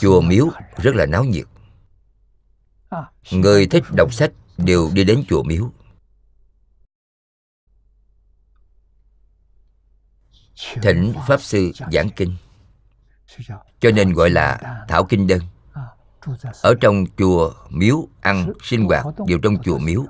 Chùa 0.00 0.20
miếu 0.20 0.50
rất 0.76 0.94
là 0.94 1.06
náo 1.06 1.24
nhiệt. 1.24 1.44
Người 3.30 3.66
thích 3.66 3.84
đọc 3.96 4.14
sách 4.14 4.32
đều 4.58 4.90
đi 4.92 5.04
đến 5.04 5.24
chùa 5.28 5.42
miếu. 5.42 5.72
Thỉnh 10.82 11.12
pháp 11.26 11.42
sư 11.42 11.72
giảng 11.92 12.10
kinh, 12.16 12.36
cho 13.80 13.90
nên 13.90 14.12
gọi 14.12 14.30
là 14.30 14.60
thảo 14.88 15.04
kinh 15.04 15.26
đơn 15.26 15.40
ở 16.62 16.74
trong 16.80 17.04
chùa 17.16 17.52
miếu 17.70 18.08
ăn 18.20 18.52
sinh 18.62 18.84
hoạt 18.84 19.06
đều 19.26 19.38
trong 19.38 19.62
chùa 19.62 19.78
miếu. 19.78 20.04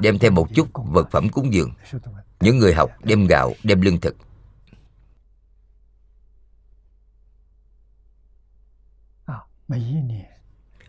Đem 0.00 0.18
thêm 0.18 0.34
một 0.34 0.48
chút 0.54 0.68
vật 0.74 1.08
phẩm 1.10 1.28
cúng 1.28 1.52
dường. 1.52 1.72
Những 2.40 2.58
người 2.58 2.74
học 2.74 2.90
đem 3.04 3.26
gạo 3.26 3.52
đem 3.64 3.80
lương 3.80 4.00
thực. 4.00 4.16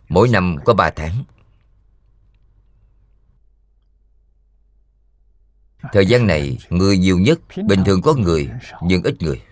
Mỗi 0.08 0.28
năm 0.28 0.56
có 0.64 0.74
ba 0.74 0.90
tháng. 0.90 1.24
Thời 5.92 6.06
gian 6.06 6.26
này 6.26 6.58
người 6.70 6.98
nhiều 6.98 7.18
nhất 7.18 7.38
Bình 7.66 7.84
thường 7.84 8.02
có 8.02 8.14
người 8.14 8.50
nhưng 8.82 9.02
ít 9.02 9.22
người 9.22 9.42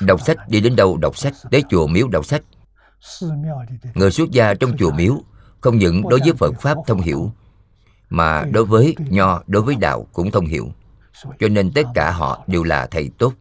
Đọc 0.00 0.20
sách, 0.20 0.48
đi 0.48 0.60
đến 0.60 0.76
đâu 0.76 0.96
đọc 0.96 1.16
sách, 1.16 1.34
Tới 1.50 1.62
chùa 1.70 1.86
miếu 1.86 2.08
đọc 2.08 2.26
sách. 2.26 2.42
Người 3.94 4.10
xuất 4.10 4.30
gia 4.30 4.54
trong 4.54 4.76
chùa 4.76 4.90
miếu 4.90 5.22
không 5.60 5.78
những 5.78 6.08
đối 6.08 6.20
với 6.20 6.32
phật 6.32 6.60
pháp 6.60 6.76
thông 6.86 7.00
hiểu, 7.00 7.32
mà 8.08 8.44
đối 8.52 8.64
với 8.64 8.94
nho, 8.98 9.42
đối 9.46 9.62
với 9.62 9.74
đạo 9.74 10.06
cũng 10.12 10.30
thông 10.30 10.46
hiểu. 10.46 10.68
Cho 11.40 11.48
nên 11.48 11.72
tất 11.72 11.82
cả 11.94 12.10
họ 12.10 12.44
đều 12.46 12.62
là 12.64 12.86
thầy 12.86 13.10
tốt. 13.18 13.32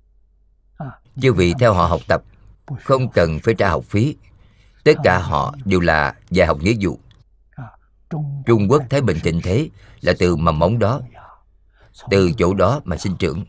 Chứ 1.21 1.33
vì 1.33 1.53
theo 1.59 1.73
họ 1.73 1.85
học 1.85 2.01
tập, 2.07 2.23
không 2.83 3.09
cần 3.09 3.39
phải 3.43 3.53
trả 3.53 3.69
học 3.69 3.83
phí. 3.83 4.15
Tất 4.83 4.93
cả 5.03 5.19
họ 5.19 5.55
đều 5.65 5.79
là 5.79 6.15
dạy 6.29 6.47
học 6.47 6.57
nghĩa 6.61 6.73
vụ. 6.81 6.99
Trung 8.45 8.67
quốc 8.69 8.83
thái 8.89 9.01
bình 9.01 9.17
thịnh 9.23 9.41
thế 9.41 9.69
là 10.01 10.13
từ 10.19 10.35
mầm 10.35 10.59
mống 10.59 10.79
đó, 10.79 11.01
từ 12.09 12.31
chỗ 12.37 12.53
đó 12.53 12.81
mà 12.83 12.97
sinh 12.97 13.15
trưởng. 13.15 13.45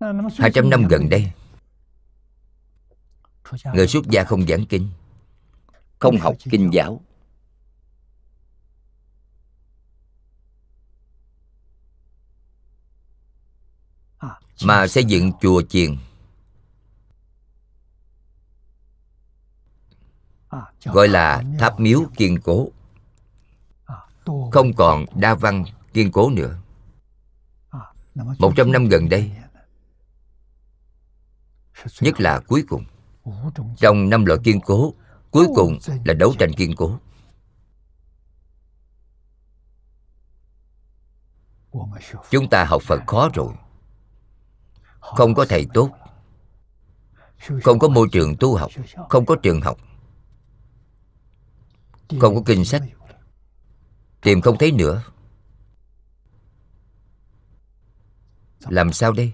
200 0.00 0.70
năm 0.70 0.88
gần 0.88 1.08
đây 1.08 1.32
Người 3.74 3.88
xuất 3.88 4.06
gia 4.06 4.24
không 4.24 4.46
giảng 4.46 4.66
kinh 4.66 4.88
Không 5.98 6.16
học 6.16 6.36
kinh 6.50 6.70
giáo. 6.72 7.00
Mà 14.64 14.86
xây 14.86 15.04
dựng 15.04 15.32
chùa 15.40 15.62
chiền. 15.62 15.96
Gọi 20.84 21.08
là 21.08 21.42
tháp 21.58 21.80
miếu 21.80 22.00
kiên 22.16 22.38
cố. 22.44 22.68
Không 24.52 24.74
còn 24.76 25.04
đa 25.14 25.34
văn 25.34 25.64
kiên 25.92 26.12
cố 26.12 26.30
nữa. 26.30 26.58
Một 28.14 28.52
trăm 28.56 28.72
năm 28.72 28.88
gần 28.88 29.08
đây 29.08 29.32
Nhất 32.00 32.20
là 32.20 32.40
cuối 32.40 32.64
cùng. 32.68 32.84
Trong 33.76 34.10
năm 34.10 34.24
loại 34.24 34.40
kiên 34.44 34.60
cố, 34.60 34.94
Cuối 35.30 35.46
cùng 35.54 35.78
là 36.04 36.14
đấu 36.14 36.34
tranh 36.38 36.52
kiên 36.52 36.76
cố. 36.76 36.98
Chúng 42.30 42.50
ta 42.50 42.64
học 42.64 42.82
Phật 42.82 43.00
khó 43.06 43.28
rồi. 43.34 43.54
Không 45.00 45.34
có 45.34 45.46
thầy 45.48 45.66
tốt. 45.74 45.90
Không 47.64 47.78
có 47.78 47.88
môi 47.88 48.08
trường 48.12 48.36
tu 48.40 48.56
học. 48.56 48.70
Không 49.08 49.26
có 49.26 49.36
trường 49.42 49.60
học. 49.60 49.78
Không 52.20 52.34
có 52.34 52.42
kinh 52.46 52.64
sách. 52.64 52.82
Tìm 54.20 54.40
không 54.40 54.58
thấy 54.58 54.72
nữa. 54.72 55.02
Làm 58.60 58.92
sao 58.92 59.12
đây? 59.12 59.32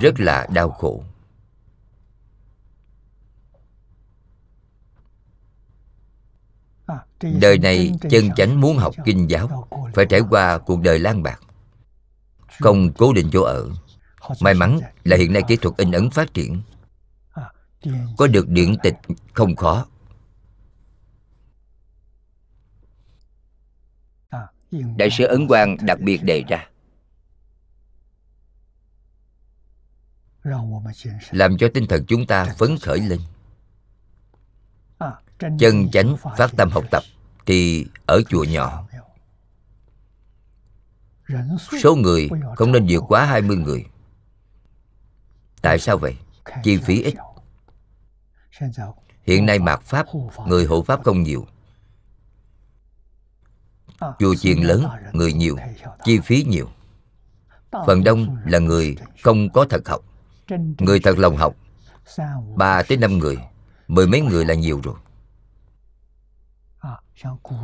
Rất 0.00 0.20
là 0.20 0.46
đau 0.52 0.70
khổ. 0.70 1.04
Đời 7.40 7.58
này 7.58 7.92
chân 8.10 8.30
chánh 8.36 8.60
muốn 8.60 8.76
học 8.76 8.94
kinh 9.04 9.30
giáo, 9.30 9.68
phải 9.94 10.06
trải 10.06 10.20
qua 10.30 10.58
cuộc 10.58 10.80
đời 10.80 10.98
lang 10.98 11.22
bạc. 11.22 11.40
Không 12.60 12.92
cố 12.92 13.12
định 13.12 13.30
chỗ 13.32 13.42
ở. 13.42 13.70
May 14.40 14.54
mắn 14.54 14.80
là 15.04 15.16
hiện 15.16 15.32
nay 15.32 15.42
kỹ 15.48 15.56
thuật 15.56 15.76
in 15.76 15.92
ấn 15.92 16.10
phát 16.10 16.34
triển. 16.34 16.62
Có 18.16 18.26
được 18.26 18.48
điển 18.48 18.76
tịch 18.82 18.94
không 19.32 19.56
khó. 19.56 19.86
Đại 24.70 25.08
sứ 25.10 25.24
ấn 25.24 25.48
quang 25.48 25.76
đặc 25.80 26.00
biệt 26.00 26.24
đề 26.24 26.44
ra 26.48 26.68
làm 31.30 31.56
cho 31.58 31.68
tinh 31.74 31.86
thần 31.86 32.04
chúng 32.08 32.26
ta 32.26 32.54
phấn 32.58 32.78
khởi 32.82 33.00
lên. 33.00 33.20
Chân 35.58 35.90
chánh 35.90 36.16
phát 36.36 36.50
tâm 36.56 36.70
học 36.70 36.84
tập 36.90 37.02
thì 37.46 37.86
ở 38.06 38.22
chùa 38.28 38.44
nhỏ. 38.44 38.86
Số 41.82 41.94
người 41.94 42.28
không 42.56 42.72
nên 42.72 42.86
vượt 42.88 43.04
quá 43.08 43.26
20 43.26 43.56
người. 43.56 43.86
Tại 45.62 45.78
sao 45.78 45.98
vậy? 45.98 46.16
Chi 46.62 46.76
phí 46.76 47.02
ít. 47.02 47.14
hiện 49.22 49.46
nay 49.46 49.58
mạt 49.58 49.80
pháp 49.82 50.06
người 50.46 50.66
hộ 50.66 50.82
pháp 50.82 51.04
không 51.04 51.22
nhiều. 51.22 51.46
Chùa 54.18 54.34
chiền 54.34 54.58
lớn 54.58 54.86
người 55.12 55.32
nhiều 55.32 55.56
chi 56.04 56.20
phí 56.20 56.44
nhiều. 56.48 56.68
Phần 57.86 58.04
đông 58.04 58.36
là 58.44 58.58
người 58.58 58.96
không 59.22 59.50
có 59.52 59.66
thật 59.70 59.88
học 59.88 60.09
Người 60.78 61.00
thật 61.00 61.18
lòng 61.18 61.36
học. 61.36 61.56
Ba 62.56 62.82
tới 62.82 62.98
năm 62.98 63.18
người. 63.18 63.38
Mười 63.88 64.06
mấy 64.06 64.20
người 64.20 64.44
là 64.44 64.54
nhiều 64.54 64.80
rồi. 64.84 64.94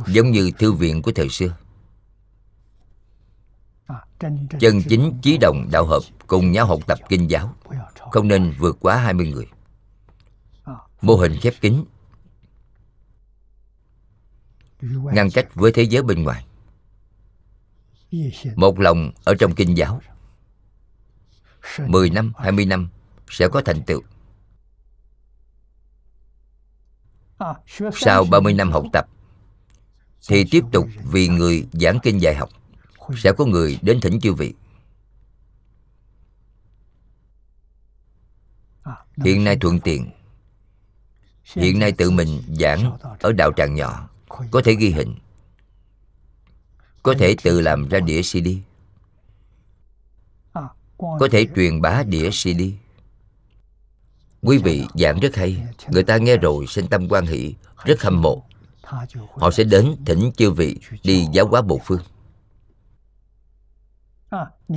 Giống 0.07 0.31
như 0.31 0.51
thư 0.59 0.71
viện 0.73 1.01
của 1.01 1.11
thời 1.15 1.29
xưa. 1.29 1.57
Chân 4.59 4.81
chính 4.89 5.19
chí 5.21 5.37
đồng 5.37 5.69
đạo 5.71 5.85
hợp 5.85 5.99
Cùng 6.27 6.51
nhau 6.51 6.65
học 6.65 6.79
tập 6.87 6.99
kinh 7.09 7.29
giáo. 7.29 7.55
Không 8.11 8.27
nên 8.27 8.53
vượt 8.59 8.77
quá 8.79 8.97
20 8.97 9.27
người. 9.27 9.47
Mô 11.01 11.15
hình 11.15 11.35
khép 11.41 11.53
kín. 11.61 11.83
Ngăn 14.81 15.29
cách 15.33 15.47
với 15.55 15.71
thế 15.71 15.83
giới 15.83 16.03
bên 16.03 16.23
ngoài. 16.23 16.45
Một 18.55 18.79
lòng 18.79 19.11
ở 19.23 19.33
trong 19.39 19.55
kinh 19.55 19.77
giáo 19.77 20.01
10 21.87 22.09
năm, 22.09 22.33
20 22.37 22.65
năm 22.65 22.89
sẽ 23.29 23.47
có 23.47 23.61
thành 23.65 23.83
tựu. 23.83 24.01
Sau 27.93 28.25
30 28.25 28.53
năm 28.53 28.71
học 28.71 28.85
tập 28.93 29.07
Thì 30.27 30.45
tiếp 30.51 30.63
tục 30.71 30.87
vì 31.11 31.27
người 31.27 31.67
giảng 31.73 31.99
kinh 32.03 32.21
dạy 32.21 32.35
học 32.35 32.49
Sẽ 33.17 33.31
có 33.37 33.45
người 33.45 33.79
đến 33.81 34.01
thỉnh 34.01 34.19
chư 34.19 34.33
vị. 34.33 34.53
Hiện 39.17 39.43
nay 39.43 39.57
thuận 39.61 39.79
tiện. 39.79 40.11
Hiện 41.55 41.79
nay 41.79 41.91
tự 41.91 42.11
mình 42.11 42.43
giảng 42.59 42.97
ở 43.19 43.33
đạo 43.33 43.51
tràng 43.57 43.75
nhỏ 43.75 44.09
Có 44.51 44.61
thể 44.65 44.73
ghi 44.73 44.89
hình 44.89 45.15
Có 47.03 47.13
thể 47.19 47.35
tự 47.43 47.61
làm 47.61 47.89
ra 47.89 47.99
đĩa 47.99 48.21
CD 48.21 48.47
có 50.97 51.27
thể 51.31 51.47
truyền 51.55 51.81
bá 51.81 52.03
đĩa 52.03 52.29
cd 52.29 52.61
quý 54.41 54.57
vị 54.57 54.85
giảng 54.93 55.19
rất 55.19 55.35
hay. 55.35 55.63
Người 55.87 56.03
ta 56.03 56.17
nghe 56.17 56.37
rồi 56.37 56.65
sinh 56.67 56.87
tâm 56.87 57.07
quan 57.09 57.25
hỷ, 57.25 57.55
rất 57.85 58.01
hâm 58.01 58.21
mộ. 58.21 58.43
Họ 59.31 59.51
sẽ 59.51 59.63
đến 59.63 59.95
thỉnh 60.05 60.31
chư 60.37 60.51
vị 60.51 60.77
đi 61.03 61.27
giáo 61.31 61.47
hóa 61.47 61.61
bộ 61.61 61.79
phương. 61.85 62.01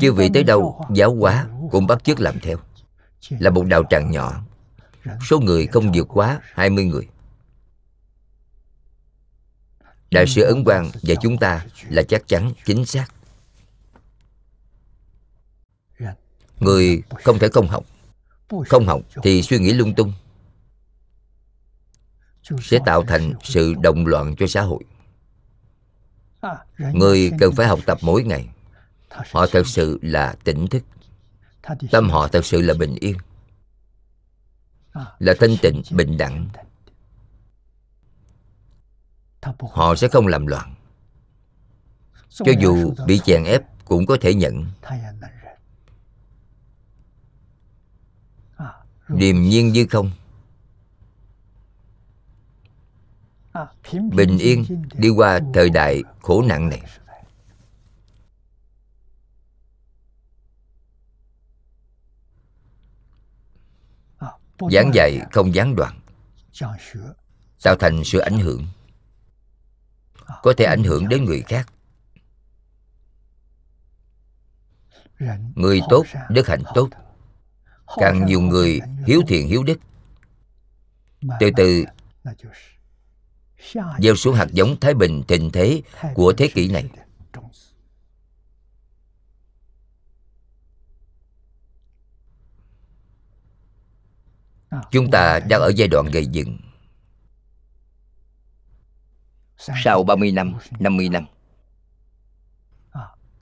Chư 0.01 0.13
vị 0.13 0.31
tới 0.35 0.45
đâu 0.45 0.85
giáo 0.95 1.15
hóa 1.15 1.47
cũng 1.71 1.87
bắt 1.87 2.05
chước 2.05 2.21
làm 2.21 2.41
theo. 2.41 2.59
Là 3.31 3.51
một 3.51 3.65
đạo 3.67 3.83
tràng 3.91 4.11
nhỏ. 4.11 4.41
Số 5.29 5.41
người 5.41 5.67
không 5.67 5.93
vượt 5.95 6.07
quá 6.09 6.41
20 6.43 6.85
người. 6.85 7.09
Đại 10.11 10.27
sư 10.27 10.43
ấn 10.43 10.65
quang 10.65 10.91
và 11.03 11.15
chúng 11.23 11.39
ta 11.39 11.67
là 11.89 12.03
chắc 12.03 12.29
chắn 12.29 12.53
chính 12.65 12.87
xác. 12.87 13.07
Người 16.61 17.03
không 17.25 17.39
thể 17.39 17.49
không 17.49 17.69
học. 17.69 17.85
Không 18.69 18.87
học 18.87 19.01
thì 19.23 19.43
suy 19.43 19.59
nghĩ 19.59 19.73
lung 19.73 19.95
tung. 19.95 20.13
Sẽ 22.63 22.79
tạo 22.87 23.03
thành 23.03 23.35
sự 23.43 23.75
động 23.83 24.07
loạn 24.07 24.35
cho 24.39 24.47
xã 24.47 24.63
hội. 24.63 24.85
Người 26.79 27.33
cần 27.39 27.53
phải 27.53 27.67
học 27.67 27.81
tập 27.87 27.99
mỗi 28.03 28.25
ngày. 28.25 28.49
Họ 29.11 29.47
thật 29.47 29.67
sự 29.67 29.99
là 30.03 30.35
tỉnh 30.45 30.67
thức. 30.67 30.83
Tâm 31.91 32.11
họ 32.11 32.29
thật 32.29 32.45
sự 32.45 32.61
là 32.61 32.75
bình 32.75 32.97
yên. 33.01 33.17
Là 35.19 35.35
thanh 35.41 35.57
tịnh, 35.63 35.83
bình 35.91 36.19
đẳng. 36.19 36.49
Họ 39.73 39.95
sẽ 39.95 40.09
không 40.09 40.27
làm 40.27 40.47
loạn. 40.47 40.75
Cho 42.29 42.53
dù 42.61 42.95
bị 43.07 43.21
chèn 43.25 43.45
ép 43.45 43.63
cũng 43.85 44.07
có 44.07 44.17
thể 44.21 44.35
nhận. 44.35 44.67
Điềm 49.17 49.43
nhiên 49.43 49.73
như 49.73 49.87
không. 49.91 50.11
Bình 54.13 54.39
yên 54.39 54.65
đi 54.95 55.09
qua 55.09 55.41
thời 55.55 55.71
đại 55.71 56.03
khổ 56.23 56.43
nạn 56.43 56.69
này. 56.69 56.83
giảng 64.71 64.91
dạy 64.95 65.21
không 65.33 65.55
gián 65.55 65.77
đoạn. 65.77 66.01
Tạo 67.63 67.77
thành 67.77 68.05
sự 68.05 68.19
ảnh 68.19 68.39
hưởng. 68.39 68.67
Có 70.43 70.53
thể 70.57 70.65
ảnh 70.65 70.85
hưởng 70.85 71.09
đến 71.09 71.25
người 71.25 71.43
khác. 71.43 71.73
Người 75.55 75.81
tốt 75.91 76.07
đức 76.31 76.49
hạnh 76.49 76.63
tốt 76.75 76.89
càng 77.97 78.27
nhiều 78.27 78.41
người 78.41 78.81
hiếu 79.07 79.23
thiện 79.29 79.49
hiếu 79.49 79.63
đức. 79.63 79.81
Từ 81.41 81.51
từ 81.57 81.85
gieo 83.99 84.17
xuống 84.17 84.35
hạt 84.35 84.47
giống 84.53 84.81
thái 84.81 84.95
bình 84.95 85.23
thịnh 85.29 85.51
thế 85.51 85.83
của 86.15 86.33
thế 86.33 86.49
kỷ 86.49 86.69
này. 86.69 86.85
Chúng 94.91 95.11
ta 95.11 95.41
đang 95.49 95.61
ở 95.61 95.73
giai 95.77 95.89
đoạn 95.89 96.07
gây 96.13 96.27
dựng. 96.27 96.59
Sau 99.85 100.03
30 100.03 100.33
năm, 100.33 100.55
50 100.79 101.09
năm 101.09 101.27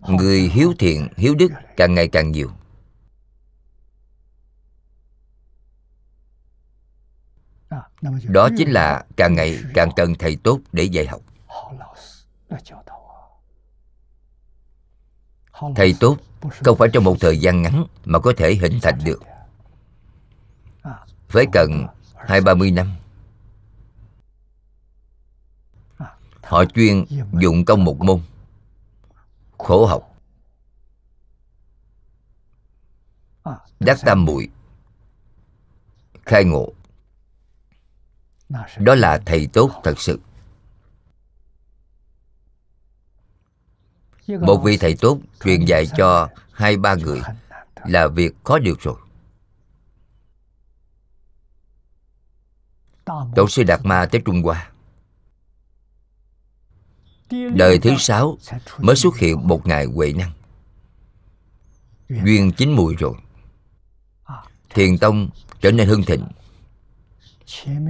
Người 0.01 0.41
hiếu 0.41 0.75
thiện, 0.79 1.09
hiếu 1.17 1.35
đức 1.35 1.53
càng 1.77 1.95
ngày 1.95 2.09
càng 2.09 2.33
nhiều 2.33 2.51
Đó 8.23 8.49
chính 8.57 8.71
là 8.71 9.05
càng 9.16 9.35
ngày 9.35 9.59
càng 9.75 9.91
cần 9.97 10.14
thầy 10.14 10.37
tốt 10.37 10.61
để 10.73 10.83
dạy 10.83 11.07
học. 11.07 11.21
Thầy 15.77 15.95
tốt 16.01 16.16
không 16.64 16.79
phải 16.79 16.89
trong 16.93 17.05
một 17.05 17.16
thời 17.21 17.39
gian 17.39 17.62
ngắn 17.62 17.87
mà 18.05 18.19
có 18.19 18.33
thể 18.37 18.55
hình 18.55 18.79
thành 18.83 18.99
được. 19.05 19.23
Phải 21.29 21.47
cần 21.53 21.87
hai 22.16 22.41
ba 22.41 22.55
mươi 22.55 22.71
năm. 22.71 22.93
Họ 26.43 26.64
chuyên 26.64 27.05
dụng 27.41 27.64
công 27.64 27.85
một 27.85 28.01
môn. 28.01 28.21
Khổ 29.59 29.87
học. 29.87 30.14
Đắc 33.81 33.99
tam 34.05 34.25
muội. 34.25 34.49
Khai 36.25 36.45
ngộ 36.45 36.73
Đó 38.79 38.95
là 38.95 39.19
thầy 39.27 39.47
tốt 39.53 39.81
thật 39.85 40.01
sự. 40.01 40.21
Một 44.29 44.57
vị 44.65 44.77
thầy 44.77 44.97
tốt 45.01 45.19
truyền 45.45 45.65
dạy 45.65 45.87
cho 45.97 46.29
hai 46.53 46.77
ba 46.77 46.95
người 46.95 47.21
Là 47.85 48.09
việc 48.09 48.35
khó 48.45 48.59
được 48.59 48.81
rồi. 48.81 48.97
Tổ 53.07 53.49
sư 53.49 53.63
Đạt 53.63 53.81
Ma 53.85 54.07
tới 54.07 54.21
Trung 54.25 54.43
Hoa. 54.43 54.71
Đời 57.55 57.79
thứ 57.79 57.91
sáu 57.99 58.39
mới 58.79 58.97
xuất 58.97 59.17
hiện 59.17 59.49
một 59.49 59.67
ngài 59.67 59.85
Huệ 59.85 60.13
Năng. 60.13 60.33
Duyên 62.09 62.53
chín 62.53 62.73
mùi 62.73 62.97
rồi. 62.97 63.15
Thiền 64.71 64.99
Tông 64.99 65.31
trở 65.61 65.73
nên 65.73 65.89
hưng 65.89 66.03
thịnh 66.03 66.27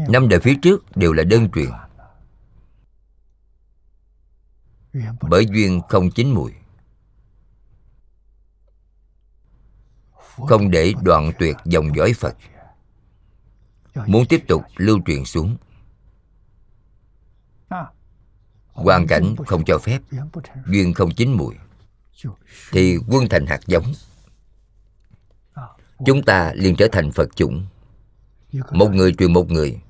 Năm 0.09 0.29
đời 0.29 0.41
phía 0.41 0.55
trước 0.63 0.97
đều 0.97 1.13
là 1.13 1.25
đơn 1.25 1.49
truyền. 1.51 1.71
Bởi 5.21 5.47
duyên 5.47 5.81
không 5.89 6.11
chín 6.11 6.31
mùi. 6.31 6.53
Không 10.49 10.71
để 10.71 10.95
đoạn 11.03 11.33
tuyệt 11.39 11.57
dòng 11.65 11.97
dõi 11.97 12.13
Phật. 12.13 12.37
Muốn 14.07 14.27
tiếp 14.29 14.45
tục 14.49 14.63
lưu 14.77 15.01
truyền 15.07 15.25
xuống. 15.25 15.57
Hoàn 18.67 19.07
cảnh 19.07 19.37
không 19.47 19.65
cho 19.65 19.79
phép. 19.79 20.01
duyên 20.67 20.95
không 20.95 21.15
chín 21.15 21.33
mùi. 21.33 21.55
Thì 22.71 22.99
quân 23.09 23.29
thành 23.31 23.47
hạt 23.47 23.61
giống. 23.67 23.93
Chúng 26.07 26.23
ta 26.23 26.53
liền 26.55 26.77
trở 26.77 26.89
thành 26.93 27.13
phật 27.13 27.37
chủng 27.37 27.67
một 28.53 28.89
người 28.89 29.13
truyền 29.13 29.33
một 29.33 29.51
người, 29.51 29.81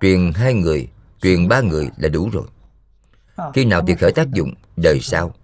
truyền 0.00 0.32
hai 0.34 0.54
người, 0.54 0.88
truyền 1.20 1.48
ba 1.48 1.60
người 1.60 1.90
là 1.96 2.08
đủ 2.08 2.30
rồi. 2.32 2.46
Khi 3.54 3.64
nào 3.64 3.82
thì 3.86 3.94
khởi 3.94 4.12
tác 4.12 4.30
dụng, 4.30 4.54
đời 4.76 5.00
sau, 5.00 5.34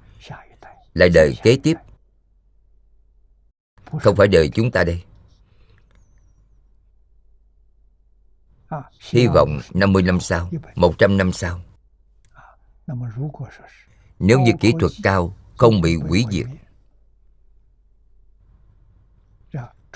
lại 0.94 1.08
đời 1.08 1.34
kế 1.42 1.58
tiếp. 1.62 1.74
Không 4.00 4.16
phải 4.16 4.28
đời 4.28 4.48
chúng 4.48 4.70
ta 4.70 4.84
đây. 4.84 5.02
Hy 9.10 9.26
vọng 9.26 9.60
50 9.74 10.02
năm 10.02 10.20
sau 10.20 10.50
100 10.74 11.16
năm 11.16 11.32
sau, 11.32 11.60
nếu 14.18 14.40
như 14.40 14.52
kỹ 14.60 14.72
thuật 14.80 14.92
cao, 15.02 15.36
không 15.56 15.80
bị 15.80 15.96
hủy 15.96 16.24
diệt, 16.30 16.46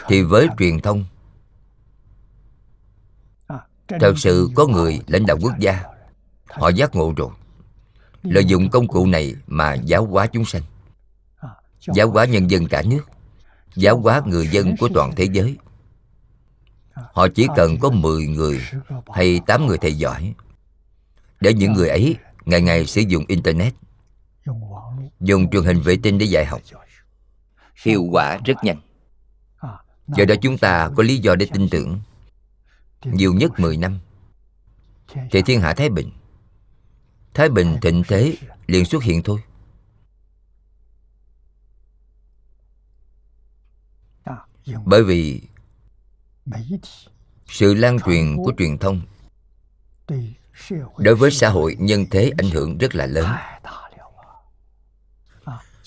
thì 0.08 0.22
với 0.22 0.48
truyền 0.58 0.80
thông 0.80 1.04
thật 4.00 4.18
sự 4.18 4.50
có 4.54 4.66
người 4.66 5.00
lãnh 5.06 5.26
đạo 5.26 5.38
quốc 5.40 5.58
gia. 5.58 5.84
Họ 6.46 6.68
giác 6.68 6.94
ngộ 6.94 7.14
rồi. 7.16 7.30
Lợi 8.22 8.44
dụng 8.44 8.70
công 8.70 8.88
cụ 8.88 9.06
này 9.06 9.34
mà 9.46 9.74
giáo 9.74 10.06
hóa 10.06 10.26
chúng 10.26 10.44
sanh. 10.44 10.62
Giáo 11.94 12.10
hóa 12.10 12.24
nhân 12.24 12.50
dân 12.50 12.66
cả 12.66 12.82
nước. 12.82 13.02
Giáo 13.76 14.00
hóa 14.00 14.22
người 14.26 14.46
dân 14.46 14.76
của 14.76 14.88
toàn 14.94 15.12
thế 15.16 15.24
giới. 15.32 15.56
Họ 16.94 17.28
chỉ 17.28 17.46
cần 17.56 17.78
có 17.80 17.90
10 17.90 18.26
người 18.26 18.60
hay 19.14 19.40
8 19.46 19.66
người 19.66 19.78
thầy 19.78 19.94
giỏi. 19.94 20.34
Để 21.40 21.54
những 21.54 21.72
người 21.72 21.88
ấy 21.88 22.16
ngày 22.44 22.60
ngày 22.60 22.86
sử 22.86 23.00
dụng 23.00 23.24
internet, 23.28 23.74
dùng 25.20 25.50
truyền 25.50 25.64
hình 25.64 25.80
vệ 25.80 25.96
tinh 26.02 26.18
để 26.18 26.26
dạy 26.26 26.46
học. 26.46 26.60
Hiệu 27.84 28.06
quả 28.12 28.38
rất 28.44 28.64
nhanh. 28.64 28.80
Do 30.08 30.24
đó 30.24 30.34
chúng 30.42 30.58
ta 30.58 30.90
có 30.96 31.02
lý 31.02 31.18
do 31.18 31.34
để 31.34 31.46
tin 31.52 31.68
tưởng 31.68 32.00
nhiều 33.04 33.34
nhất 33.34 33.50
10 33.58 33.76
năm. 33.76 33.98
Thì 35.30 35.42
thiên 35.42 35.60
hạ 35.60 35.74
thái 35.74 35.88
bình 35.88 36.10
thái 37.34 37.48
bình 37.48 37.76
thịnh 37.82 38.02
thế 38.08 38.36
liền 38.66 38.84
xuất 38.84 39.02
hiện 39.02 39.22
thôi. 39.22 39.40
Bởi 44.84 45.04
vì 45.04 45.42
sự 47.46 47.74
lan 47.74 47.98
truyền 48.06 48.36
của 48.36 48.52
truyền 48.58 48.78
thông 48.78 49.00
đối 50.98 51.14
với 51.14 51.30
xã 51.30 51.48
hội 51.48 51.76
nhân 51.78 52.06
thế 52.10 52.32
ảnh 52.38 52.50
hưởng 52.50 52.78
rất 52.78 52.94
là 52.94 53.06
lớn. 53.06 53.26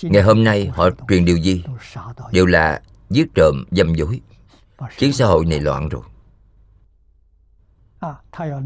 Ngày 0.02 0.24
hôm 0.24 0.44
nay 0.44 0.68
họ 0.68 0.90
truyền 1.10 1.26
điều 1.26 1.38
gì? 1.38 1.64
Đều 2.32 2.46
là 2.46 2.82
giết 3.10 3.28
trộm, 3.36 3.66
dâm 3.72 3.96
dối. 3.96 4.22
Khiến 4.90 5.14
xã 5.14 5.26
hội 5.26 5.46
này 5.46 5.60
loạn 5.60 5.90
rồi 5.90 6.04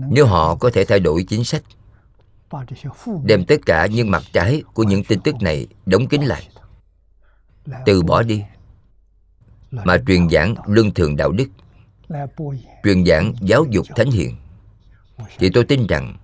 nếu 0.09 0.25
họ 0.25 0.55
có 0.55 0.69
thể 0.73 0.85
thay 0.85 0.99
đổi 0.99 1.23
chính 1.27 1.43
sách 1.43 1.63
đem 3.23 3.45
tất 3.45 3.55
cả 3.65 3.85
những 3.85 4.11
mặt 4.11 4.23
trái 4.33 4.63
của 4.73 4.83
những 4.83 5.03
tin 5.03 5.19
tức 5.21 5.35
này 5.41 5.67
đóng 5.85 6.07
kín 6.07 6.21
lại 6.21 6.49
từ 7.85 8.03
bỏ 8.03 8.23
đi。mà 8.23 9.97
truyền 10.07 10.29
giảng 10.29 10.55
luân 10.67 10.93
thường 10.93 11.15
đạo 11.15 11.31
đức 11.31 11.47
truyền 12.83 13.05
giảng 13.05 13.33
giáo 13.41 13.65
dục 13.69 13.85
thánh 13.95 14.11
hiền。thì 14.11 15.49
tôi 15.49 15.63
tin 15.63 15.87
rằng 15.87 16.17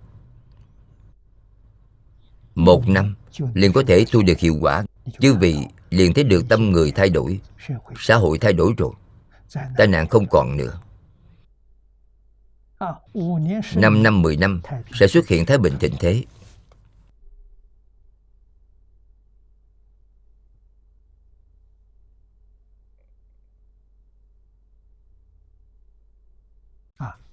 một 2.56 2.88
năm 2.88 3.16
liền 3.54 3.74
có 3.74 3.84
thể 3.88 4.06
thu 4.12 4.22
được 4.24 4.40
hiệu 4.40 4.58
quả 4.62 4.84
chứ 5.20 5.36
vì 5.40 5.58
liền 5.90 6.14
thấy 6.14 6.24
được 6.24 6.46
tâm 6.50 6.72
người 6.72 6.92
thay 6.92 7.10
đổi 7.10 7.40
xã 8.00 8.16
hội 8.16 8.38
thay 8.38 8.54
đổi 8.54 8.74
rồi 8.78 8.92
tai 9.78 9.88
nạn 9.88 10.08
không 10.08 10.26
còn 10.30 10.58
nữa 10.58 10.80
năm 13.76 14.04
năm, 14.04 14.22
mười 14.22 14.38
năm 14.38 14.62
sẽ 14.94 15.08
xuất 15.08 15.28
hiện 15.28 15.46
thái 15.46 15.58
bình 15.58 15.74
thịnh 15.80 15.96
thế. 16.00 16.24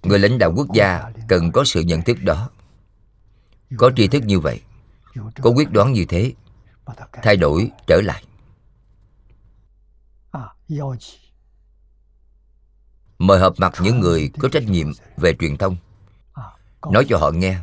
Người 0.02 0.18
lãnh 0.18 0.38
đạo 0.38 0.52
quốc 0.56 0.66
gia 0.74 1.12
cần 1.28 1.52
có 1.52 1.64
sự 1.64 1.80
nhận 1.80 2.02
thức 2.02 2.18
đó. 2.22 2.50
Có 3.76 3.90
tri 3.96 4.08
thức 4.08 4.22
như 4.26 4.40
vậy, 4.40 4.60
có 5.42 5.50
quyết 5.50 5.70
đoán 5.70 5.92
như 5.92 6.04
thế, 6.08 6.32
thay 7.22 7.36
đổi 7.36 7.70
trở 7.86 8.00
lại 8.04 8.24
mời 13.20 13.40
họp 13.40 13.60
mặt 13.60 13.74
những 13.82 14.00
người 14.00 14.30
có 14.38 14.48
trách 14.48 14.62
nhiệm 14.62 14.86
về 15.16 15.34
truyền 15.38 15.56
thông. 15.56 15.76
Nói 16.92 17.06
cho 17.08 17.18
họ 17.18 17.30
nghe. 17.30 17.58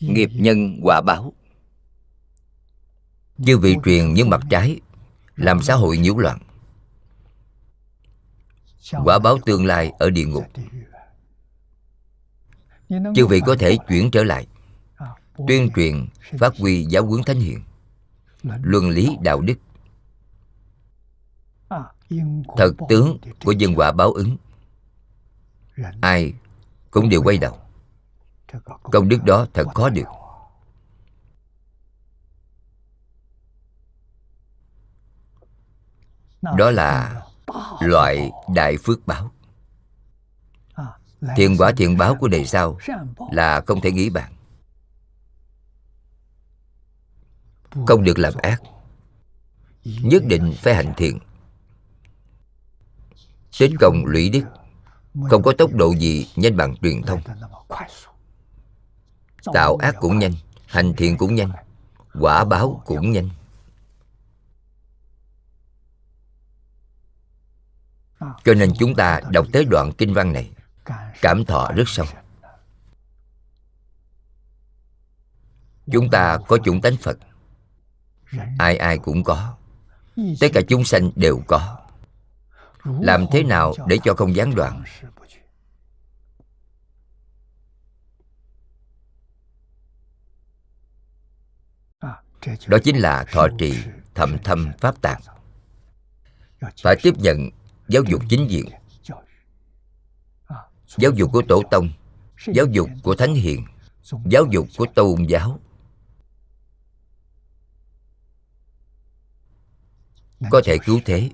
Nghiệp 0.00 0.30
nhân 0.34 0.80
quả 0.82 1.00
báo. 1.00 1.32
Như 3.38 3.58
vị 3.58 3.76
truyền 3.84 4.14
những 4.14 4.30
mặt 4.30 4.40
trái, 4.50 4.80
làm 5.36 5.62
xã 5.62 5.74
hội 5.74 5.98
nhiễu 5.98 6.16
loạn. 6.16 6.38
Quả 9.04 9.18
báo 9.18 9.38
tương 9.46 9.66
lai 9.66 9.92
ở 9.98 10.10
địa 10.10 10.24
ngục. 10.24 10.44
Chư 12.88 13.26
vị 13.26 13.40
có 13.46 13.56
thể 13.58 13.78
chuyển 13.88 14.10
trở 14.10 14.24
lại, 14.24 14.46
tuyên 15.48 15.70
truyền, 15.76 16.06
phát 16.38 16.52
huy 16.58 16.84
giáo 16.84 17.06
huấn 17.06 17.22
thánh 17.22 17.40
hiền, 17.40 17.60
luân 18.42 18.88
lý 18.88 19.16
đạo 19.22 19.40
đức 19.40 19.54
thật 22.56 22.72
tướng 22.88 23.18
của 23.44 23.52
nhân 23.52 23.74
quả 23.76 23.92
báo 23.92 24.12
ứng. 24.12 24.36
Ai 26.00 26.32
cũng 26.90 27.08
đều 27.08 27.22
quay 27.22 27.38
đầu. 27.38 27.58
Công 28.82 29.08
đức 29.08 29.24
đó 29.24 29.46
thật 29.54 29.66
khó 29.74 29.88
được. 29.88 30.06
đó 36.42 36.70
là 36.70 37.22
loại 37.80 38.30
đại 38.54 38.76
phước 38.76 39.06
báo. 39.06 39.30
Thiện 41.36 41.56
quả 41.58 41.72
thiện 41.76 41.96
báo 41.96 42.16
của 42.20 42.28
đời 42.28 42.46
sau 42.46 42.78
là 43.32 43.62
không 43.66 43.80
thể 43.80 43.92
nghĩ 43.92 44.10
bàn. 44.10 44.32
Không 47.86 48.04
được 48.04 48.18
làm 48.18 48.34
ác. 48.42 48.62
Nhất 49.84 50.22
định 50.26 50.54
phải 50.58 50.74
hành 50.74 50.92
thiện 50.96 51.18
tấn 53.58 53.76
công 53.80 54.06
lũy 54.06 54.30
đức. 54.30 54.44
Không 55.30 55.42
có 55.42 55.52
tốc 55.58 55.70
độ 55.74 55.92
gì 55.92 56.28
nhanh 56.36 56.56
bằng 56.56 56.76
truyền 56.76 57.02
thông. 57.02 57.20
Tạo 59.54 59.76
ác 59.76 59.94
cũng 60.00 60.18
nhanh, 60.18 60.32
hành 60.66 60.94
thiện 60.96 61.16
cũng 61.16 61.34
nhanh, 61.34 61.52
quả 62.20 62.44
báo 62.44 62.82
cũng 62.86 63.12
nhanh. 63.12 63.28
Cho 68.44 68.54
nên 68.54 68.72
chúng 68.78 68.94
ta 68.94 69.20
đọc 69.30 69.46
tới 69.52 69.64
đoạn 69.70 69.92
kinh 69.98 70.14
văn 70.14 70.32
này, 70.32 70.50
cảm 71.20 71.44
thọ 71.44 71.70
rất 71.76 71.88
sâu. 71.88 72.06
Chúng 75.92 76.10
ta 76.10 76.38
có 76.48 76.58
chủng 76.64 76.80
tánh 76.80 76.96
phật. 76.96 77.18
Ai 78.58 78.76
ai 78.76 78.98
cũng 78.98 79.24
có. 79.24 79.56
Tất 80.40 80.48
cả 80.54 80.60
chúng 80.68 80.84
sanh 80.84 81.10
đều 81.16 81.42
có 81.46 81.81
làm 82.84 83.26
thế 83.32 83.42
nào 83.42 83.74
để 83.86 83.98
cho 84.04 84.14
không 84.14 84.36
gián 84.36 84.54
đoạn? 84.54 84.84
đó 92.66 92.78
chính 92.84 92.96
là 92.96 93.24
thọ 93.32 93.48
trì 93.58 93.74
thầm 94.14 94.38
thâm 94.44 94.72
pháp 94.80 95.02
tạng. 95.02 95.20
phải 96.82 96.96
tiếp 97.02 97.14
nhận 97.18 97.50
giáo 97.88 98.02
dục 98.02 98.22
chính 98.28 98.50
diện. 98.50 98.64
giáo 100.96 101.12
dục 101.14 101.30
của 101.32 101.42
tổ 101.48 101.62
tông 101.70 101.88
giáo 102.46 102.66
dục 102.66 102.88
của 103.02 103.14
thánh 103.14 103.34
hiền 103.34 103.64
giáo 104.24 104.44
dục 104.50 104.66
của 104.76 104.86
tôn 104.94 105.26
giáo. 105.28 105.60
Có 110.50 110.60
thể 110.64 110.78
cứu 110.78 111.00
thế 111.04 111.30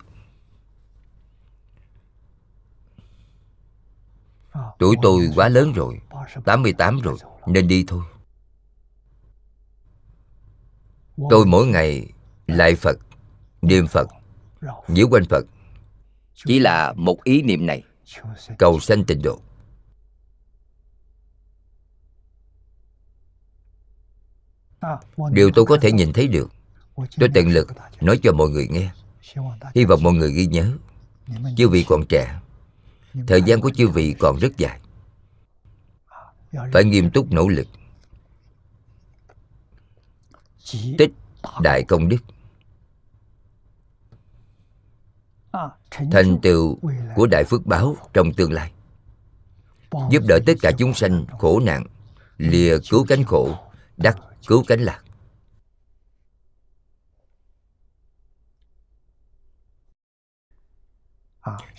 Tuổi 4.78 4.96
tôi 5.02 5.30
quá 5.36 5.48
lớn 5.48 5.72
rồi 5.72 6.00
88 6.44 7.00
rồi 7.00 7.16
Nên 7.46 7.68
đi 7.68 7.84
thôi. 7.88 8.02
Tôi 11.30 11.46
mỗi 11.46 11.66
ngày 11.66 12.12
lại 12.46 12.74
Phật 12.74 12.98
Niệm 13.62 13.86
Phật 13.86 14.08
Nhiễu 14.88 15.08
quanh 15.08 15.24
Phật. 15.30 15.46
Chỉ 16.34 16.58
là 16.58 16.92
một 16.96 17.24
ý 17.24 17.42
niệm 17.42 17.66
này 17.66 17.82
Cầu 18.58 18.80
sanh 18.80 19.04
tịnh 19.04 19.22
độ. 19.22 19.40
Điều 25.32 25.50
tôi 25.54 25.64
có 25.64 25.78
thể 25.80 25.92
nhìn 25.92 26.12
thấy 26.12 26.28
được 26.28 26.50
Tôi 27.18 27.28
tận 27.34 27.48
lực 27.48 27.68
nói 28.00 28.20
cho 28.22 28.32
mọi 28.32 28.48
người 28.48 28.68
nghe. 28.70 28.90
Hy 29.74 29.84
vọng 29.84 30.02
mọi 30.02 30.12
người 30.12 30.32
ghi 30.32 30.46
nhớ 30.46 30.72
Chư 31.56 31.68
vị 31.68 31.84
còn 31.88 32.06
trẻ 32.08 32.40
Thời 33.26 33.42
gian 33.42 33.60
của 33.60 33.70
chư 33.70 33.88
vị 33.88 34.14
còn 34.18 34.38
rất 34.38 34.56
dài. 34.56 34.80
Phải 36.72 36.84
nghiêm 36.84 37.10
túc 37.10 37.32
nỗ 37.32 37.48
lực. 37.48 37.66
Tích 40.98 41.10
đại 41.62 41.84
công 41.88 42.08
đức. 42.08 42.18
Thành 45.90 46.38
tựu 46.42 46.78
của 47.16 47.26
đại 47.26 47.44
phước 47.44 47.66
báo 47.66 47.96
trong 48.12 48.32
tương 48.34 48.52
lai. 48.52 48.72
Giúp 50.10 50.22
đỡ 50.28 50.38
tất 50.46 50.52
cả 50.60 50.72
chúng 50.78 50.94
sanh 50.94 51.26
khổ 51.38 51.60
nạn, 51.60 51.84
Lìa 52.36 52.78
cứu 52.90 53.04
cánh 53.08 53.24
khổ, 53.24 53.58
Đắc 53.96 54.18
cứu 54.46 54.64
cánh 54.66 54.80
lạc. 54.80 55.02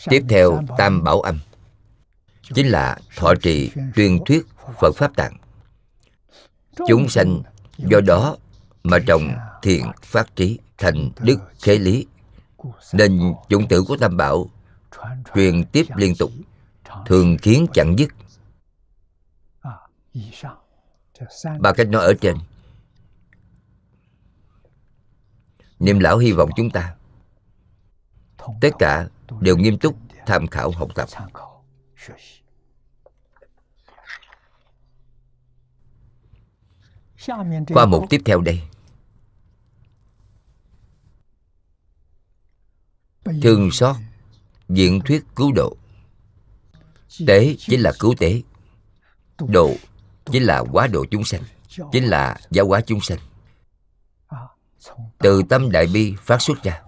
Tiếp 0.09 0.23
theo 0.29 0.61
Tam 0.77 1.03
Bảo 1.03 1.21
Âm. 1.21 1.39
Chính 2.53 2.67
là 2.67 2.97
thọ 3.15 3.33
trì 3.35 3.71
tuyên 3.95 4.19
thuyết 4.25 4.47
Phật 4.81 4.95
Pháp 4.95 5.15
Tạng. 5.15 5.37
Chúng 6.87 7.09
sanh 7.09 7.41
do 7.77 8.01
đó 8.01 8.37
mà 8.83 8.99
trồng 9.07 9.29
thiện 9.61 9.85
phát 10.03 10.35
trí 10.35 10.59
thành 10.77 11.11
đức 11.19 11.39
khế 11.61 11.77
lý. 11.77 12.07
Nên 12.93 13.33
chủng 13.49 13.67
tử 13.67 13.83
của 13.87 13.97
Tam 13.97 14.17
Bảo 14.17 14.49
truyền 15.35 15.63
tiếp 15.63 15.85
liên 15.95 16.15
tục 16.15 16.31
Thường 17.05 17.37
khiến 17.41 17.65
chẳng 17.73 17.95
dứt. 17.97 18.09
Ba 21.59 21.73
cách 21.73 21.87
nói 21.87 22.03
ở 22.03 22.13
trên. 22.21 22.37
Niệm 25.79 25.99
lão 25.99 26.17
hy 26.17 26.31
vọng 26.31 26.49
chúng 26.55 26.69
ta 26.69 26.95
Tất 28.61 28.69
cả 28.79 29.07
đều 29.39 29.57
nghiêm 29.57 29.77
túc 29.77 29.95
tham 30.25 30.47
khảo 30.47 30.71
học 30.71 30.89
tập. 30.95 31.09
qua 37.73 37.85
mục 37.85 38.05
tiếp 38.09 38.21
theo 38.25 38.41
đây. 38.41 38.61
Thương 43.41 43.71
xót 43.71 43.95
diễn 44.69 45.01
thuyết 45.05 45.25
cứu 45.35 45.51
độ. 45.51 45.77
Tế 47.27 47.55
chính 47.59 47.81
là 47.81 47.93
cứu 47.99 48.15
tế. 48.19 48.41
độ 49.37 49.73
chính 50.31 50.43
là 50.43 50.63
quá 50.71 50.87
độ 50.87 51.05
chúng 51.11 51.23
sanh 51.23 51.41
chính 51.91 52.03
là 52.03 52.37
giáo 52.51 52.67
hóa 52.67 52.81
chúng 52.81 53.01
sanh. 53.01 53.19
từ 55.17 55.43
tâm 55.49 55.71
đại 55.71 55.87
bi 55.93 56.15
phát 56.19 56.41
xuất 56.41 56.63
ra 56.63 56.81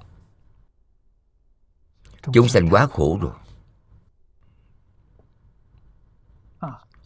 chúng 2.34 2.48
sanh 2.48 2.70
quá 2.70 2.88
khổ 2.88 3.20
rồi. 3.22 3.34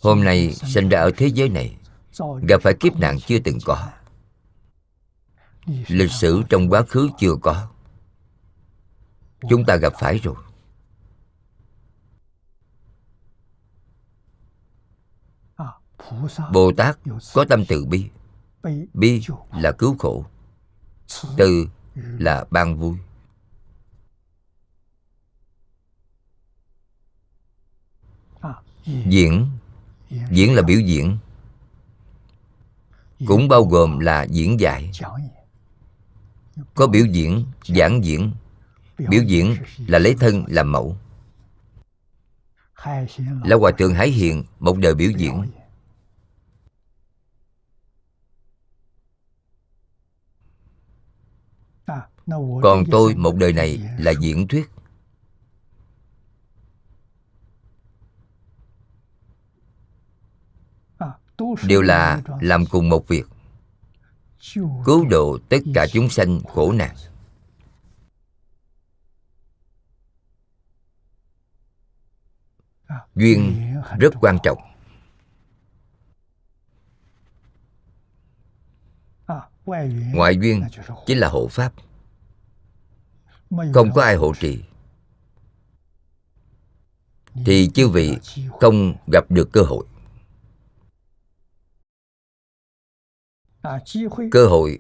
Hôm 0.01 0.23
nay 0.23 0.53
sinh 0.53 0.89
ra 0.89 0.99
ở 0.99 1.11
thế 1.17 1.27
giới 1.27 1.49
này 1.49 1.77
gặp 2.47 2.61
phải 2.61 2.73
kiếp 2.79 2.99
nạn 2.99 3.17
chưa 3.27 3.39
từng 3.39 3.57
có. 3.65 3.89
lịch 5.87 6.11
sử 6.11 6.43
trong 6.49 6.69
quá 6.69 6.83
khứ 6.89 7.09
chưa 7.19 7.35
có. 7.41 7.67
Chúng 9.49 9.65
ta 9.65 9.75
gặp 9.75 9.93
phải 9.99 10.17
rồi. 10.17 10.35
Bồ 16.53 16.71
tát 16.77 16.97
có 17.33 17.45
tâm 17.49 17.65
từ 17.67 17.85
bi. 17.85 18.09
Bi 18.93 19.21
là 19.53 19.71
cứu 19.71 19.95
khổ. 19.99 20.25
Từ 21.37 21.67
là 21.95 22.45
ban 22.49 22.77
vui 22.77 22.97
diễn. 28.85 29.49
Diễn 30.31 30.55
là 30.55 30.61
biểu 30.61 30.79
diễn. 30.79 31.17
Cũng 33.25 33.47
bao 33.47 33.63
gồm 33.63 33.99
là 33.99 34.23
diễn 34.23 34.59
giải. 34.59 34.91
Có 36.75 36.87
biểu 36.87 37.05
diễn, 37.05 37.45
giảng 37.67 38.03
diễn. 38.03 38.31
Biểu 38.97 39.23
diễn 39.23 39.55
là 39.87 39.99
lấy 39.99 40.15
thân 40.19 40.43
làm 40.47 40.71
mẫu. 40.71 40.97
Là 43.43 43.55
hòa 43.55 43.71
thượng 43.77 43.93
hải 43.93 44.09
hiền 44.09 44.43
một 44.59 44.77
đời 44.77 44.95
biểu 44.95 45.11
diễn. 45.11 45.45
Còn 52.63 52.83
tôi 52.91 53.15
một 53.15 53.35
đời 53.35 53.53
này 53.53 53.81
là 53.97 54.13
diễn 54.21 54.47
thuyết. 54.47 54.69
Đều 61.67 61.81
là 61.81 62.21
làm 62.41 62.65
cùng 62.65 62.89
một 62.89 63.07
việc, 63.07 63.25
cứu 64.85 65.05
độ 65.09 65.37
tất 65.49 65.57
cả 65.75 65.87
chúng 65.91 66.09
sanh 66.09 66.41
khổ 66.53 66.71
nạn. 66.71 66.95
Duyên 73.15 73.53
rất 73.99 74.13
quan 74.21 74.37
trọng. 74.43 74.57
Ngoại 80.13 80.37
duyên 80.37 80.63
chính 81.05 81.17
là 81.17 81.29
hộ 81.29 81.47
pháp. 81.47 81.73
Không 83.73 83.91
có 83.95 84.01
ai 84.01 84.15
hộ 84.15 84.33
trì. 84.39 84.63
Thì 87.45 87.69
chư 87.73 87.87
vị 87.87 88.17
không 88.59 88.95
gặp 89.11 89.31
được 89.31 89.49
cơ 89.51 89.61
hội. 89.61 89.85
Cơ 94.31 94.47
hội. 94.47 94.79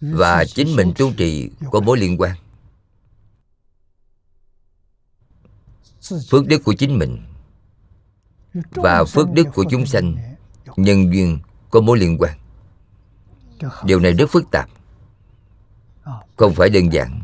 Và 0.00 0.44
chính 0.44 0.76
mình 0.76 0.92
tu 0.98 1.12
trì 1.12 1.50
có 1.70 1.80
mối 1.80 1.98
liên 1.98 2.16
quan. 2.18 2.36
Phước 6.30 6.46
đức 6.46 6.64
của 6.64 6.74
chính 6.74 6.98
mình 6.98 7.26
và 8.70 9.04
phước 9.04 9.32
đức 9.32 9.46
của 9.54 9.64
chúng 9.70 9.86
sanh 9.86 10.16
nhân 10.76 11.12
duyên 11.12 11.38
có 11.70 11.80
mối 11.80 11.98
liên 11.98 12.18
quan. 12.18 12.38
Điều 13.84 14.00
này 14.00 14.12
rất 14.12 14.30
phức 14.30 14.50
tạp. 14.50 14.68
Không 16.36 16.54
phải 16.54 16.70
đơn 16.70 16.92
giản. 16.92 17.20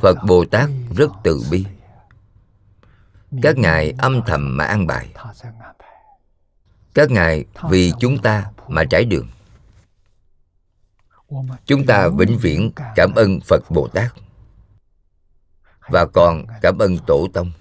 phật 0.00 0.16
bồ 0.26 0.44
tát 0.44 0.70
rất 0.96 1.10
từ 1.24 1.42
bi 1.50 1.64
các 3.42 3.58
ngài 3.58 3.94
âm 3.98 4.20
thầm 4.26 4.56
mà 4.56 4.64
an 4.64 4.86
bài. 4.86 5.08
Các 6.94 7.10
ngài 7.10 7.44
vì 7.70 7.92
chúng 8.00 8.18
ta 8.22 8.50
mà 8.68 8.84
trải 8.90 9.04
đường. 9.04 9.28
Chúng 11.64 11.86
ta 11.86 12.08
vĩnh 12.08 12.38
viễn 12.38 12.70
cảm 12.96 13.14
ơn 13.14 13.40
phật 13.40 13.70
bồ 13.70 13.88
tát. 13.88 14.12
Và 15.88 16.06
còn 16.06 16.44
cảm 16.62 16.78
ơn 16.78 16.98
tổ 17.06 17.28
tông. 17.34 17.52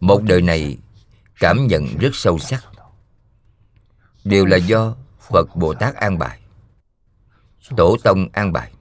Một 0.00 0.22
đời 0.22 0.42
này 0.42 0.78
cảm 1.40 1.66
nhận 1.66 1.86
rất 2.00 2.10
sâu 2.12 2.38
sắc. 2.38 2.64
Đều 4.24 4.46
là 4.46 4.56
do 4.56 4.96
phật 5.20 5.56
bồ 5.56 5.74
tát 5.74 5.94
an 5.94 6.18
bài. 6.18 6.40
Tổ 7.76 7.96
tông 8.04 8.28
an 8.32 8.52
bài 8.52 8.72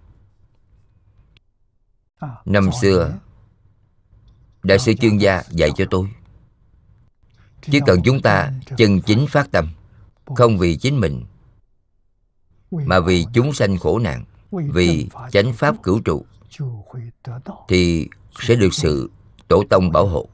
năm 2.45 2.69
xưa 2.81 3.13
đại 4.63 4.79
sư 4.79 4.93
chuyên 4.93 5.17
gia 5.17 5.43
dạy 5.49 5.69
cho 5.77 5.85
tôi 5.89 6.09
chỉ 7.61 7.79
cần 7.85 8.01
chúng 8.03 8.21
ta 8.21 8.51
chân 8.77 9.01
chính 9.01 9.25
phát 9.29 9.51
tâm 9.51 9.69
không 10.35 10.57
vì 10.57 10.77
chính 10.77 10.99
mình 10.99 11.25
mà 12.71 12.99
vì 12.99 13.25
chúng 13.33 13.53
sanh 13.53 13.77
khổ 13.77 13.99
nạn 13.99 14.23
vì 14.51 15.09
chánh 15.31 15.53
pháp 15.53 15.83
cửu 15.83 16.01
trụ 16.01 16.25
thì 17.67 18.09
sẽ 18.39 18.55
được 18.55 18.73
sự 18.73 19.11
tổ 19.47 19.63
tông 19.69 19.91
bảo 19.91 20.07
hộ 20.07 20.29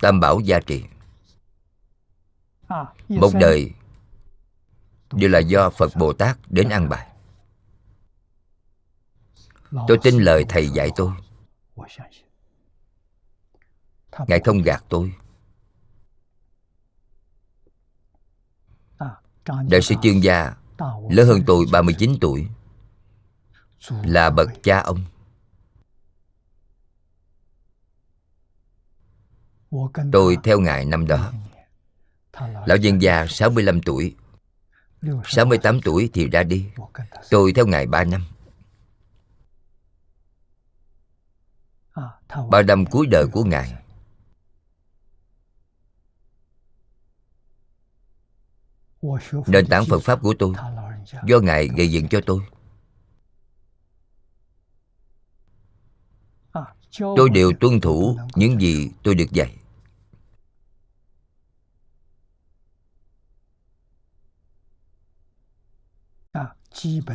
tam 0.00 0.20
bảo 0.20 0.40
gia 0.40 0.60
trì. 0.60 0.84
Một 3.08 3.30
đời 3.40 3.72
đều 5.12 5.30
là 5.30 5.38
do 5.38 5.70
phật 5.70 5.96
bồ 5.96 6.12
tát 6.12 6.38
đến 6.50 6.68
an 6.68 6.88
bài 6.88 7.11
tôi 9.88 9.98
tin 10.02 10.18
lời 10.18 10.44
thầy 10.48 10.68
dạy 10.68 10.90
tôi. 10.96 11.12
Ngài 14.26 14.40
không 14.44 14.62
gạt 14.62 14.84
tôi. 14.88 15.14
Đại 19.68 19.82
sư 19.82 19.94
chuyên 20.02 20.20
gia 20.20 20.54
lớn 21.10 21.28
hơn 21.28 21.40
tôi 21.46 21.66
39 21.72 22.16
tuổi 22.20 22.48
là 23.88 24.30
bậc 24.30 24.50
cha 24.62 24.80
ông. 24.80 25.04
Tôi 30.12 30.38
theo 30.44 30.60
ngài 30.60 30.84
năm 30.84 31.06
đó. 31.06 31.32
Lão 32.66 32.76
dân 32.76 33.02
già 33.02 33.26
65 33.26 33.82
tuổi. 33.82 34.16
68 35.24 35.80
tuổi 35.80 36.10
thì 36.12 36.28
ra 36.28 36.42
đi. 36.42 36.66
Tôi 37.30 37.52
theo 37.52 37.66
ngài 37.66 37.86
3 37.86 38.04
năm 38.04 38.31
ba 42.50 42.62
năm 42.62 42.84
cuối 42.86 43.06
đời 43.06 43.26
của 43.32 43.44
ngài. 43.44 43.74
Nền 49.46 49.66
tảng 49.70 49.84
phật 49.88 49.98
pháp 50.02 50.22
của 50.22 50.34
tôi 50.38 50.54
do 51.26 51.38
ngài 51.38 51.68
gây 51.68 51.90
dựng 51.90 52.08
cho 52.08 52.20
tôi. 52.26 52.40
Tôi 56.98 57.30
đều 57.30 57.52
tuân 57.60 57.80
thủ 57.80 58.18
những 58.34 58.60
gì 58.60 58.90
tôi 59.02 59.14
được 59.14 59.30
dạy. 59.30 59.56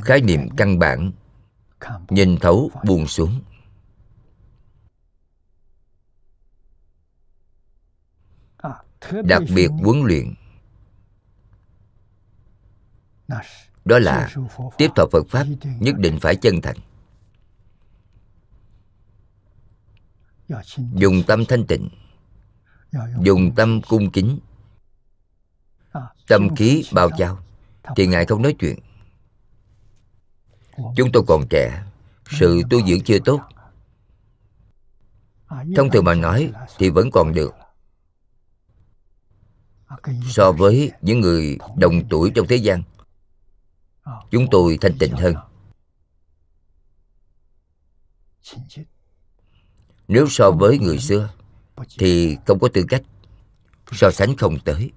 Khái 0.04 0.22
niệm 0.22 0.49
căn 0.58 0.80
bản 0.80 1.12
nhìn 2.10 2.38
thấu 2.38 2.72
buông 2.86 3.08
xuống 3.08 3.41
đặc 9.24 9.44
biệt 9.56 9.69
huấn 9.84 10.02
luyện. 10.03 10.34
Đó 13.86 13.99
là 13.99 14.30
tiếp 14.78 14.90
thọ 14.95 15.06
phật 15.11 15.28
pháp 15.30 15.45
nhất 15.80 15.95
định 15.98 16.19
phải 16.22 16.36
chân 16.36 16.61
thành. 16.61 16.76
Dùng 20.94 21.24
tâm 21.28 21.45
thanh 21.45 21.68
tịnh. 21.68 21.90
Dùng 23.22 23.56
tâm 23.56 23.82
cung 23.82 24.11
kính. 24.11 24.40
Tâm 26.28 26.56
khí 26.56 26.84
bao 26.94 27.10
trao. 27.18 27.40
Thì 27.95 28.07
ngài 28.07 28.26
không 28.26 28.41
nói 28.41 28.56
chuyện. 28.60 28.80
Chúng 30.95 31.11
tôi 31.14 31.24
còn 31.28 31.44
trẻ. 31.49 31.84
Sự 32.40 32.61
tu 32.69 32.88
dưỡng 32.88 33.02
chưa 33.02 33.19
tốt. 33.19 33.41
Thông 35.76 35.90
thường 35.91 36.06
mà 36.06 36.14
nói 36.15 36.52
thì 36.78 36.90
vẫn 36.90 37.10
còn 37.11 37.34
được 37.34 37.53
so 40.26 40.52
với 40.52 40.91
những 41.02 41.22
người 41.22 41.57
đồng 41.78 42.10
tuổi 42.10 42.32
trong 42.36 42.48
thế 42.48 42.56
gian, 42.56 42.84
chúng 44.32 44.48
tôi 44.52 44.78
thanh 44.82 44.98
tịnh 44.98 45.11
hơn. 45.11 45.36
Nếu 50.07 50.28
so 50.30 50.52
với 50.52 50.80
người 50.80 50.98
xưa, 50.98 51.34
thì 51.98 52.38
không 52.45 52.60
có 52.60 52.69
tư 52.74 52.86
cách 52.90 53.02
so 53.91 54.11
sánh 54.11 54.36
không 54.38 54.60
tới. 54.60 54.91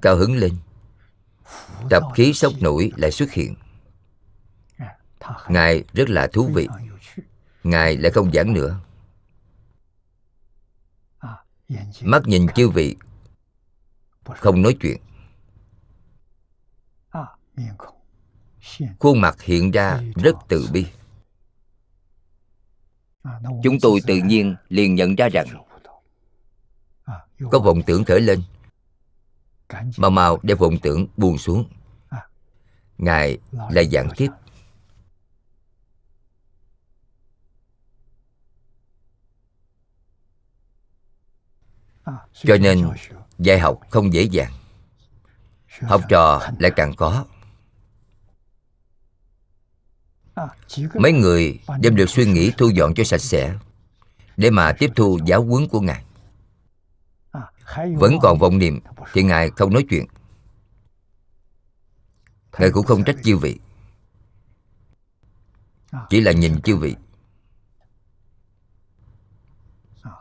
cao 0.02 0.16
hứng 0.16 0.36
lên. 0.36 0.58
Tập 1.90 2.04
khí 2.16 2.34
sốc 2.34 2.54
nổi 2.62 2.92
lại 2.96 3.12
xuất 3.12 3.32
hiện. 3.32 3.56
Ngài 5.48 5.84
rất 5.94 6.10
là 6.10 6.28
thú 6.28 6.50
vị. 6.54 6.68
Ngài 7.64 7.98
lại 7.98 8.12
không 8.12 8.32
giảng 8.32 8.54
nữa. 8.54 8.80
Mắt 12.02 12.22
nhìn 12.26 12.48
chư 12.56 12.70
vị 12.70 12.96
không 14.26 14.62
nói 14.62 14.78
chuyện 14.82 15.02
khuôn 19.00 19.22
mặt 19.22 19.42
hiện 19.42 19.72
ra 19.72 20.02
rất 20.16 20.36
từ 20.48 20.68
bi. 20.72 20.86
Chúng 23.64 23.80
tôi 23.82 24.00
tự 24.08 24.16
nhiên 24.16 24.56
liền 24.70 24.96
nhận 24.96 25.16
ra 25.16 25.30
rằng 25.30 25.48
có 27.52 27.60
vọng 27.60 27.82
tưởng 27.86 28.04
khởi 28.04 28.22
lên 28.22 28.44
mau 29.98 30.12
mau 30.12 30.40
để 30.44 30.56
vọng 30.56 30.78
tưởng 30.82 31.08
buông 31.18 31.38
xuống. 31.38 31.70
Ngài 32.98 33.38
là 33.52 33.84
dạng 33.84 34.10
tiếp. 34.18 34.30
Cho 42.34 42.58
nên 42.58 42.90
dạy 43.40 43.60
học 43.60 43.80
không 43.90 44.14
dễ 44.14 44.24
dàng, 44.24 44.52
học 45.82 46.02
trò 46.10 46.42
lại 46.60 46.72
càng 46.76 46.94
có 46.98 47.26
mấy 50.96 51.12
người 51.12 51.60
đem 51.80 51.96
được 51.96 52.10
suy 52.10 52.26
nghĩ 52.26 52.52
thu 52.58 52.70
dọn 52.70 52.94
cho 52.94 53.04
sạch 53.04 53.22
sẽ 53.22 53.56
để 54.38 54.50
mà 54.50 54.74
tiếp 54.74 54.92
thu 54.96 55.20
giáo 55.26 55.44
huấn 55.44 55.68
của 55.68 55.82
ngài. 55.82 56.04
Vẫn 57.96 58.20
còn 58.22 58.40
vọng 58.40 58.58
niệm 58.58 58.80
thì 59.14 59.24
ngài 59.24 59.50
không 59.50 59.74
nói 59.74 59.86
chuyện. 59.90 60.06
Ngài 62.60 62.72
cũng 62.72 62.86
không 62.86 63.04
trách 63.04 63.16
chư 63.24 63.38
vị. 63.38 63.60
Chỉ 66.10 66.22
là 66.22 66.32
nhìn 66.32 66.62
chư 66.62 66.76
vị. 66.76 66.96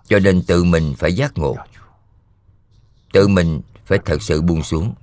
Cho 0.06 0.18
nên 0.18 0.42
tự 0.42 0.64
mình 0.64 0.94
phải 0.98 1.12
giác 1.12 1.32
ngộ. 1.38 1.56
Tự 3.12 3.28
mình 3.28 3.60
phải 3.84 3.98
thật 4.04 4.22
sự 4.22 4.42
buông 4.42 4.62
xuống. 4.62 4.94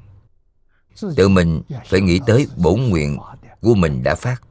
Tự 1.15 1.30
mình 1.30 1.61
phải 1.86 2.02
nghĩ 2.02 2.19
tới 2.27 2.48
bổn 2.56 2.81
nguyện 2.81 3.18
của 3.61 3.76
mình 3.76 4.03
đã 4.03 4.15
phát 4.15 4.41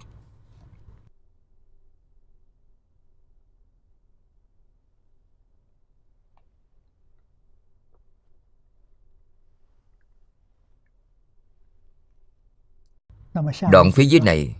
đoạn 13.72 13.92
phía 13.92 14.04
dưới 14.04 14.20
này 14.20 14.56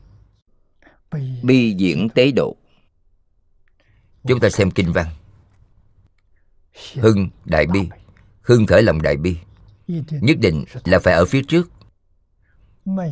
bi 1.43 1.75
diễn 1.79 2.09
tế 2.15 2.31
độ. 2.31 2.57
Chúng 4.29 4.41
ta 4.41 4.51
xem 4.51 4.71
kinh 4.71 4.93
văn. 4.93 5.07
Hưng, 6.95 7.31
đại 7.45 7.67
bi. 7.67 7.89
Hưng 8.43 8.67
khởi 8.67 8.83
lòng 8.83 9.03
đại 9.03 9.17
bi. 9.17 9.39
Nhất 10.11 10.39
định 10.41 10.65
là 10.85 10.99
phải 10.99 11.15
ở 11.15 11.25
phía 11.25 11.43
trước. 11.49 11.71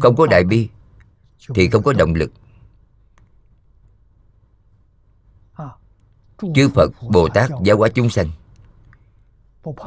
Không 0.01 0.16
có 0.16 0.26
đại 0.26 0.44
bi 0.44 0.68
thì 1.55 1.68
không 1.68 1.82
có 1.82 1.93
động 1.93 2.14
lực. 2.14 2.32
Chư 6.55 6.68
phật, 6.68 6.90
bồ 7.10 7.28
tát, 7.28 7.51
giáo 7.64 7.76
hóa 7.76 7.88
chúng 7.94 8.10
sanh, 8.10 8.30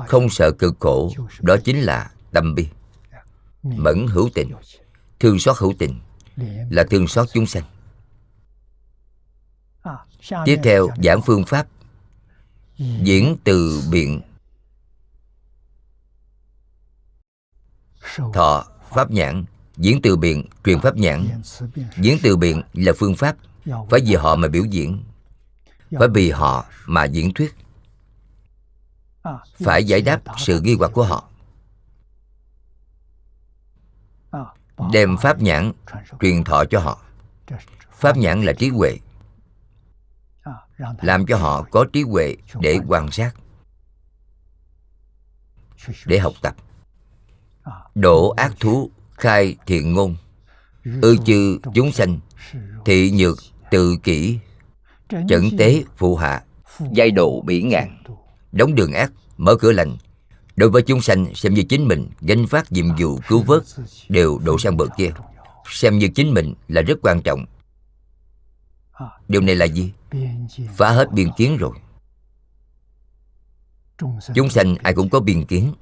không 0.08 0.30
sợ 0.30 0.52
cực 0.52 0.76
khổ, 0.80 1.12
đó 1.42 1.58
chính 1.64 1.82
là 1.82 2.12
tâm 2.32 2.56
bi, 2.56 2.68
mẫn 3.64 4.06
hữu 4.10 4.30
tình 4.34 4.52
thương 5.20 5.40
xót 5.40 5.58
hữu 5.58 5.74
tình 5.80 6.00
là 6.70 6.84
thương 6.90 7.08
xót 7.08 7.28
chúng 7.34 7.46
sanh. 7.46 7.64
Tiếp 10.46 10.60
theo, 10.64 10.88
giảng 11.04 11.22
phương 11.22 11.46
pháp 11.46 11.68
diễn 12.78 13.38
từ 13.44 13.84
biện. 13.92 14.22
Thọ, 18.34 18.66
pháp 18.90 19.12
nhãn, 19.12 19.46
diễn 19.78 20.00
từ 20.04 20.18
biện, 20.18 20.46
truyền 20.66 20.82
pháp 20.82 20.96
nhãn. 20.96 21.42
Diễn 21.98 22.18
từ 22.24 22.38
biện 22.38 22.62
là 22.74 22.92
phương 22.98 23.16
pháp, 23.16 23.36
phải 23.90 24.02
vì 24.06 24.16
họ 24.16 24.36
mà 24.36 24.48
biểu 24.48 24.64
diễn, 24.66 25.04
phải 25.92 26.08
vì 26.14 26.32
họ 26.32 26.66
mà 26.86 27.06
diễn 27.06 27.34
thuyết. 27.34 27.56
Phải 29.60 29.84
giải 29.84 30.02
đáp 30.02 30.22
sự 30.38 30.62
nghi 30.62 30.76
hoặc 30.80 30.92
của 30.94 31.04
họ. 31.04 31.29
Đem 34.94 35.18
pháp 35.18 35.42
nhãn 35.42 35.72
truyền 36.22 36.44
thọ 36.44 36.64
cho 36.66 36.80
họ. 36.80 37.02
Pháp 37.92 38.18
nhãn 38.18 38.42
là 38.42 38.54
trí 38.54 38.70
huệ, 38.70 38.98
làm 41.02 41.26
cho 41.26 41.38
họ 41.38 41.64
có 41.72 41.86
trí 41.94 42.04
huệ 42.04 42.36
để 42.60 42.80
quan 42.88 43.12
sát, 43.12 43.32
để 46.06 46.20
học 46.20 46.34
tập. 46.42 46.56
Đổ 47.96 48.30
ác 48.30 48.54
thú 48.60 48.92
khai 49.12 49.56
thiện 49.66 49.94
ngôn, 49.94 50.16
ư 51.02 51.18
chư 51.26 51.60
chúng 51.74 51.92
sanh, 51.92 52.20
thị 52.86 53.12
nhược 53.12 53.38
tự 53.72 53.98
kỷ, 54.04 54.40
chẩn 55.10 55.58
tế 55.58 55.84
phụ 55.98 56.16
hạ, 56.16 56.44
giai 56.94 57.12
độ 57.12 57.42
bỉ 57.46 57.62
ngạn. 57.62 58.04
Đóng 58.52 58.76
đường 58.76 58.94
ác, 58.94 59.12
mở 59.38 59.56
cửa 59.56 59.72
lành 59.72 59.98
đối 60.60 60.70
với 60.70 60.82
chúng 60.82 61.02
sanh, 61.02 61.36
xem 61.36 61.54
như 61.54 61.64
chính 61.64 61.88
mình 61.88 62.10
gánh 62.22 62.48
phát 62.48 62.72
nhiệm 62.72 62.86
vụ 63.00 63.20
cứu 63.28 63.44
vớt 63.44 63.64
đều 64.10 64.40
đổ 64.44 64.58
sang 64.58 64.78
bờ 64.78 64.86
kia. 64.98 65.10
Xem 65.70 65.98
như 65.98 66.08
chính 66.16 66.34
mình 66.34 66.54
là 66.68 66.82
rất 66.82 67.00
quan 67.02 67.22
trọng. 67.22 67.46
Điều 69.28 69.42
này 69.42 69.56
là 69.56 69.66
gì? 69.66 69.94
Phá 70.76 70.92
hết 70.92 71.12
biên 71.12 71.30
kiến 71.38 71.58
rồi. 71.58 71.72
Chúng 74.36 74.50
sanh 74.50 74.76
ai 74.76 74.94
cũng 74.94 75.10
có 75.10 75.20
biên 75.20 75.46
kiến. 75.46 75.74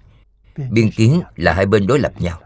Biên 0.72 0.92
kiến 0.92 1.22
là 1.36 1.54
hai 1.54 1.66
bên 1.66 1.88
đối 1.88 2.00
lập 2.00 2.14
nhau. 2.22 2.40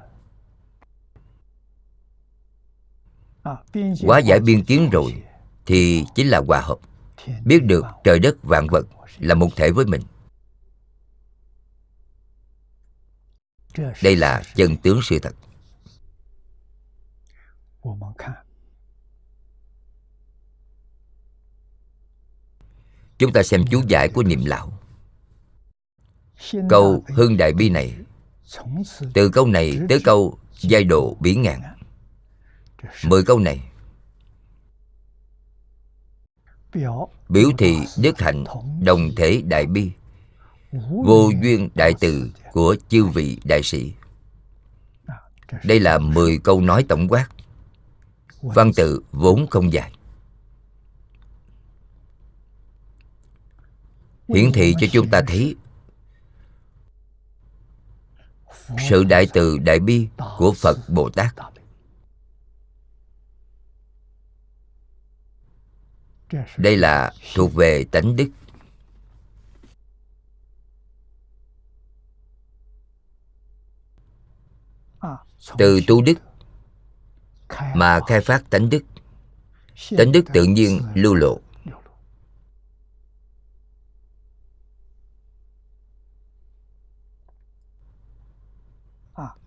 Quá 4.02 4.20
giải 4.20 4.40
biên 4.40 4.64
kiến 4.64 4.90
rồi 4.92 5.24
thì 5.66 6.06
chính 6.16 6.28
là 6.28 6.42
hòa 6.48 6.62
hợp. 6.62 6.78
Biết 7.46 7.64
được 7.64 7.86
trời 8.04 8.20
đất 8.20 8.44
vạn 8.44 8.68
vật 8.68 8.88
là 9.20 9.36
một 9.36 9.50
thể 9.56 9.72
với 9.72 9.86
mình. 9.86 10.02
Đây 14.04 14.16
là 14.16 14.44
chân 14.56 14.78
tướng 14.78 15.00
sự 15.04 15.20
thật. 15.20 15.36
Chúng 23.18 23.34
ta 23.34 23.44
xem 23.44 23.66
chú 23.72 23.82
giải 23.88 24.10
của 24.10 24.24
niệm 24.24 24.46
lão. 24.46 24.74
Câu 26.70 27.04
hưng 27.08 27.38
đại 27.38 27.54
bi 27.54 27.70
này 27.70 27.96
từ 29.14 29.30
câu 29.30 29.48
này 29.48 29.80
tới 29.90 30.02
câu 30.04 30.40
giai 30.60 30.84
độ 30.84 31.18
bỉ 31.20 31.36
ngạn. 31.36 31.62
Mười 33.04 33.24
câu 33.24 33.40
này 33.40 33.72
biểu 37.30 37.52
thị 37.58 37.78
đức 37.98 38.20
hạnh 38.20 38.44
đồng 38.82 39.10
thể 39.18 39.42
đại 39.46 39.66
bi 39.66 39.92
vô 40.72 41.32
duyên 41.42 41.70
đại 41.76 41.94
từ 42.00 42.32
của 42.52 42.76
chư 42.90 43.06
vị 43.06 43.40
đại 43.44 43.64
sĩ. 43.64 43.94
Đây 45.64 45.80
là 45.80 45.98
mười 46.00 46.38
câu 46.38 46.62
nói 46.62 46.86
tổng 46.90 47.08
quát. 47.08 47.28
Văn 48.42 48.72
tự 48.76 49.04
vốn 49.12 49.48
không 49.48 49.74
dài. 49.74 49.92
Hiển 54.28 54.52
thị 54.54 54.76
cho 54.80 54.88
chúng 54.92 55.10
ta 55.10 55.22
thấy, 55.28 55.56
sự 58.90 59.04
đại 59.04 59.28
từ 59.34 59.58
đại 59.58 59.80
bi 59.80 60.08
của 60.38 60.54
phật 60.54 60.78
bồ 60.90 61.10
tát 61.10 61.36
đây 66.58 66.78
là 66.78 67.14
thuộc 67.36 67.54
về 67.54 67.84
tánh 67.92 68.16
đức. 68.16 68.30
Từ 75.58 75.82
tu 75.88 76.02
đức 76.02 76.14
mà 77.76 78.00
khai 78.08 78.22
phát 78.22 78.50
tánh 78.50 78.70
đức. 78.70 78.84
Tánh 79.98 80.12
đức 80.12 80.26
tự 80.34 80.44
nhiên 80.44 80.82
lưu 80.96 81.14
lộ. 81.14 81.40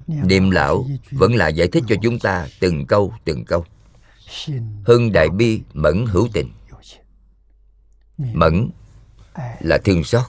Niệm 0.06 0.50
lão 0.50 0.86
vẫn 1.10 1.34
là 1.34 1.48
giải 1.48 1.68
thích 1.68 1.84
cho 1.88 1.96
chúng 2.02 2.18
ta 2.18 2.48
từng 2.60 2.86
câu 2.86 3.12
từng 3.24 3.44
câu. 3.44 3.64
Hưng 4.84 5.12
đại 5.12 5.28
bi 5.28 5.62
mẫn 5.74 6.04
hữu 6.08 6.28
tình. 6.32 6.52
Mẫn 8.18 8.70
là 9.60 9.78
thương 9.84 10.04
xót 10.04 10.26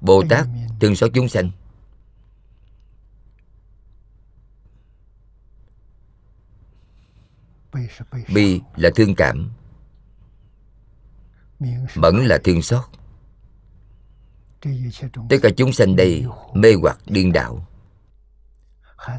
bồ 0.00 0.22
tát 0.30 0.46
thường 0.80 0.96
xót 0.96 1.10
chúng 1.14 1.28
sanh. 1.28 1.50
Bi 8.34 8.60
là 8.76 8.90
thương 8.96 9.14
cảm, 9.14 9.50
mẫn 11.96 12.16
là 12.16 12.38
thương 12.44 12.62
xót. 12.62 12.84
Tất 15.28 15.36
cả 15.42 15.48
chúng 15.56 15.72
sanh 15.72 15.96
đây 15.96 16.26
mê 16.54 16.74
hoặc 16.82 16.98
điên 17.06 17.32
đạo 17.32 17.66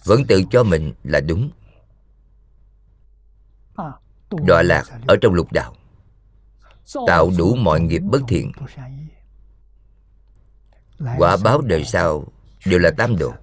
vẫn 0.04 0.22
tự 0.28 0.44
cho 0.52 0.64
mình 0.64 0.94
là 1.04 1.20
đúng. 1.20 1.52
Đọa 4.48 4.62
lạc 4.62 4.84
ở 5.08 5.16
trong 5.22 5.34
lục 5.34 5.52
đạo, 5.52 5.76
tạo 7.08 7.32
đủ 7.38 7.56
mọi 7.56 7.82
nghiệp 7.82 8.00
bất 8.00 8.22
thiện 8.28 8.52
quả 11.00 11.38
báo 11.44 11.62
đời 11.62 11.84
sau 11.86 12.28
đều 12.66 12.80
là 12.80 12.92
tam 12.98 13.18
độ 13.18 13.34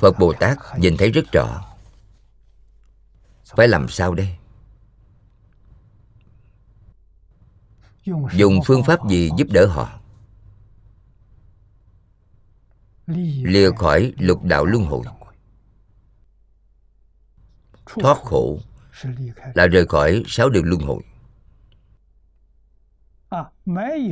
phật 0.00 0.18
bồ 0.18 0.32
tát 0.40 0.58
nhìn 0.78 0.96
thấy 0.96 1.10
rất 1.10 1.24
rõ. 1.32 1.74
Phải 3.56 3.68
làm 3.68 3.88
sao 3.88 4.14
đây? 4.14 4.36
Dùng 8.32 8.60
phương 8.66 8.84
pháp 8.84 9.00
gì 9.08 9.30
giúp 9.38 9.48
đỡ 9.50 9.66
họ? 9.66 10.00
Lìa 13.42 13.70
khỏi 13.76 14.12
lục 14.18 14.42
đạo 14.42 14.64
luân 14.64 14.84
hồi. 14.84 15.04
thoát 17.86 18.18
khổ 18.22 18.58
là 19.54 19.66
rời 19.66 19.86
khỏi 19.86 20.22
sáu 20.26 20.48
đường 20.50 20.64
luân 20.64 20.80
hồi 20.80 21.02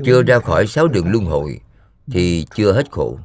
chưa 0.05 0.23
ra 0.23 0.39
khỏi 0.39 0.67
sáu 0.67 0.89
đường 0.89 1.11
luân 1.11 1.25
hồi 1.25 1.61
thì 2.07 2.47
chưa 2.55 2.73
hết 2.73 2.91
khổ. 2.91 3.19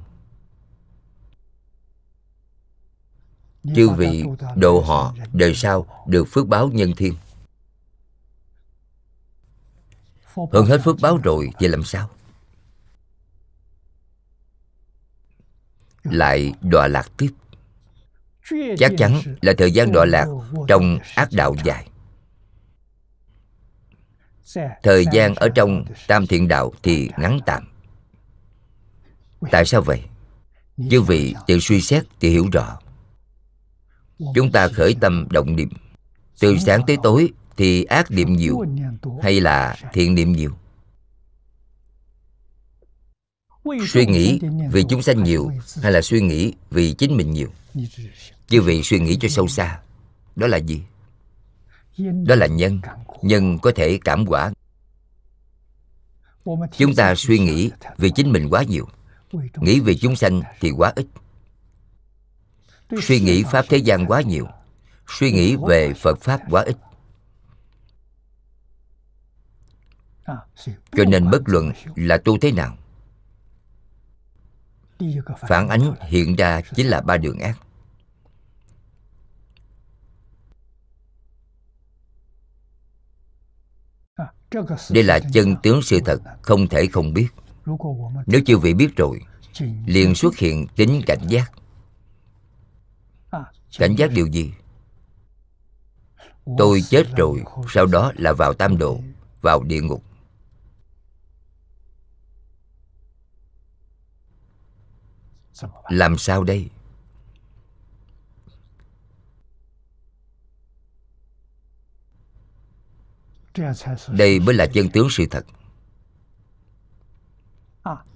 Chư 3.76 3.90
vị 3.90 4.24
độ 4.56 4.82
họ 4.82 5.16
đời 5.34 5.56
sau 5.56 6.06
được 6.08 6.28
phước 6.32 6.48
báo 6.48 6.70
nhân 6.74 6.94
thiên. 6.98 7.16
Hơn 10.36 10.66
hết 10.66 10.82
phước 10.84 10.96
báo 11.02 11.18
rồi 11.18 11.50
vậy 11.60 11.70
làm 11.70 11.84
sao? 11.84 12.10
Lại 16.04 16.54
đọa 16.62 16.88
lạc 16.88 17.12
tiếp. 17.18 17.32
Chắc 18.78 18.92
chắn 18.98 19.22
là 19.42 19.54
thời 19.58 19.72
gian 19.72 19.92
đọa 19.92 20.06
lạc 20.06 20.28
trong 20.68 21.00
ác 21.16 21.30
đạo 21.32 21.56
dài 21.64 21.90
thời 24.84 25.06
gian 25.12 25.36
ở 25.36 25.50
trong 25.56 25.86
tam 26.08 26.28
thiện 26.28 26.48
đạo 26.48 26.72
thì 26.84 27.10
ngắn 27.18 27.40
tạm. 27.46 27.68
Tại 29.52 29.66
sao 29.66 29.82
vậy? 29.82 30.02
Chư 30.90 31.02
vị 31.02 31.36
tự 31.48 31.60
suy 31.60 31.82
xét 31.82 32.04
thì 32.20 32.30
hiểu 32.30 32.46
rõ. 32.52 32.80
Chúng 34.36 34.52
ta 34.52 34.68
khởi 34.68 34.96
tâm 35.02 35.28
động 35.30 35.56
niệm. 35.56 35.70
Từ 36.40 36.58
sáng 36.58 36.82
tới 36.88 36.98
tối 37.04 37.30
thì 37.58 37.84
ác 37.84 38.12
niệm 38.12 38.34
nhiều 38.34 38.62
hay 39.22 39.42
là 39.42 39.76
thiện 39.94 40.16
niệm 40.16 40.32
nhiều? 40.32 40.52
Suy 43.88 44.06
nghĩ 44.06 44.40
vì 44.72 44.84
chúng 44.90 45.02
sanh 45.02 45.24
nhiều 45.24 45.52
hay 45.82 45.92
là 45.92 46.02
suy 46.02 46.22
nghĩ 46.22 46.54
vì 46.70 46.94
chính 46.94 47.18
mình 47.18 47.32
nhiều? 47.32 47.50
Chư 48.48 48.62
vị 48.62 48.84
suy 48.84 49.00
nghĩ 49.00 49.18
cho 49.22 49.28
sâu 49.28 49.48
xa. 49.48 49.80
Đó 50.36 50.48
là 50.48 50.58
gì? 50.58 50.82
Đó 51.98 52.36
là 52.36 52.48
nhân. 52.48 52.82
Nhân 53.22 53.60
có 53.60 53.72
thể 53.76 54.00
cảm 54.06 54.26
quả. 54.28 54.52
Chúng 56.78 56.96
ta 56.96 57.16
suy 57.16 57.40
nghĩ 57.40 57.72
vì 57.98 58.12
chính 58.16 58.32
mình 58.32 58.48
quá 58.50 58.64
nhiều. 58.64 58.88
Nghĩ 59.56 59.80
vì 59.80 59.98
chúng 59.98 60.16
sanh 60.16 60.42
thì 60.60 60.72
quá 60.72 60.94
ít. 60.96 61.06
Suy 63.02 63.20
nghĩ 63.20 63.44
pháp 63.44 63.66
thế 63.70 63.78
gian 63.78 64.06
quá 64.06 64.22
nhiều. 64.22 64.48
Suy 65.08 65.32
nghĩ 65.32 65.56
về 65.68 65.94
phật 65.94 66.22
pháp 66.22 66.42
quá 66.50 66.64
ít. 66.64 66.78
Cho 70.92 71.06
nên 71.08 71.30
bất 71.30 71.42
luận 71.46 71.72
là 71.96 72.18
tu 72.18 72.38
thế 72.38 72.52
nào, 72.52 72.78
phản 75.50 75.70
ánh 75.70 75.94
hiện 76.02 76.36
ra 76.36 76.62
chính 76.76 76.88
là 76.88 77.02
ba 77.02 77.18
đường 77.18 77.40
ác. 77.40 77.60
Đây 84.92 85.04
là 85.04 85.20
chân 85.34 85.56
tướng 85.64 85.82
sự 85.82 86.00
thật, 86.06 86.22
không 86.42 86.68
thể 86.68 86.88
không 86.88 87.14
biết. 87.14 87.28
Nếu 88.26 88.42
chưa 88.46 88.58
vị 88.58 88.74
biết 88.74 88.96
rồi, 88.96 89.22
liền 89.86 90.16
xuất 90.16 90.38
hiện 90.38 90.68
tính 90.76 91.02
cảnh 91.06 91.28
giác. 91.28 91.52
Cảnh 93.78 93.96
giác 93.98 94.12
điều 94.12 94.28
gì? 94.28 94.54
Tôi 96.58 96.82
chết 96.90 97.04
rồi, 97.16 97.44
sau 97.70 97.86
đó 97.86 98.12
là 98.16 98.34
vào 98.34 98.54
tam 98.54 98.78
độ 98.78 99.00
vào 99.42 99.64
địa 99.64 99.82
ngục. 99.82 100.04
Làm 105.90 106.18
sao 106.18 106.44
đây? 106.44 106.70
Đây 114.08 114.40
mới 114.40 114.56
là 114.56 114.66
chân 114.66 114.90
tướng 114.90 115.08
sự 115.10 115.26
thật. 115.32 115.46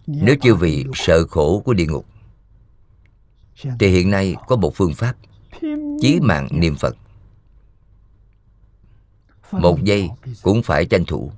Nếu 0.08 0.36
chư 0.42 0.56
vị 0.56 0.86
sợ 0.94 1.28
khổ 1.28 1.62
của 1.66 1.74
địa 1.74 1.86
ngục, 1.86 2.06
thì 3.80 3.88
hiện 3.88 4.12
nay 4.12 4.36
có 4.48 4.56
một 4.56 4.76
phương 4.76 4.94
pháp 4.94 5.16
chí 6.02 6.20
mạng 6.20 6.48
niệm 6.52 6.76
phật. 6.76 6.96
Một 9.52 9.84
giây 9.84 10.10
cũng 10.42 10.64
phải 10.64 10.86
tranh 10.86 11.06
thủ. 11.06 11.32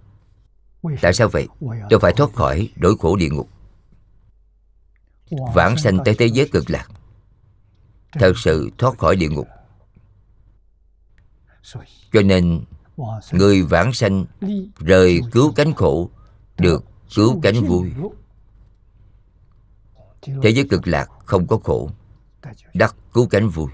Tại 1.02 1.14
sao 1.14 1.30
vậy? 1.30 1.48
Tôi 1.90 2.00
phải 2.00 2.14
thoát 2.14 2.34
khỏi 2.34 2.70
nỗi 2.76 2.96
khổ 3.00 3.16
địa 3.16 3.30
ngục. 3.30 3.50
Vãng 5.54 5.78
sanh 5.78 5.98
tới 6.06 6.16
thế 6.16 6.26
giới 6.26 6.50
cực 6.52 6.70
lạc, 6.70 6.88
thật 8.12 8.34
sự 8.38 8.70
thoát 8.78 8.98
khỏi 8.98 9.16
địa 9.16 9.30
ngục. 9.30 9.48
Cho 12.12 12.22
nên 12.22 12.64
người 13.32 13.62
vãng 13.62 13.94
sanh 13.94 14.26
rời 14.78 15.22
cứu 15.32 15.54
cánh 15.56 15.74
khổ 15.74 16.10
được 16.58 16.84
cứu 17.16 17.40
cánh 17.44 17.64
vui. 17.64 17.92
thế 20.22 20.50
giới 20.50 20.68
cực 20.70 20.88
lạc 20.88 21.10
không 21.26 21.48
có 21.48 21.58
khổ 21.64 21.90
đắc 22.74 22.96
cứu 23.14 23.28
cánh 23.28 23.50
vui. 23.50 23.68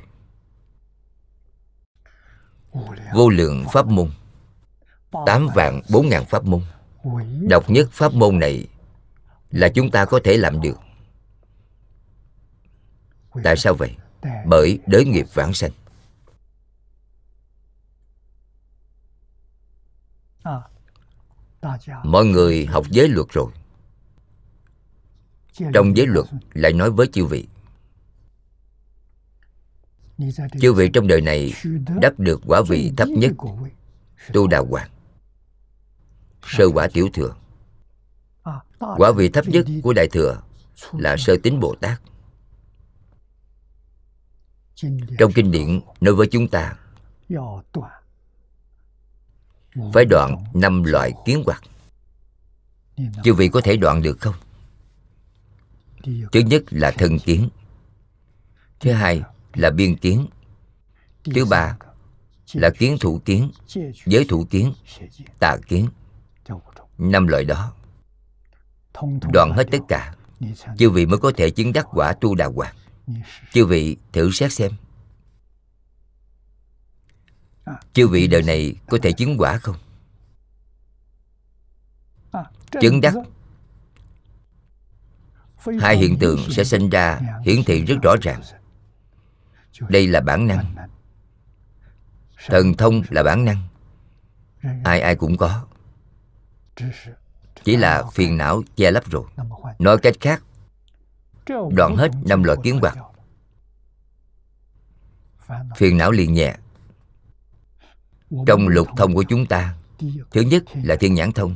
Vô 3.13 3.29
lượng 3.29 3.65
pháp 3.73 3.87
môn. 3.87 4.11
Tám 5.25 5.47
vạn 5.55 5.81
bốn 5.89 6.09
ngàn 6.09 6.25
pháp 6.25 6.45
môn. 6.45 6.61
độc 7.49 7.69
nhất 7.69 7.89
pháp 7.91 8.13
môn 8.13 8.39
này 8.39 8.67
là 9.51 9.69
chúng 9.69 9.91
ta 9.91 10.05
có 10.05 10.19
thể 10.23 10.37
làm 10.37 10.61
được. 10.61 10.79
Tại 13.43 13.57
sao 13.57 13.73
vậy? 13.73 13.95
bởi 14.45 14.79
đới 14.87 15.05
nghiệp 15.05 15.25
vãng 15.33 15.53
sanh 15.53 15.71
mọi 22.03 22.25
người 22.25 22.65
học 22.65 22.85
giới 22.89 23.07
luật 23.07 23.27
rồi. 23.29 23.51
Trong 25.73 25.97
giới 25.97 26.07
luật 26.07 26.25
lại 26.53 26.73
nói 26.73 26.91
với 26.91 27.07
chư 27.07 27.25
vị. 27.25 27.47
Chư 30.61 30.73
vị 30.73 30.89
trong 30.93 31.07
đời 31.07 31.21
này 31.21 31.53
đắc 32.01 32.19
được 32.19 32.41
quả 32.45 32.61
vị 32.67 32.91
thấp 32.97 33.07
nhất 33.07 33.31
tu 34.33 34.47
đà 34.47 34.59
hoàng 34.59 34.89
sơ 36.43 36.65
quả 36.73 36.87
tiểu 36.93 37.09
thừa. 37.13 37.35
Quả 38.79 39.11
vị 39.11 39.29
thấp 39.29 39.47
nhất 39.47 39.65
của 39.83 39.93
đại 39.93 40.07
thừa 40.07 40.41
là 40.91 41.17
sơ 41.17 41.37
tính 41.43 41.59
bồ 41.59 41.75
tát. 41.81 42.01
Trong 45.19 45.31
kinh 45.35 45.51
điển 45.51 45.81
nói 46.01 46.13
với 46.13 46.27
chúng 46.31 46.47
ta 46.47 46.75
phải 49.93 50.05
đoạn 50.05 50.43
năm 50.53 50.83
loại 50.83 51.11
kiến 51.25 51.43
hoạt 51.45 51.63
chư 53.23 53.33
vị 53.33 53.49
có 53.49 53.61
thể 53.61 53.77
đoạn 53.77 54.01
được 54.01 54.17
không? 54.21 54.35
Thứ 56.31 56.39
nhất 56.39 56.63
là 56.69 56.91
thân 56.91 57.19
kiến. 57.19 57.49
Thứ 58.79 58.91
hai 58.91 59.21
là 59.53 59.69
biên 59.69 59.97
kiến. 59.97 60.27
Thứ 61.35 61.45
ba 61.45 61.77
là 62.53 62.69
kiến 62.69 62.97
thủ 62.99 63.21
kiến, 63.25 63.51
giới 64.05 64.25
thủ 64.29 64.45
kiến, 64.49 64.73
tà 65.39 65.57
kiến. 65.67 65.87
Năm 66.97 67.27
loại 67.27 67.45
đó. 67.45 67.73
Đoạn 69.33 69.51
hết 69.51 69.67
tất 69.71 69.79
cả. 69.87 70.15
Chư 70.77 70.89
vị 70.89 71.05
mới 71.05 71.19
có 71.19 71.31
thể 71.37 71.49
chứng 71.49 71.73
đắc 71.73 71.87
quả 71.91 72.13
tu 72.13 72.35
đà 72.35 72.45
hoàng 72.45 72.75
chư 73.53 73.65
vị 73.65 73.97
thử 74.13 74.31
xét 74.31 74.53
xem 74.53 74.71
chư 77.93 78.07
vị 78.07 78.27
đời 78.27 78.43
này 78.43 78.75
có 78.87 78.97
thể 79.03 79.11
chứng 79.11 79.37
quả 79.37 79.57
không? 79.57 79.75
Chứng 82.81 83.01
đắc. 83.01 83.13
Hai 85.79 85.97
hiện 85.97 86.17
tượng 86.19 86.39
sẽ 86.49 86.63
sinh 86.63 86.89
ra 86.89 87.19
hiển 87.45 87.63
thị 87.65 87.85
rất 87.85 87.95
rõ 88.01 88.15
ràng. 88.21 88.41
Đây 89.89 90.07
là 90.07 90.21
bản 90.21 90.47
năng. 90.47 90.75
Thần 92.47 92.73
thông 92.73 93.01
là 93.09 93.23
bản 93.23 93.45
năng. 93.45 93.67
Ai 94.83 95.01
ai 95.01 95.15
cũng 95.15 95.37
có. 95.37 95.65
Chỉ 97.63 97.75
là 97.75 98.03
phiền 98.13 98.37
não 98.37 98.61
che 98.75 98.91
lấp 98.91 99.03
rồi. 99.09 99.23
Nói 99.79 99.97
cách 99.97 100.15
khác, 100.21 100.43
đoạn 101.71 101.95
hết 101.95 102.11
năm 102.25 102.43
loại 102.43 102.57
kiến 102.63 102.79
hoạt 102.79 102.97
phiền 105.75 105.97
não 105.97 106.11
liền 106.11 106.33
nhẹ 106.33 106.55
trong 108.45 108.67
lục 108.67 108.87
thông 108.97 109.13
của 109.13 109.23
chúng 109.23 109.45
ta, 109.45 109.75
thứ 110.31 110.41
nhất 110.41 110.63
là 110.83 110.95
thiên 110.95 111.13
nhãn 111.13 111.31
thông, 111.31 111.55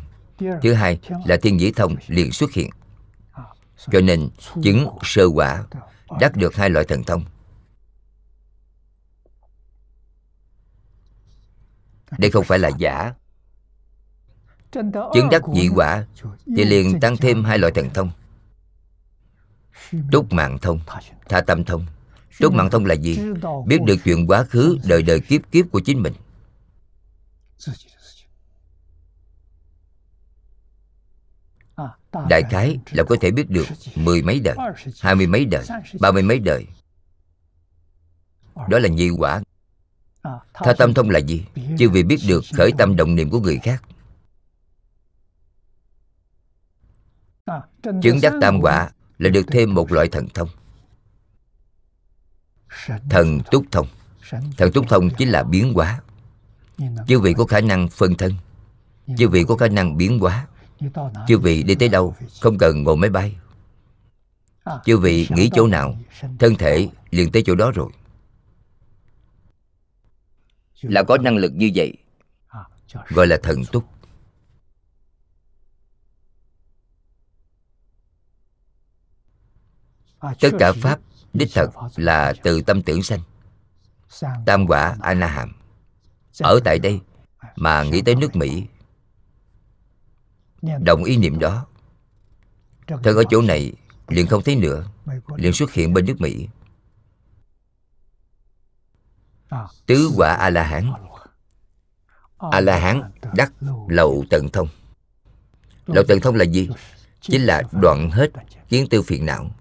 thứ 0.62 0.74
hai 0.74 1.00
là 1.26 1.38
thiên 1.38 1.58
nhĩ 1.58 1.72
thông 1.72 1.96
liền 2.08 2.32
xuất 2.32 2.52
hiện. 2.52 2.70
Cho 3.92 4.02
nên, 4.02 4.30
chứng 4.64 4.88
sơ 5.04 5.26
quả 5.26 5.64
đắc 6.20 6.36
được 6.36 6.56
hai 6.56 6.70
loại 6.70 6.86
thần 6.86 7.04
thông. 7.04 7.24
Đây 12.18 12.32
không 12.32 12.44
phải 12.44 12.60
là 12.60 12.70
giả. 12.78 13.14
Chứng 15.14 15.30
đắc 15.32 15.42
nhị 15.50 15.70
quả 15.76 16.06
thì 16.58 16.66
liền 16.66 17.00
tăng 17.00 17.18
thêm 17.18 17.44
hai 17.44 17.58
loại 17.58 17.74
thần 17.76 17.90
thông. 17.94 18.12
Túc 20.12 20.34
mạng 20.34 20.58
thông, 20.62 20.80
tha 21.30 21.42
tâm 21.42 21.64
thông. 21.64 21.86
Túc 22.40 22.54
mạng 22.54 22.70
thông 22.70 22.86
là 22.86 22.94
gì? 22.94 23.20
Biết 23.66 23.82
được 23.82 23.96
chuyện 24.04 24.28
quá 24.28 24.44
khứ, 24.44 24.78
đời 24.88 25.02
đời 25.02 25.20
kiếp 25.20 25.52
kiếp 25.52 25.66
của 25.72 25.80
chính 25.86 26.04
mình 26.04 26.14
đại 32.30 32.44
khái 32.50 32.80
là 32.92 33.04
có 33.10 33.16
thể 33.22 33.32
biết 33.32 33.50
được 33.50 33.66
mười 33.96 34.22
mấy 34.22 34.40
đời 34.40 34.56
hai 35.02 35.16
mươi 35.16 35.28
mấy 35.28 35.46
đời 35.46 35.66
ba 36.00 36.12
mươi 36.12 36.24
mấy 36.24 36.40
đời. 36.40 36.68
Đó 38.70 38.80
là 38.80 38.90
nhị 38.90 39.10
quả. 39.10 39.42
Tha 40.54 40.74
tâm 40.78 40.94
thông 40.94 41.10
là 41.10 41.20
gì 41.20 41.46
chứ 41.78 41.90
vì 41.90 42.04
biết 42.04 42.18
được 42.28 42.44
khởi 42.58 42.72
tâm 42.78 42.96
động 42.96 43.16
niệm 43.16 43.30
của 43.30 43.40
người 43.40 43.60
khác. 43.64 43.84
Chứng 47.84 48.20
đắc 48.22 48.34
tam 48.42 48.60
quả 48.62 48.92
là 49.18 49.30
được 49.30 49.44
thêm 49.52 49.74
một 49.74 49.92
loại 49.92 50.08
thần 50.08 50.28
thông. 50.34 50.50
Thần 53.10 53.40
túc 53.52 53.66
thông. 53.72 53.88
Thần 54.58 54.72
túc 54.74 54.90
thông 54.90 55.10
chính 55.18 55.30
là 55.30 55.44
biến 55.44 55.74
hóa 55.74 56.02
chư 57.08 57.20
vị 57.20 57.34
có 57.38 57.46
khả 57.46 57.62
năng 57.62 57.88
phân 57.88 58.16
thân. 58.16 58.34
Chư 59.18 59.30
vị 59.30 59.44
có 59.48 59.58
khả 59.58 59.68
năng 59.68 59.98
biến 59.98 60.20
hóa. 60.20 60.48
Chư 61.28 61.38
vị 61.40 61.64
đi 61.64 61.76
tới 61.76 61.90
đâu 61.90 62.16
không 62.42 62.58
cần 62.58 62.84
ngồi 62.84 62.98
máy 62.98 63.10
bay. 63.10 63.36
Chư 64.86 64.98
vị 64.98 65.28
nghĩ 65.30 65.50
chỗ 65.54 65.68
nào 65.68 65.98
thân 66.40 66.56
thể 66.56 66.90
liền 67.12 67.32
tới 67.32 67.44
chỗ 67.46 67.56
đó 67.56 67.72
rồi. 67.72 67.92
Là 70.82 71.04
có 71.04 71.18
năng 71.18 71.38
lực 71.38 71.52
như 71.56 71.72
vậy 71.76 71.98
gọi 73.10 73.28
là 73.28 73.38
thần 73.44 73.66
túc. 73.66 73.86
Tất 80.40 80.50
cả 80.60 80.72
pháp 80.72 81.00
đích 81.34 81.50
thật 81.54 81.70
là 81.96 82.34
từ 82.44 82.62
tâm 82.62 82.82
tưởng 82.82 83.04
sanh. 83.04 83.20
tam 84.46 84.68
quả 84.68 84.98
a 85.02 85.14
la 85.14 85.28
hàm 85.28 85.63
ở 86.40 86.60
tại 86.64 86.80
đây 86.80 87.02
mà 87.56 87.84
nghĩ 87.84 88.02
tới 88.02 88.16
nước 88.16 88.36
mỹ. 88.36 88.68
Đồng 90.62 91.04
ý 91.04 91.18
niệm 91.18 91.40
đó. 91.40 91.66
Thân 92.88 93.18
ở 93.18 93.24
chỗ 93.30 93.42
này, 93.42 93.74
liền 94.08 94.28
không 94.28 94.44
thấy 94.44 94.56
nữa, 94.56 94.88
liền 95.36 95.54
xuất 95.54 95.72
hiện 95.72 95.94
bên 95.94 96.06
nước 96.06 96.22
mỹ. 96.22 96.48
Tứ 99.86 100.12
quả 100.16 100.34
a 100.34 100.50
la 100.50 100.64
hán 100.64 100.94
a 102.52 102.62
la 102.62 102.80
hán 102.80 103.12
đắc 103.34 103.54
lậu 103.88 104.26
tận 104.30 104.50
thông. 104.54 104.68
Lậu 105.86 106.04
tận 106.08 106.20
thông 106.20 106.36
là 106.36 106.46
gì? 106.46 106.70
Chính 107.22 107.42
là 107.42 107.62
đoạn 107.72 108.10
hết 108.12 108.32
kiến 108.70 108.88
tư 108.90 109.02
phiền 109.02 109.26
não. 109.26 109.52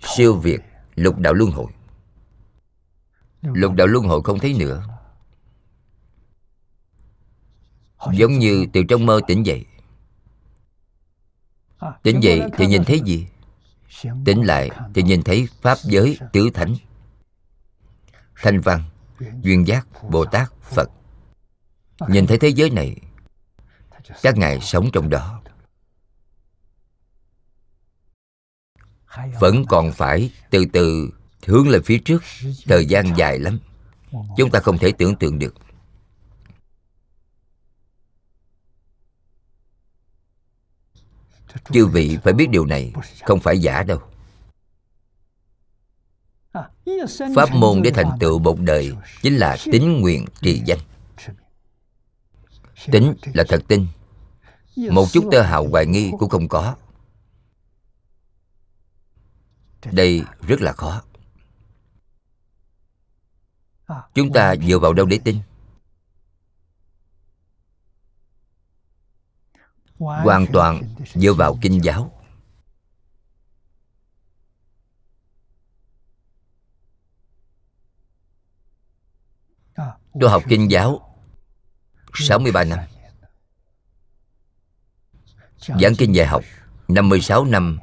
Siêu 0.00 0.36
việt, 0.36 0.60
lục 0.94 1.18
đạo 1.18 1.34
luân 1.34 1.50
hồi 1.50 1.66
lục 3.42 3.74
đạo 3.74 3.86
luân 3.86 4.04
hồi 4.04 4.22
không 4.24 4.38
thấy 4.38 4.54
nữa. 4.54 4.86
Giống 8.12 8.38
như 8.38 8.66
từ 8.72 8.82
trong 8.88 9.06
mơ 9.06 9.20
tỉnh 9.26 9.46
dậy. 9.46 9.66
Tỉnh 12.02 12.22
dậy 12.22 12.42
thì 12.56 12.66
nhìn 12.66 12.84
thấy 12.84 13.00
gì? 13.04 13.26
Tỉnh 14.24 14.42
lại 14.46 14.70
thì 14.94 15.02
nhìn 15.02 15.22
thấy 15.22 15.48
pháp 15.62 15.78
giới 15.82 16.18
tứ 16.32 16.50
thánh. 16.54 16.74
Thanh 18.36 18.60
văn 18.60 18.82
duyên 19.42 19.66
giác 19.66 19.86
bồ 20.10 20.24
tát 20.24 20.52
phật. 20.62 20.90
Nhìn 22.08 22.26
thấy 22.26 22.38
thế 22.38 22.48
giới 22.48 22.70
này 22.70 22.96
các 24.22 24.36
ngài 24.36 24.60
sống 24.60 24.90
trong 24.92 25.10
đó. 25.10 25.42
Vẫn 29.40 29.64
còn 29.68 29.92
phải 29.92 30.30
từ 30.50 30.64
từ 30.72 31.10
hướng 31.46 31.68
lên 31.68 31.82
phía 31.82 31.98
trước, 31.98 32.22
thời 32.64 32.86
gian 32.86 33.16
dài 33.16 33.38
lắm. 33.38 33.58
Chúng 34.36 34.50
ta 34.50 34.60
không 34.60 34.78
thể 34.78 34.92
tưởng 34.92 35.16
tượng 35.16 35.38
được. 35.38 35.54
Chư 41.72 41.86
vị 41.86 42.18
phải 42.24 42.32
biết 42.32 42.50
điều 42.50 42.66
này, 42.66 42.92
không 43.22 43.40
phải 43.40 43.58
giả 43.58 43.82
đâu. 43.82 44.00
Pháp 47.34 47.50
môn 47.54 47.82
để 47.82 47.90
thành 47.90 48.10
tựu 48.20 48.38
một 48.38 48.60
đời 48.60 48.92
chính 49.22 49.36
là 49.36 49.56
tính 49.72 50.00
nguyện 50.00 50.26
trì 50.40 50.62
danh. 50.66 50.78
Tính 52.92 53.14
là 53.34 53.44
thật 53.48 53.62
tin. 53.68 53.86
Một 54.76 55.06
chút 55.12 55.28
tơ 55.32 55.42
hào 55.42 55.68
hoài 55.68 55.86
nghi 55.86 56.10
cũng 56.18 56.28
không 56.28 56.48
có. 56.48 56.76
Đây 59.92 60.22
rất 60.46 60.60
là 60.60 60.72
khó 60.72 61.02
chúng 64.14 64.32
ta 64.32 64.54
dựa 64.56 64.78
vào 64.78 64.92
đâu 64.92 65.06
để 65.06 65.18
tin? 65.24 65.40
Hoàn 69.98 70.46
toàn 70.52 70.82
dựa 71.14 71.32
vào 71.32 71.58
kinh 71.62 71.84
giáo. 71.84 72.20
Tôi 80.20 80.30
học 80.30 80.42
kinh 80.48 80.70
giáo 80.70 81.16
63 82.14 82.64
năm. 82.64 82.78
Giảng 85.58 85.94
kinh 85.98 86.14
dạy 86.14 86.26
học 86.26 86.42
56 86.88 87.44
năm. 87.44 87.78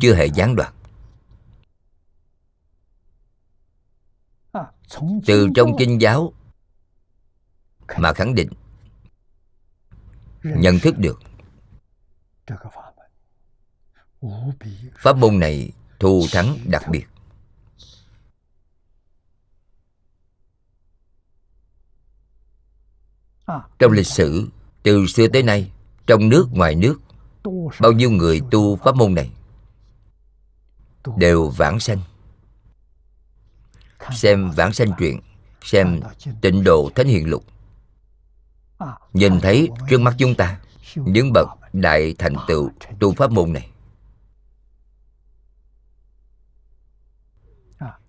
Chưa 0.00 0.14
hề 0.14 0.26
gián 0.26 0.56
đoạn. 0.56 0.73
Từ 5.26 5.48
trong 5.54 5.76
kinh 5.78 6.00
giáo 6.00 6.32
Mà 7.98 8.12
khẳng 8.12 8.34
định 8.34 8.48
nhận 10.42 10.78
thức 10.78 10.98
được 10.98 11.20
pháp 14.98 15.16
môn 15.16 15.38
này 15.38 15.72
thù 16.00 16.22
thắng 16.32 16.58
đặc 16.64 16.82
biệt. 16.90 17.06
Trong 23.78 23.92
lịch 23.92 24.06
sử 24.06 24.48
từ 24.82 25.06
xưa 25.06 25.28
tới 25.28 25.42
nay 25.42 25.72
trong 26.06 26.28
nước 26.28 26.48
ngoài 26.52 26.74
nước 26.74 27.00
bao 27.80 27.92
nhiêu 27.92 28.10
người 28.10 28.40
tu 28.50 28.76
pháp 28.76 28.96
môn 28.96 29.14
này 29.14 29.30
đều 31.16 31.48
vãng 31.48 31.80
sanh 31.80 31.98
xem 34.12 34.50
vãng 34.50 34.72
sanh 34.72 34.92
truyện, 34.98 35.20
xem 35.62 36.00
tịnh 36.40 36.64
độ 36.64 36.90
thánh 36.94 37.06
hiền 37.06 37.30
lục. 37.30 37.44
Nhìn 39.12 39.40
thấy 39.40 39.68
trước 39.88 40.00
mắt 40.00 40.14
chúng 40.18 40.34
ta, 40.34 40.60
những 40.96 41.32
bậc 41.32 41.48
đại 41.72 42.14
thành 42.18 42.34
tựu 42.48 42.70
tu 43.00 43.12
pháp 43.12 43.30
môn 43.30 43.52
này. 43.52 43.70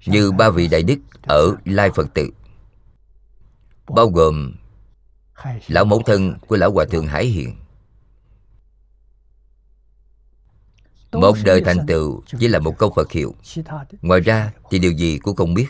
Như 0.05 0.31
ba 0.31 0.49
vị 0.49 0.67
đại 0.67 0.83
đức 0.83 0.97
ở 1.21 1.55
lai 1.65 1.89
phật 1.95 2.13
tự, 2.13 2.29
bao 3.87 4.07
gồm 4.09 4.55
lão 5.67 5.85
mẫu 5.85 6.01
thân 6.05 6.37
của 6.47 6.57
lão 6.57 6.71
hòa 6.71 6.85
thượng 6.91 7.07
hải 7.07 7.25
hiện 7.25 7.55
một 11.15 11.37
đời 11.45 11.61
thành 11.61 11.85
tựu 11.87 12.23
chỉ 12.39 12.47
là 12.47 12.59
một 12.59 12.77
câu 12.77 12.93
phật 12.95 13.11
hiệu. 13.11 13.35
Ngoài 14.01 14.19
ra 14.19 14.51
thì 14.71 14.79
điều 14.79 14.91
gì 14.91 15.17
cũng 15.17 15.35
không 15.35 15.53
biết. 15.53 15.67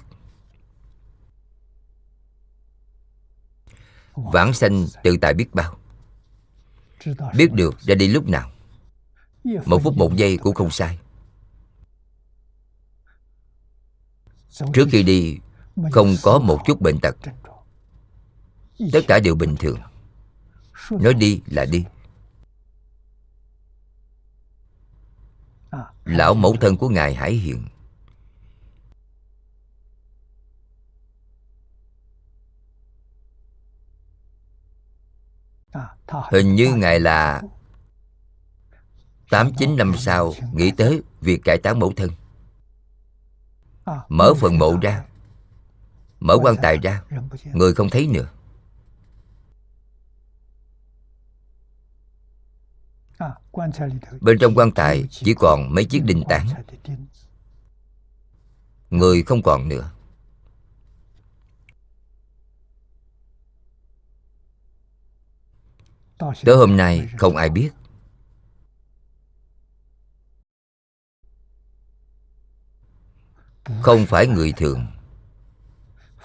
Vãng 4.15 4.53
sanh 4.53 4.87
tự 5.03 5.17
tại 5.21 5.33
biết 5.33 5.53
bao. 5.53 5.77
Biết 7.37 7.53
được 7.53 7.79
ra 7.79 7.95
đi 7.95 8.07
lúc 8.07 8.27
nào. 8.27 8.51
Một 9.65 9.81
phút 9.83 9.97
một 9.97 10.15
giây 10.15 10.37
cũng 10.37 10.55
không 10.55 10.71
sai. 10.71 10.99
Trước 14.73 14.87
khi 14.91 15.03
đi, 15.03 15.39
không 15.91 16.15
có 16.23 16.39
một 16.39 16.59
chút 16.65 16.81
bệnh 16.81 16.99
tật. 16.99 17.15
Tất 18.93 19.01
cả 19.07 19.19
đều 19.19 19.35
bình 19.35 19.55
thường. 19.59 19.79
Nói 20.91 21.13
đi 21.13 21.41
là 21.45 21.65
đi. 21.65 21.85
Lão 26.05 26.33
mẫu 26.33 26.55
thân 26.61 26.77
của 26.77 26.89
ngài 26.89 27.15
hải 27.15 27.33
hiện 27.33 27.67
Hình 36.31 36.55
như 36.55 36.73
Ngài 36.75 36.99
là 36.99 37.41
Tám 39.29 39.51
chín 39.57 39.75
năm 39.77 39.93
sau 39.97 40.33
Nghĩ 40.53 40.71
tới 40.71 41.01
việc 41.21 41.41
cải 41.43 41.57
táng 41.57 41.79
mẫu 41.79 41.93
thân. 41.95 42.09
Mở 44.09 44.33
phần 44.33 44.57
mộ 44.57 44.77
ra. 44.81 45.03
Mở 46.19 46.37
quan 46.41 46.55
tài 46.61 46.77
ra. 46.77 47.03
Người 47.53 47.73
không 47.73 47.89
thấy 47.89 48.07
nữa. 48.07 48.27
Bên 54.21 54.37
trong 54.39 54.55
quan 54.55 54.71
tài 54.71 55.07
chỉ 55.09 55.33
còn 55.33 55.75
mấy 55.75 55.85
chiếc 55.85 56.03
đinh 56.03 56.23
tảng 56.29 56.47
Người 58.89 59.23
không 59.23 59.41
còn 59.41 59.67
nữa 59.67 59.91
Tới 66.17 66.55
hôm 66.55 66.77
nay 66.77 67.09
không 67.17 67.35
ai 67.35 67.49
biết. 67.49 67.69
Không 73.81 74.05
phải 74.05 74.27
người 74.27 74.51
thường. 74.51 74.87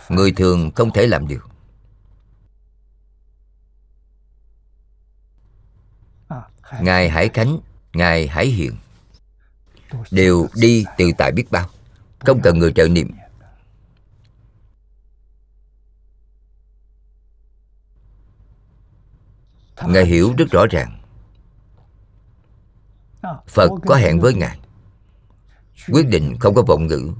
Người 0.08 0.32
thường 0.32 0.70
không 0.74 0.90
thể 0.92 1.06
làm 1.06 1.28
được 1.28 1.50
Ngài 6.80 7.08
Hải 7.08 7.28
Khánh, 7.28 7.58
Ngài 7.92 8.28
Hải 8.28 8.46
Hiện 8.46 8.76
Đều 10.10 10.48
đi 10.54 10.84
từ 10.98 11.10
tại 11.18 11.32
biết 11.32 11.50
bao. 11.50 11.68
Không 12.18 12.40
cần 12.42 12.58
người 12.58 12.72
trợ 12.72 12.88
niệm. 12.88 13.10
Ngài 19.86 20.04
hiểu 20.04 20.34
rất 20.38 20.50
rõ 20.50 20.66
ràng. 20.66 21.00
Phật 23.48 23.70
có 23.86 23.94
hẹn 23.94 24.20
với 24.20 24.34
Ngài. 24.34 24.58
Quyết 25.92 26.08
định 26.08 26.36
không 26.40 26.54
có 26.54 26.62
vọng 26.62 26.86
ngữ. 26.86 27.12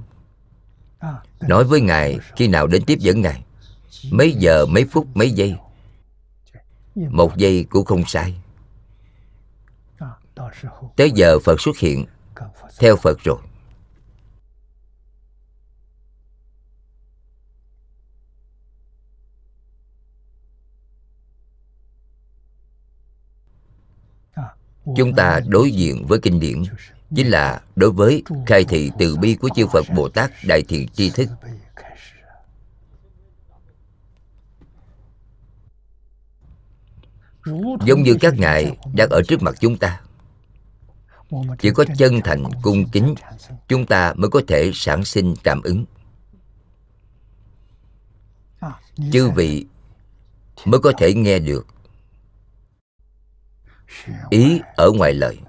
Nói 1.41 1.63
với 1.63 1.81
Ngài 1.81 2.19
khi 2.35 2.47
nào 2.47 2.67
đến 2.67 2.83
tiếp 2.85 2.99
dẫn 2.99 3.21
Ngài. 3.21 3.43
Mấy 4.11 4.31
giờ, 4.31 4.65
mấy 4.65 4.85
phút, 4.85 5.07
mấy 5.13 5.31
giây. 5.31 5.55
Một 6.95 7.37
giây 7.37 7.65
cũng 7.69 7.85
không 7.85 8.03
sai. 8.05 8.41
Tới 10.95 11.11
giờ 11.11 11.39
Phật 11.39 11.61
xuất 11.61 11.77
hiện 11.77 12.05
Theo 12.79 12.95
Phật 12.95 13.23
rồi. 13.23 13.37
Chúng 24.85 25.13
ta 25.15 25.39
đối 25.47 25.71
diện 25.71 26.05
với 26.07 26.19
kinh 26.19 26.39
điển, 26.39 26.63
Chính 27.15 27.27
là 27.27 27.61
đối 27.75 27.91
với 27.91 28.23
khai 28.45 28.63
thị 28.63 28.91
từ 28.99 29.17
bi 29.17 29.35
của 29.35 29.49
chư 29.55 29.67
Phật 29.67 29.85
Bồ 29.95 30.09
Tát 30.09 30.31
Đại 30.47 30.63
Thiện 30.63 30.87
Tri 30.87 31.09
Thức. 31.09 31.29
Giống 37.85 38.03
như 38.03 38.17
các 38.21 38.33
ngài 38.37 38.77
đang 38.93 39.09
ở 39.09 39.21
trước 39.27 39.41
mặt 39.41 39.55
chúng 39.59 39.77
ta, 39.77 40.01
Chỉ 41.59 41.71
có 41.71 41.85
chân 41.97 42.21
thành 42.23 42.43
cung 42.61 42.89
kính, 42.89 43.15
Chúng 43.67 43.85
ta 43.85 44.13
mới 44.17 44.29
có 44.29 44.41
thể 44.47 44.71
sản 44.73 45.05
sinh 45.05 45.33
cảm 45.43 45.61
ứng. 45.61 45.85
Chư 49.11 49.29
vị 49.29 49.65
mới 50.65 50.79
có 50.79 50.91
thể 50.97 51.13
nghe 51.13 51.39
được 51.39 51.67
Ý 54.29 54.61
ở 54.75 54.91
ngoài 54.91 55.13
lời. 55.13 55.39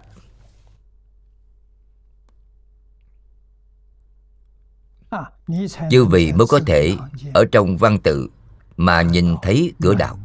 Chư 5.90 6.04
vị 6.04 6.32
mới 6.32 6.46
có 6.46 6.60
thể 6.66 6.96
ở 7.34 7.44
trong 7.52 7.76
văn 7.76 7.98
tự 8.00 8.28
mà 8.76 9.02
nhìn 9.02 9.36
thấy 9.42 9.72
cửa 9.82 9.94
đạo. 9.94 10.18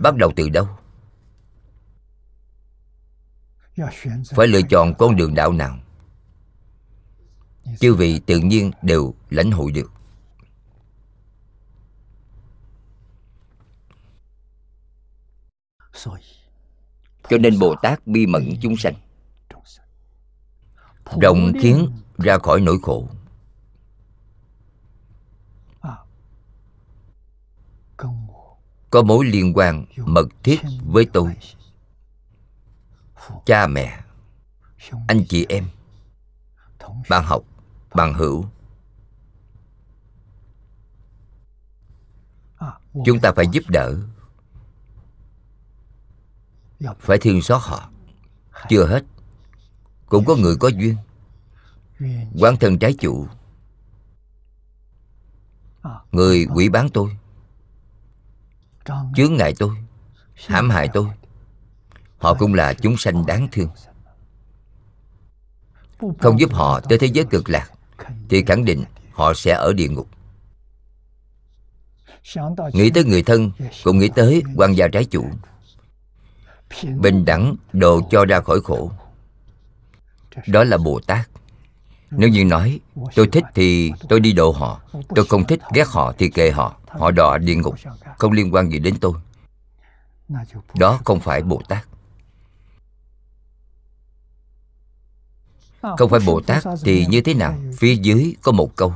Bắt 0.00 0.16
đầu 0.16 0.32
từ 0.36 0.48
đâu? 0.48 0.68
Phải 4.30 4.46
lựa 4.46 4.62
chọn 4.70 4.94
con 4.98 5.16
đường 5.16 5.34
đạo 5.34 5.52
nào? 5.52 5.78
Chư 7.80 7.94
vị 7.94 8.20
tự 8.26 8.38
nhiên 8.38 8.72
đều 8.82 9.14
lãnh 9.30 9.50
hội 9.50 9.72
được. 9.72 9.95
Cho 17.28 17.38
nên 17.38 17.58
bồ 17.58 17.74
tát 17.82 18.06
bi 18.06 18.26
mẫn 18.26 18.50
chúng 18.60 18.76
sanh. 18.76 18.94
rộng 21.20 21.52
khiến 21.60 21.90
ra 22.18 22.38
khỏi 22.38 22.60
nỗi 22.60 22.78
khổ. 22.82 23.08
Có 28.90 29.02
mối 29.02 29.24
liên 29.24 29.52
quan 29.54 29.84
mật 29.96 30.28
thiết 30.42 30.60
với 30.86 31.06
tôi. 31.12 31.36
cha 33.44 33.66
mẹ 33.66 34.00
anh 35.08 35.24
chị 35.28 35.46
em 35.48 35.68
bạn 37.08 37.24
học 37.24 37.42
bạn 37.94 38.14
hữu. 38.14 38.44
Chúng 43.04 43.20
ta 43.20 43.32
phải 43.36 43.46
giúp 43.52 43.64
đỡ 43.68 43.96
phải 47.00 47.18
thương 47.18 47.42
xót 47.42 47.62
họ. 47.62 47.90
Chưa 48.68 48.86
hết. 48.86 49.04
Cũng 50.06 50.24
có 50.24 50.36
người 50.36 50.56
có 50.56 50.68
duyên. 50.68 50.96
Quan 52.40 52.56
thân 52.56 52.78
trái 52.78 52.94
chủ. 53.00 53.26
Người 56.12 56.46
quỷ 56.54 56.68
bán 56.68 56.88
tôi. 56.88 57.16
Chướng 59.16 59.36
ngại 59.36 59.54
tôi. 59.58 59.70
Hãm 60.46 60.70
hại 60.70 60.88
tôi. 60.92 61.06
Họ 62.18 62.34
cũng 62.34 62.54
là 62.54 62.74
chúng 62.74 62.96
sanh 62.96 63.26
đáng 63.26 63.48
thương. 63.52 63.68
Không 66.18 66.40
giúp 66.40 66.52
họ 66.52 66.80
tới 66.80 66.98
thế 66.98 67.06
giới 67.06 67.24
cực 67.24 67.48
lạc 67.48 67.70
thì 68.28 68.44
khẳng 68.46 68.64
định 68.64 68.84
họ 69.12 69.34
sẽ 69.34 69.52
ở 69.52 69.72
địa 69.72 69.88
ngục. 69.88 70.08
Nghĩ 72.72 72.90
tới 72.90 73.04
người 73.04 73.22
thân 73.22 73.50
cũng 73.84 73.98
nghĩ 73.98 74.08
tới 74.14 74.42
quan 74.56 74.76
gia 74.76 74.88
trái 74.88 75.04
chủ 75.04 75.30
bình 76.96 77.24
đẳng 77.24 77.56
độ 77.72 78.00
cho 78.10 78.24
ra 78.24 78.40
khỏi 78.40 78.60
khổ. 78.60 78.90
Đó 80.46 80.64
là 80.64 80.78
bồ 80.78 81.00
tát. 81.06 81.28
Nếu 82.10 82.28
như 82.28 82.44
nói, 82.44 82.80
tôi 83.14 83.28
thích 83.32 83.44
thì 83.54 83.92
tôi 84.08 84.20
đi 84.20 84.32
độ 84.32 84.50
họ, 84.50 84.80
tôi 85.14 85.26
không 85.26 85.44
thích 85.44 85.60
ghét 85.74 85.88
họ 85.88 86.12
thì 86.18 86.28
kệ 86.28 86.50
họ 86.50 86.76
họ 86.88 87.10
đọa 87.10 87.38
địa 87.38 87.54
ngục, 87.54 87.74
không 88.18 88.32
liên 88.32 88.54
quan 88.54 88.70
gì 88.70 88.78
đến 88.78 88.94
tôi. 89.00 89.12
Đó 90.74 91.00
không 91.04 91.20
phải 91.20 91.42
bồ 91.42 91.62
tát. 91.68 91.86
Không 95.98 96.10
phải 96.10 96.20
bồ 96.26 96.40
tát 96.40 96.64
thì 96.84 97.06
như 97.06 97.20
thế 97.20 97.34
nào? 97.34 97.54
Phía 97.78 97.94
dưới 97.94 98.34
có 98.42 98.52
một 98.52 98.76
câu, 98.76 98.94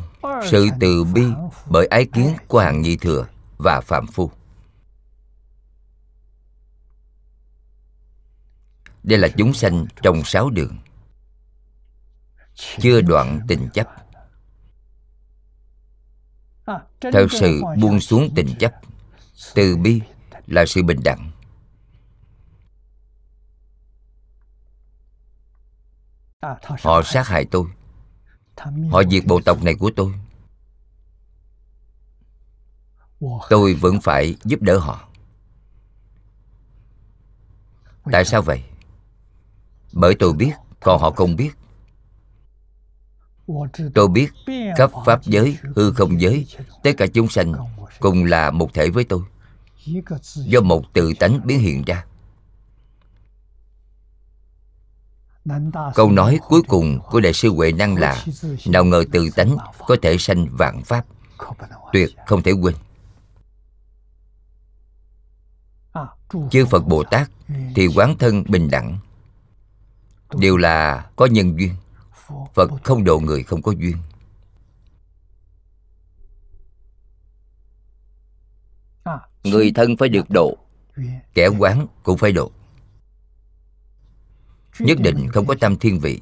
sự 0.50 0.68
từ 0.80 1.04
bi 1.04 1.24
bởi 1.66 1.86
ái 1.86 2.04
kiến 2.04 2.34
của 2.48 2.58
hàng 2.58 2.82
nhị 2.82 2.96
thừa 2.96 3.26
và 3.58 3.80
phạm 3.80 4.06
phu. 4.06 4.30
Đây 9.02 9.18
là 9.18 9.28
chúng 9.28 9.54
sanh 9.54 9.86
trong 10.02 10.24
sáu 10.24 10.50
đường. 10.50 10.78
Chưa 12.78 13.00
đoạn 13.00 13.40
tình 13.48 13.68
chấp. 13.74 13.88
Thật 17.00 17.26
sự 17.30 17.62
buông 17.80 18.00
xuống 18.00 18.32
tình 18.36 18.54
chấp, 18.58 18.74
từ 19.54 19.76
bi 19.76 20.00
là 20.46 20.66
sự 20.66 20.82
bình 20.82 21.00
đẳng. 21.04 21.30
Họ 26.82 27.02
sát 27.02 27.28
hại 27.28 27.44
tôi. 27.50 27.64
Họ 28.90 29.02
diệt 29.10 29.24
bộ 29.26 29.40
tộc 29.44 29.62
này 29.62 29.74
của 29.74 29.90
tôi. 29.96 30.14
Tôi 33.50 33.74
vẫn 33.74 34.00
phải 34.00 34.36
giúp 34.44 34.62
đỡ 34.62 34.78
họ. 34.78 35.08
Tại 38.12 38.24
sao 38.24 38.42
vậy? 38.42 38.69
Bởi 39.92 40.14
tôi 40.14 40.32
biết, 40.32 40.52
còn 40.80 41.00
họ 41.00 41.10
không 41.10 41.36
biết. 41.36 41.50
Tôi 43.94 44.08
biết 44.08 44.28
khắp 44.78 44.90
pháp 45.06 45.24
giới, 45.24 45.56
hư 45.76 45.92
không 45.92 46.20
giới, 46.20 46.46
tất 46.82 46.90
cả 46.96 47.06
chúng 47.06 47.28
sanh 47.28 47.54
cùng 48.00 48.24
là 48.24 48.50
một 48.50 48.74
thể 48.74 48.90
với 48.90 49.04
tôi. 49.04 49.22
Do 50.34 50.60
một 50.60 50.92
tự 50.92 51.12
tánh 51.20 51.40
biến 51.44 51.58
hiện 51.58 51.82
ra. 51.84 52.04
Câu 55.94 56.10
nói 56.10 56.38
cuối 56.48 56.62
cùng 56.68 57.00
của 57.10 57.20
đại 57.20 57.32
sư 57.32 57.48
huệ 57.48 57.72
năng 57.72 57.96
là, 57.96 58.24
nào 58.66 58.84
ngờ 58.84 59.04
tự 59.12 59.30
tánh 59.36 59.56
có 59.86 59.96
thể 60.02 60.18
sanh 60.18 60.46
vạn 60.50 60.82
pháp, 60.82 61.06
tuyệt 61.92 62.10
không 62.26 62.42
thể 62.42 62.52
quên. 62.52 62.74
Chư 66.50 66.66
phật 66.66 66.86
bồ 66.86 67.04
tát 67.04 67.30
thì 67.74 67.86
quán 67.96 68.18
thân 68.18 68.44
bình 68.48 68.70
đẳng 68.70 68.98
đều 70.34 70.56
là 70.56 71.10
có 71.16 71.26
nhân 71.26 71.58
duyên, 71.58 71.74
phật 72.54 72.70
không 72.84 73.04
độ 73.04 73.20
người 73.20 73.42
không 73.42 73.62
có 73.62 73.72
duyên. 73.72 73.96
Người 79.44 79.72
thân 79.74 79.96
phải 79.96 80.08
được 80.08 80.30
độ, 80.30 80.58
kẻ 81.34 81.48
quán 81.48 81.86
cũng 82.02 82.18
phải 82.18 82.32
độ. 82.32 82.52
Nhất 84.78 84.98
định 85.00 85.28
không 85.32 85.46
có 85.46 85.54
tâm 85.60 85.76
thiên 85.78 86.00
vị. 86.00 86.20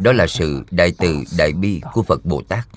Đó 0.00 0.12
là 0.12 0.26
sự 0.26 0.64
đại 0.70 0.92
từ 0.98 1.24
đại 1.38 1.52
bi 1.52 1.80
của 1.92 2.02
phật 2.02 2.24
bồ 2.24 2.42
tát 2.48 2.68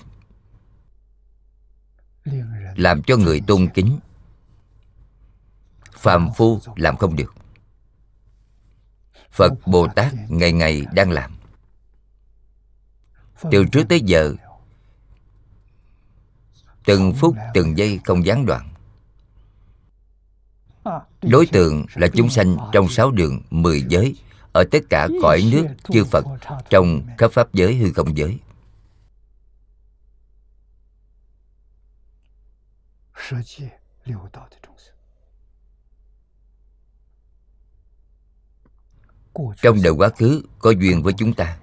làm 2.76 3.02
cho 3.02 3.16
người 3.16 3.40
tôn 3.46 3.68
kính. 3.74 3.98
Phàm 5.92 6.28
phu 6.36 6.60
làm 6.76 6.96
không 6.96 7.16
được. 7.16 7.34
Phật 9.30 9.52
bồ 9.66 9.88
tát 9.88 10.12
ngày 10.28 10.52
ngày 10.52 10.86
đang 10.92 11.10
làm. 11.10 11.36
Từ 13.50 13.64
trước 13.64 13.82
tới 13.88 14.00
giờ, 14.00 14.34
từng 16.84 17.12
phút, 17.14 17.36
từng 17.54 17.78
giây 17.78 18.00
không 18.04 18.26
gián 18.26 18.46
đoạn. 18.46 18.68
Đối 21.22 21.46
tượng 21.46 21.86
là 21.94 22.08
chúng 22.14 22.30
sanh 22.30 22.56
trong 22.72 22.88
sáu 22.88 23.10
đường 23.10 23.42
mười 23.50 23.82
giới, 23.88 24.16
ở 24.52 24.64
tất 24.70 24.78
cả 24.90 25.08
cõi 25.22 25.42
nước 25.52 25.66
chư 25.88 26.04
phật 26.04 26.24
trong 26.70 27.02
khắp 27.18 27.32
pháp 27.32 27.52
giới 27.52 27.74
hư 27.74 27.92
không 27.92 28.16
giới. 28.16 28.38
Trong 39.62 39.82
đời 39.82 39.92
quá 39.92 40.08
khứ 40.08 40.42
có 40.58 40.70
duyên 40.70 41.02
với 41.02 41.12
chúng 41.18 41.34
ta. 41.34 41.58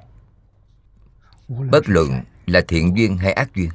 Bất 1.47 1.83
luận 1.85 2.23
là 2.45 2.61
thiện 2.67 2.97
duyên 2.97 3.17
hay 3.17 3.33
ác 3.33 3.55
duyên. 3.55 3.69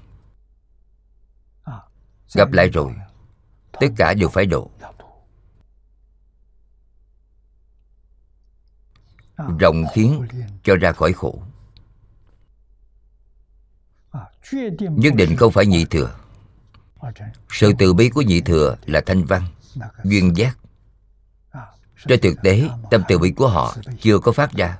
Gặp 2.34 2.52
lại 2.52 2.68
rồi 2.68 2.94
tất 3.72 3.88
cả 3.96 4.14
đều 4.14 4.28
phải 4.28 4.46
độ. 4.46 4.70
rộng 9.59 9.84
khiến 9.94 10.26
cho 10.64 10.76
ra 10.76 10.92
khỏi 10.92 11.12
khổ. 11.12 11.42
Nhất 14.80 15.14
định 15.16 15.36
không 15.36 15.52
phải 15.52 15.66
nhị 15.66 15.84
thừa 15.84 16.16
sự 17.51 17.73
từ 17.79 17.95
bi 17.95 18.09
của 18.09 18.23
nhị 18.23 18.41
thừa 18.41 18.77
là 18.87 19.01
thanh 19.07 19.25
văn, 19.25 19.43
duyên 20.05 20.37
giác. 20.37 20.59
Trên 22.09 22.20
thực 22.20 22.35
tế, 22.43 22.69
tâm 22.91 23.03
từ 23.09 23.19
bi 23.19 23.31
của 23.31 23.49
họ 23.49 23.77
chưa 24.01 24.19
có 24.19 24.33
phát 24.33 24.53
ra. 24.53 24.79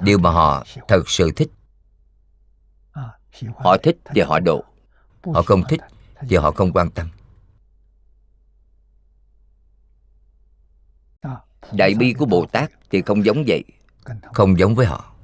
Điều 0.00 0.18
mà 0.18 0.30
họ 0.30 0.64
thật 0.88 1.08
sự 1.08 1.30
thích, 1.36 1.48
họ 3.56 3.76
thích 3.82 3.96
thì 4.04 4.20
họ 4.20 4.40
độ. 4.40 4.64
Họ 5.34 5.42
không 5.42 5.62
thích 5.68 5.80
thì 6.28 6.36
họ 6.36 6.50
không 6.50 6.72
quan 6.72 6.90
tâm. 6.90 7.08
Đại 11.72 11.94
bi 11.94 12.12
của 12.12 12.26
bồ 12.26 12.46
tát 12.52 12.70
thì 12.90 13.02
không 13.02 13.24
giống 13.24 13.44
vậy, 13.46 13.64
không 14.34 14.58
giống 14.58 14.74
với 14.74 14.86
họ. 14.86 15.14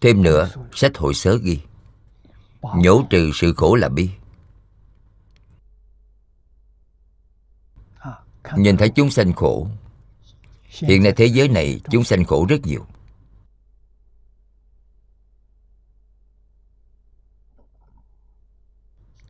Thêm 0.00 0.22
nữa, 0.22 0.50
sách 0.72 0.96
hội 0.96 1.14
sớ 1.14 1.38
ghi 1.42 1.60
nhổ 2.62 3.06
trừ 3.10 3.30
sự 3.34 3.54
khổ 3.56 3.74
là 3.74 3.88
bi. 3.88 4.10
Nhìn 8.56 8.76
thấy 8.76 8.88
chúng 8.88 9.10
sanh 9.10 9.32
khổ. 9.32 9.68
Hiện 10.64 11.02
nay 11.02 11.12
thế 11.16 11.26
giới 11.26 11.48
này 11.48 11.80
chúng 11.90 12.04
sanh 12.04 12.24
khổ. 12.24 12.46
rất 12.48 12.60
nhiều. 12.62 12.86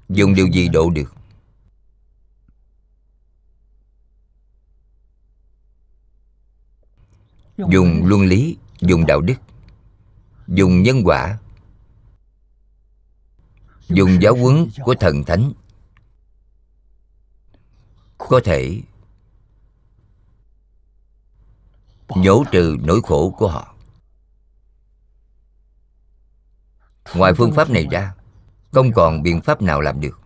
Dùng 0.09 0.35
điều 0.35 0.47
gì 0.47 0.69
độ 0.69 0.91
được? 0.91 1.15
Dùng 7.57 8.07
luân 8.07 8.23
lý 8.23 8.57
dùng 8.81 9.07
đạo 9.07 9.21
đức 9.21 9.35
dùng 10.49 10.83
nhân 10.83 11.03
quả 11.05 11.39
dùng 13.89 14.23
giáo 14.23 14.35
huấn 14.35 14.69
của 14.85 14.95
thần 14.95 15.25
thánh. 15.25 15.53
Có 18.19 18.41
thể 18.45 18.83
nhổ 22.09 22.45
trừ 22.53 22.77
nỗi 22.81 23.01
khổ 23.05 23.35
của 23.39 23.49
họ. 23.49 23.75
Ngoài 27.15 27.33
phương 27.37 27.53
pháp 27.53 27.71
này 27.71 27.87
ra, 27.91 28.15
không 28.73 28.93
còn 28.93 29.23
biện 29.23 29.41
pháp 29.41 29.63
nào 29.63 29.81
làm 29.81 30.01
được. 30.01 30.21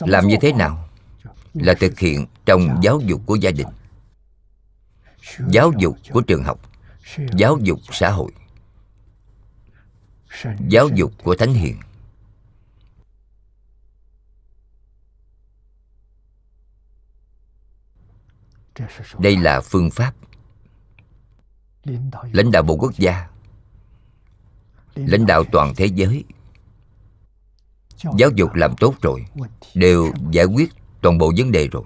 Làm 0.00 0.28
như 0.28 0.36
thế 0.40 0.52
nào 0.52 0.88
là 1.54 1.74
thực 1.80 1.98
hiện 1.98 2.26
trong 2.46 2.78
giáo 2.82 3.00
dục 3.00 3.20
của 3.26 3.34
gia 3.34 3.50
đình, 3.50 3.68
giáo 5.48 5.72
dục 5.78 5.96
của 6.12 6.20
trường 6.20 6.44
học, 6.44 6.60
giáo 7.36 7.58
dục 7.62 7.78
xã 7.92 8.10
hội 8.10 8.32
giáo 10.68 10.88
dục 10.88 11.12
của 11.24 11.34
thánh 11.34 11.52
hiền. 11.52 11.76
Đây 19.18 19.36
là 19.36 19.60
phương 19.60 19.90
pháp 19.90 20.14
lãnh 22.32 22.50
đạo 22.50 22.62
một 22.62 22.76
quốc 22.80 22.92
gia 22.96 23.28
lãnh 24.94 25.26
đạo 25.26 25.44
toàn 25.52 25.74
thế 25.76 25.86
giới. 25.86 26.24
Giáo 28.18 28.30
dục 28.34 28.54
làm 28.54 28.74
tốt 28.80 28.94
rồi 29.02 29.26
đều 29.74 30.12
giải 30.30 30.44
quyết 30.44 30.72
toàn 31.02 31.18
bộ 31.18 31.32
vấn 31.36 31.52
đề 31.52 31.68
rồi. 31.68 31.84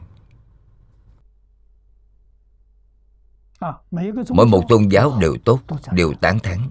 Mỗi 4.31 4.47
một 4.47 4.65
tôn 4.69 4.89
giáo 4.89 5.19
đều 5.21 5.37
tốt 5.45 5.61
đều 5.93 6.15
tán 6.21 6.39
thán 6.39 6.71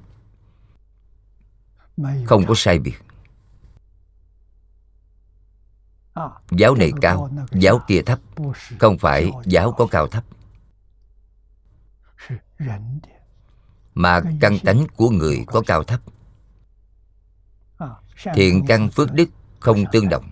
không 2.26 2.46
có 2.48 2.54
sai 2.58 2.80
biệt. 2.80 3.04
giáo 6.52 6.76
này 6.76 6.92
cao 7.02 7.30
giáo 7.52 7.80
kia 7.88 8.02
thấp. 8.02 8.20
Không 8.80 8.98
phải 8.98 9.32
giáo 9.46 9.72
có 9.72 9.88
cao 9.92 10.08
thấp. 10.08 10.24
mà 13.94 14.22
căn 14.42 14.60
tánh 14.60 14.86
của 14.96 15.10
người 15.10 15.44
có 15.48 15.62
cao 15.68 15.84
thấp. 15.84 16.02
Thiện 18.34 18.66
căn 18.68 18.90
phước 18.90 19.14
đức 19.14 19.30
không 19.60 19.84
tương 19.92 20.10
đồng. 20.10 20.30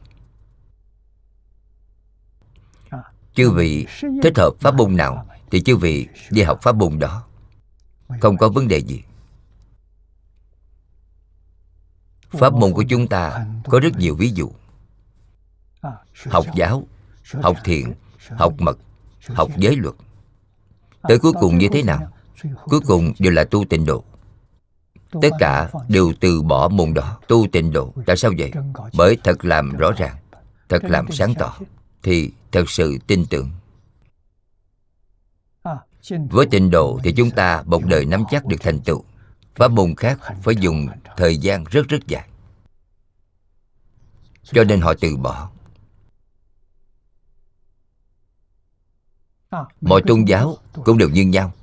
Chư 3.34 3.52
vị 3.52 3.88
thích 4.24 4.38
hợp 4.38 4.52
pháp 4.60 4.76
môn 4.76 4.96
nào 4.96 5.26
thì 5.52 5.62
chư 5.62 5.78
vị 5.78 6.08
đi 6.32 6.42
học 6.42 6.60
pháp 6.62 6.76
môn 6.76 7.00
đó. 7.00 7.26
Không 8.22 8.38
có 8.38 8.50
vấn 8.50 8.68
đề 8.68 8.78
gì 8.78 9.04
pháp 12.30 12.54
môn 12.54 12.74
của 12.74 12.84
chúng 12.84 13.08
ta 13.08 13.46
có 13.64 13.80
rất 13.80 13.98
nhiều 13.98 14.16
ví 14.16 14.32
dụ. 14.36 14.52
Học 16.26 16.46
giáo, 16.56 16.84
học 17.42 17.58
thiện 17.64 17.94
học 18.30 18.54
mật, 18.58 18.78
học 19.28 19.52
giới 19.58 19.76
luật. 19.76 19.96
Tới 21.02 21.20
cuối 21.20 21.34
cùng 21.40 21.58
như 21.58 21.68
thế 21.72 21.84
nào? 21.84 22.12
Cuối 22.66 22.80
cùng 22.88 23.14
đều 23.20 23.34
là 23.34 23.44
tu 23.44 23.66
tịnh 23.66 23.86
độ. 23.86 24.04
Tất 25.22 25.30
cả 25.40 25.70
đều 25.88 26.14
từ 26.20 26.42
bỏ 26.42 26.68
môn 26.68 26.94
đó. 26.94 27.20
Tu 27.28 27.48
tịnh 27.52 27.74
độ, 27.74 27.94
tại 28.06 28.18
sao 28.18 28.32
vậy? 28.38 28.52
Bởi 28.94 29.18
thật 29.24 29.46
làm 29.46 29.78
rõ 29.78 29.92
ràng, 29.92 30.16
thật 30.70 30.84
làm 30.84 31.12
sáng 31.12 31.34
tỏ, 31.36 31.58
thì 32.04 32.32
thật 32.52 32.70
sự 32.70 32.98
tin 33.08 33.26
tưởng. 33.26 33.52
Với 36.30 36.46
tịnh 36.46 36.72
độ 36.72 37.00
thì 37.04 37.12
chúng 37.12 37.32
ta 37.32 37.64
một 37.66 37.86
đời 37.86 38.06
nắm 38.06 38.24
chắc 38.32 38.46
được 38.46 38.58
thành 38.60 38.80
tựu 38.80 39.04
pháp 39.60 39.72
môn 39.72 39.96
khác 39.96 40.20
phải 40.44 40.56
dùng 40.56 40.88
thời 41.18 41.38
gian 41.38 41.64
rất 41.64 41.88
rất 41.88 42.08
dài. 42.08 42.30
Cho 44.44 44.64
nên 44.64 44.82
họ 44.82 44.94
từ 45.02 45.18
bỏ. 45.18 45.52
Mọi 49.82 50.02
tôn 50.08 50.26
giáo 50.26 50.58
cũng 50.74 50.98
đều 50.98 51.10
như 51.10 51.26
nhau. 51.26 51.54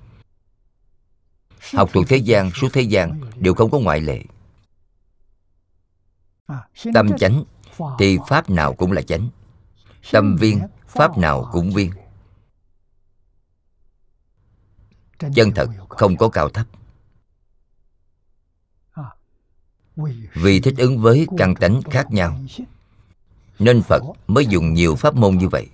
Học 1.74 1.90
thuộc 1.92 2.04
thế 2.08 2.16
gian, 2.16 2.50
suốt 2.54 2.68
thế 2.72 2.82
gian 2.82 3.20
đều 3.36 3.54
không 3.54 3.70
có 3.70 3.78
ngoại 3.78 4.00
lệ. 4.00 4.22
Tâm 6.94 7.18
chánh 7.18 7.44
thì 7.98 8.18
pháp 8.28 8.50
nào 8.50 8.74
cũng 8.74 8.92
là 8.92 9.02
chánh. 9.02 9.28
Tâm 10.12 10.36
viên, 10.36 10.60
pháp 10.86 11.18
nào 11.18 11.48
cũng 11.52 11.70
viên. 11.70 11.92
Chân 15.34 15.52
thật 15.54 15.68
không 15.88 16.16
có 16.16 16.28
cao 16.28 16.48
thấp. 16.48 16.66
Vì 20.34 20.60
thích 20.60 20.74
ứng 20.78 20.98
với 20.98 21.26
căn 21.38 21.54
tánh 21.54 21.82
khác 21.90 22.06
nhau. 22.10 22.40
nên 23.58 23.82
phật 23.82 24.02
mới 24.26 24.46
dùng 24.46 24.74
nhiều 24.74 24.96
pháp 24.96 25.14
môn 25.14 25.38
như 25.38 25.48
vậy. 25.48 25.68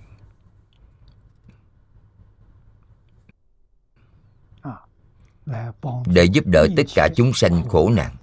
Để 6.07 6.25
giúp 6.25 6.47
đỡ 6.47 6.67
tất 6.77 6.83
cả 6.95 7.09
chúng 7.17 7.33
sanh 7.35 7.69
khổ 7.69 7.91
nạn. 7.91 8.17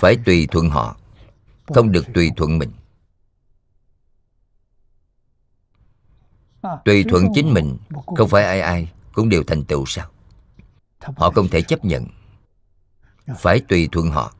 phải 0.00 0.16
tùy 0.24 0.46
thuận 0.50 0.70
họ 0.70 0.96
không 1.66 1.92
được 1.92 2.06
tùy 2.14 2.30
thuận 2.36 2.58
mình. 2.58 2.72
Tùy 6.84 7.04
thuận 7.08 7.26
chính 7.34 7.54
mình 7.54 7.76
không 8.16 8.28
phải 8.28 8.44
ai 8.44 8.60
ai 8.60 8.92
cũng 9.12 9.28
đều 9.28 9.42
thành 9.46 9.64
tựu 9.64 9.84
sao? 9.86 10.10
Họ 11.00 11.30
không 11.30 11.48
thể 11.48 11.62
chấp 11.62 11.84
nhận 11.84 12.06
phải 13.36 13.60
tùy 13.60 13.88
thuận 13.92 14.10
họ. 14.10 14.34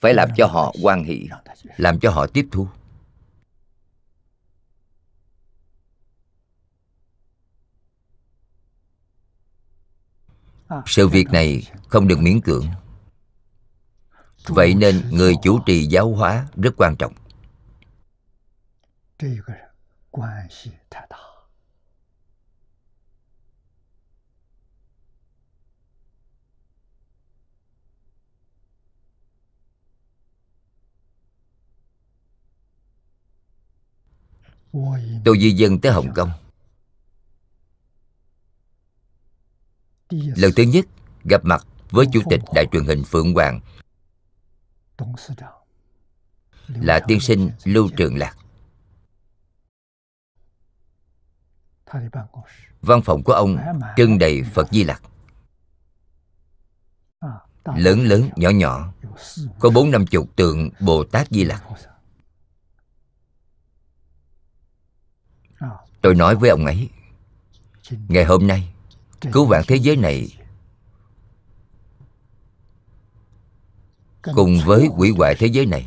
Phải 0.00 0.14
làm 0.14 0.28
cho 0.36 0.46
họ 0.46 0.74
quan 0.82 1.04
hỷ, 1.04 1.28
làm 1.76 2.00
cho 2.00 2.10
họ 2.10 2.26
tiếp 2.26 2.48
thu. 2.52 2.68
Sự 10.86 11.08
việc 11.08 11.26
này 11.32 11.62
không 11.88 12.08
được 12.08 12.18
miễn 12.18 12.40
cưỡng. 12.40 12.66
Vậy 14.46 14.74
nên 14.74 15.10
người 15.10 15.34
chủ 15.42 15.58
trì 15.66 15.86
giáo 15.86 16.14
hóa 16.14 16.46
rất 16.56 16.74
quan 16.76 16.96
trọng. 16.96 17.12
Tôi 35.24 35.38
di 35.38 35.50
dân 35.50 35.80
tới 35.80 35.92
hồng 35.92 36.12
kông. 36.14 36.30
Lần 40.10 40.52
thứ 40.56 40.62
nhất 40.62 40.84
gặp 41.24 41.44
mặt 41.44 41.66
với 41.90 42.06
chủ 42.12 42.20
tịch 42.30 42.40
đại 42.54 42.66
truyền 42.72 42.84
hình 42.84 43.04
phượng 43.04 43.34
hoàng. 43.34 43.60
Là 46.68 47.00
tiên 47.08 47.20
sinh 47.20 47.50
lưu 47.64 47.88
trường 47.96 48.16
lạc. 48.16 48.36
Văn 52.80 53.02
phòng 53.04 53.22
của 53.22 53.32
ông 53.32 53.58
trưng 53.96 54.18
đầy 54.18 54.42
phật 54.42 54.68
di 54.70 54.84
lặc. 54.84 55.02
Lớn 57.76 58.00
lớn 58.00 58.28
nhỏ 58.36 58.50
nhỏ 58.50 58.92
có 59.60 59.70
bốn 59.70 59.90
năm 59.90 60.06
chục 60.06 60.36
tượng 60.36 60.70
bồ 60.80 61.04
tát 61.04 61.28
di 61.30 61.44
lặc 61.44 61.64
tôi 66.06 66.14
nói 66.14 66.36
với 66.36 66.50
ông 66.50 66.64
ấy, 66.64 66.88
ngày 68.08 68.24
hôm 68.24 68.46
nay, 68.46 68.68
cứu 69.32 69.46
vạn 69.46 69.64
thế 69.66 69.76
giới 69.76 69.96
này 69.96 70.28
cùng 74.22 74.58
với 74.64 74.88
quỷ 74.96 75.10
hoại 75.10 75.34
thế 75.38 75.46
giới 75.46 75.66
này. 75.66 75.86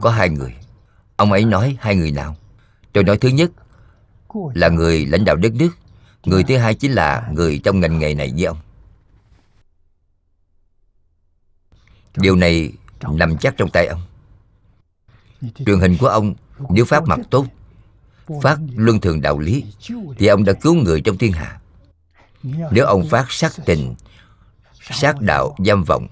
Có 0.00 0.10
hai 0.10 0.28
người. 0.28 0.54
Ông 1.16 1.32
ấy 1.32 1.44
nói 1.44 1.76
hai 1.80 1.96
người 1.96 2.10
nào? 2.10 2.36
Tôi 2.92 3.04
nói 3.04 3.18
thứ 3.18 3.28
nhất 3.28 3.50
là 4.54 4.68
người 4.68 5.06
lãnh 5.06 5.24
đạo 5.24 5.36
đất 5.36 5.52
nước, 5.54 5.70
người 6.24 6.44
thứ 6.44 6.56
hai 6.56 6.74
chính 6.74 6.92
là 6.92 7.28
người 7.32 7.60
trong 7.64 7.80
ngành 7.80 7.98
nghề 7.98 8.14
này 8.14 8.32
với 8.34 8.44
ông. 8.44 8.58
Điều 12.16 12.36
này 12.36 12.72
nằm 13.02 13.38
chắc 13.38 13.54
trong 13.56 13.70
tay 13.70 13.86
ông. 13.86 14.02
Truyền 15.66 15.80
hình 15.80 15.96
của 16.00 16.08
ông 16.08 16.34
nếu 16.68 16.84
phát 16.84 17.02
mặt 17.06 17.20
tốt 17.30 17.46
phát 18.42 18.58
luân 18.76 19.00
thường 19.00 19.20
đạo 19.20 19.38
lý, 19.38 19.64
thì 20.18 20.26
ông 20.26 20.44
đã 20.44 20.52
cứu 20.52 20.74
người 20.74 21.00
trong 21.00 21.18
thiên 21.18 21.32
hạ. 21.32 21.60
Nếu 22.72 22.86
ông 22.86 23.08
phát 23.08 23.26
sát 23.30 23.52
tình, 23.66 23.94
sát 24.80 25.20
đạo, 25.20 25.56
giam 25.66 25.84
vọng, 25.84 26.08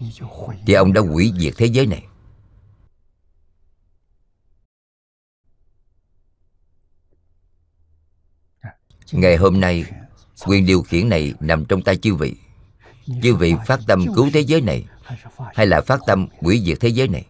thì 0.67 0.75
ông 0.75 0.93
đã 0.93 1.01
hủy 1.01 1.33
diệt 1.39 1.55
thế 1.57 1.67
giới 1.67 1.87
này. 1.87 2.05
Ngày 9.13 9.37
hôm 9.37 9.61
nay, 9.61 9.85
quyền 10.47 10.67
điều 10.67 10.83
khiển 10.83 11.09
này 11.09 11.35
nằm 11.41 11.65
trong 11.65 11.83
tay 11.83 11.97
chư 11.97 12.15
vị. 12.15 12.37
Chư 13.23 13.35
vị 13.35 13.55
phát 13.67 13.81
tâm 13.87 14.07
cứu 14.15 14.31
thế 14.33 14.41
giới 14.41 14.61
này, 14.61 14.85
hay 15.55 15.67
là 15.67 15.81
phát 15.81 16.01
tâm 16.07 16.27
hủy 16.41 16.63
diệt 16.65 16.81
thế 16.81 16.89
giới 16.89 17.09
này? 17.09 17.27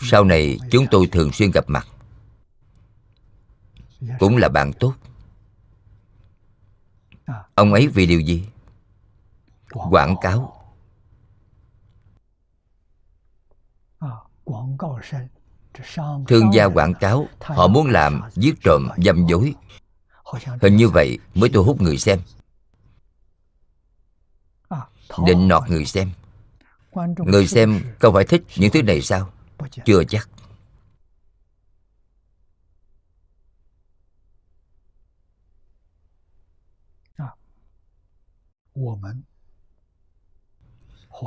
Sau 0.00 0.24
này 0.24 0.58
chúng 0.70 0.86
tôi 0.90 1.06
thường 1.06 1.32
xuyên 1.32 1.50
gặp 1.50 1.64
mặt. 1.68 1.86
Cũng 4.18 4.36
là 4.36 4.48
bạn 4.48 4.72
tốt. 4.72 4.94
Ông 7.54 7.72
ấy 7.72 7.88
vì 7.88 8.06
điều 8.06 8.20
gì? 8.20 8.48
Quảng 9.70 10.16
cáo. 10.20 10.58
Thương 16.28 16.54
gia 16.54 16.64
quảng 16.64 16.94
cáo, 17.00 17.28
họ 17.40 17.68
muốn 17.68 17.86
làm 17.86 18.22
giết 18.34 18.54
trộm 18.64 18.88
dâm 18.96 19.26
dối. 19.26 19.54
Hình 20.62 20.76
như 20.76 20.88
vậy 20.88 21.18
mới 21.34 21.50
thu 21.50 21.64
hút 21.64 21.80
người 21.80 21.98
xem. 21.98 22.20
Định 25.26 25.48
nọt 25.48 25.68
người 25.68 25.84
xem. 25.84 26.10
Người 27.18 27.46
xem 27.46 27.80
không 28.00 28.14
phải 28.14 28.24
thích 28.24 28.42
những 28.56 28.70
thứ 28.72 28.82
này 28.82 29.02
sao? 29.02 29.30
Chưa 29.84 30.04
chắc. 30.04 30.28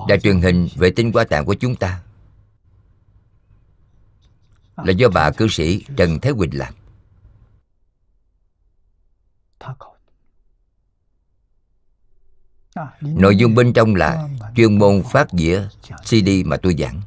Đài 0.08 0.20
truyền 0.20 0.42
hình 0.42 0.68
vệ 0.76 0.92
tinh 0.96 1.12
qua 1.12 1.24
tạng 1.30 1.46
của 1.46 1.56
chúng 1.60 1.76
ta. 1.76 2.04
Là 4.78 4.92
do 4.92 5.10
bà 5.10 5.32
cư 5.32 5.48
sĩ 5.48 5.86
trần 5.98 6.20
thái 6.22 6.34
quỳnh 6.38 6.58
làm. 6.58 6.74
Nội 13.02 13.36
dung 13.36 13.56
bên 13.56 13.74
trong 13.74 13.96
là 13.96 14.30
chuyên 14.56 14.80
môn 14.80 15.04
phát 15.12 15.28
dĩa 15.32 15.68
cd 16.04 16.30
mà 16.46 16.58
tôi 16.58 16.76
giảng 16.80 17.02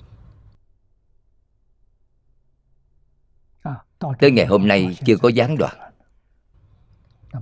Tới 4.19 4.31
ngày 4.31 4.47
hôm 4.47 4.69
nay 4.69 4.99
chưa 5.07 5.17
có 5.17 5.29
gián 5.29 5.57
đoạn. 5.59 5.77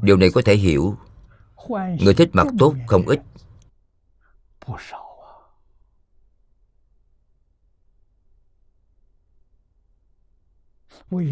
Điều 0.02 0.16
này 0.16 0.30
có 0.34 0.42
thể 0.44 0.54
hiểu. 0.54 0.96
Người 2.00 2.14
thích 2.14 2.30
mặt 2.32 2.46
tốt 2.58 2.74
không 2.86 3.08
ít. 3.08 3.20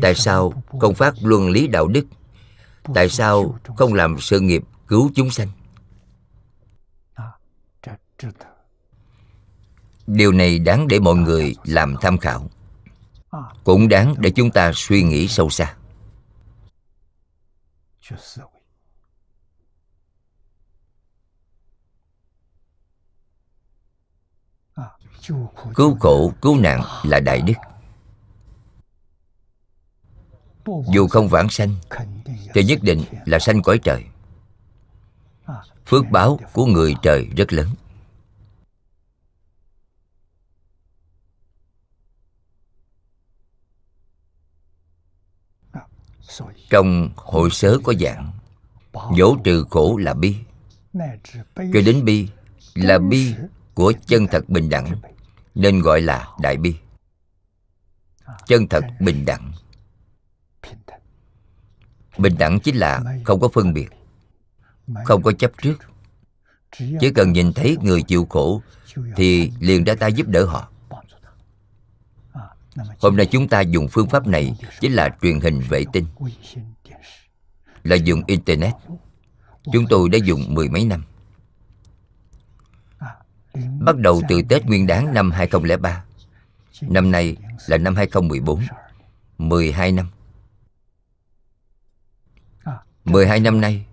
Tại 0.02 0.14
sao 0.14 0.62
không 0.80 0.94
phát 0.94 1.14
luân 1.22 1.50
lý 1.50 1.66
đạo 1.66 1.86
đức? 1.86 2.06
Tại 2.94 3.08
sao 3.08 3.58
không 3.76 3.94
làm 3.94 4.20
sự 4.20 4.40
nghiệp 4.40 4.62
cứu 4.88 5.10
chúng 5.14 5.30
sanh. 5.30 5.48
Điều 10.06 10.32
này 10.32 10.58
đáng 10.58 10.88
để 10.88 10.98
mọi 10.98 11.14
người 11.14 11.54
làm 11.64 11.94
tham 12.00 12.18
khảo. 12.18 12.50
Cũng 13.64 13.88
đáng 13.88 14.14
để 14.18 14.30
chúng 14.36 14.50
ta 14.50 14.72
suy 14.74 15.02
nghĩ 15.02 15.28
sâu 15.28 15.50
xa. 15.50 15.76
Cứu 25.74 25.96
khổ 26.00 26.32
cứu 26.42 26.56
nạn 26.56 26.82
là 27.04 27.20
đại 27.20 27.40
đức. 27.40 27.52
Dù 30.92 31.08
không 31.08 31.28
vãng 31.28 31.48
sanh 31.48 31.74
thì 32.54 32.64
nhất 32.64 32.78
định 32.82 33.04
là 33.24 33.38
sanh 33.38 33.62
cõi 33.62 33.78
trời 33.82 34.04
phước 35.86 36.04
báo 36.10 36.40
của 36.52 36.66
người 36.66 36.94
trời 37.02 37.28
rất 37.36 37.52
lớn. 37.52 37.68
Trong 46.70 47.10
hội 47.16 47.50
sớ 47.50 47.78
có 47.84 47.92
dạng 48.00 48.32
dỗ 49.16 49.36
trừ 49.44 49.64
khổ 49.70 49.96
là 49.96 50.14
bi. 50.14 50.36
Cho 51.56 51.80
đến 51.86 52.04
bi 52.04 52.28
là 52.74 52.98
bi 52.98 53.34
của 53.74 53.92
chân 54.06 54.26
thật 54.30 54.48
bình 54.48 54.68
đẳng, 54.68 55.00
nên 55.54 55.80
gọi 55.80 56.00
là 56.00 56.28
đại 56.40 56.56
bi. 56.56 56.76
Chân 58.46 58.68
thật 58.68 58.84
bình 59.00 59.24
đẳng. 59.24 59.52
Bình 62.18 62.34
đẳng 62.38 62.60
chính 62.60 62.76
là 62.76 63.02
không 63.24 63.40
có 63.40 63.48
phân 63.48 63.74
biệt 63.74 63.95
không 65.04 65.22
có 65.22 65.32
chấp 65.32 65.52
trước. 65.62 65.76
Chỉ 67.00 67.10
cần 67.14 67.32
nhìn 67.32 67.52
thấy 67.52 67.76
người 67.82 68.02
chịu 68.02 68.26
khổ, 68.30 68.62
thì 69.16 69.52
liền 69.60 69.84
ra 69.84 69.94
tay 69.94 70.12
giúp 70.12 70.28
đỡ 70.28 70.44
họ. 70.44 70.68
Hôm 73.00 73.16
nay 73.16 73.26
chúng 73.26 73.48
ta 73.48 73.60
dùng 73.60 73.88
phương 73.88 74.08
pháp 74.08 74.26
này, 74.26 74.56
chính 74.80 74.92
là 74.92 75.16
truyền 75.22 75.40
hình 75.40 75.60
vệ 75.68 75.84
tinh. 75.92 76.06
Là 77.82 77.96
dùng 77.96 78.22
internet. 78.26 78.74
Chúng 79.72 79.84
tôi 79.90 80.08
đã 80.08 80.18
dùng 80.24 80.54
mười 80.54 80.68
mấy 80.68 80.84
năm. 80.84 81.04
Bắt 83.80 83.96
đầu 83.96 84.22
từ 84.28 84.42
Tết 84.48 84.66
Nguyên 84.66 84.86
đáng 84.86 85.14
năm 85.14 85.30
2003 85.30 86.04
Năm 86.80 87.10
nay 87.10 87.36
là 87.66 87.78
năm 87.78 87.96
2014 87.96 88.60
12 89.38 89.92
năm. 89.92 90.10
12 93.04 93.40
năm 93.40 93.60
nay 93.60 93.86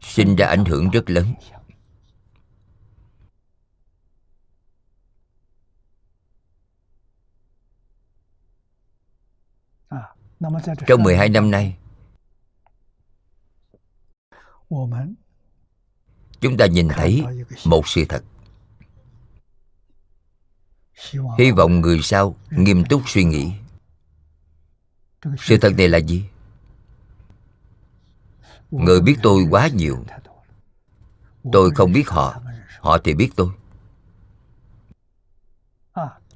sinh 0.00 0.36
ra 0.36 0.46
ảnh 0.46 0.64
hưởng 0.64 0.90
rất 0.90 1.10
lớn. 1.10 1.34
Trong 10.86 11.02
12 11.02 11.28
năm 11.28 11.50
nay 11.50 11.76
Chúng 16.40 16.56
ta 16.56 16.66
nhìn 16.66 16.88
thấy 16.88 17.22
một 17.64 17.88
sự 17.88 18.04
thật. 18.08 18.24
Hy 21.38 21.50
vọng 21.50 21.80
người 21.80 22.00
sau 22.02 22.36
nghiêm 22.50 22.84
túc 22.84 23.02
suy 23.06 23.24
nghĩ. 23.24 23.52
Sự 25.38 25.56
thật 25.60 25.72
này 25.76 25.88
là 25.88 25.98
gì? 25.98 26.24
Người 28.70 29.00
biết 29.00 29.16
tôi 29.22 29.46
quá 29.50 29.68
nhiều. 29.68 30.04
Tôi 31.52 31.70
không 31.70 31.92
biết 31.92 32.08
họ. 32.08 32.40
Họ 32.80 32.98
thì 32.98 33.14
biết 33.14 33.30
tôi. 33.36 33.48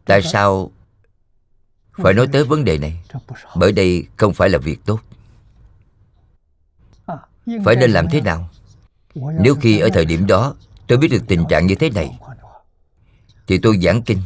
Tại 0.04 0.22
sao 0.22 0.70
phải 1.92 2.14
nói 2.14 2.28
tới 2.32 2.44
vấn 2.44 2.64
đề 2.64 2.78
này? 2.78 3.04
Bởi 3.56 3.72
đây 3.72 4.06
không 4.16 4.34
phải 4.34 4.48
là 4.50 4.58
việc 4.58 4.78
tốt. 4.84 5.00
Phải 7.64 7.76
nên 7.76 7.90
làm 7.90 8.08
thế 8.10 8.20
nào? 8.20 8.48
Nếu 9.14 9.54
khi 9.60 9.78
ở 9.78 9.88
thời 9.94 10.04
điểm 10.04 10.26
đó 10.26 10.54
tôi 10.86 10.98
biết 10.98 11.08
được 11.08 11.24
tình 11.28 11.44
trạng 11.48 11.66
như 11.66 11.74
thế 11.74 11.90
này, 11.90 12.18
thì 13.46 13.58
tôi 13.58 13.78
giảng 13.78 14.02
kinh, 14.02 14.22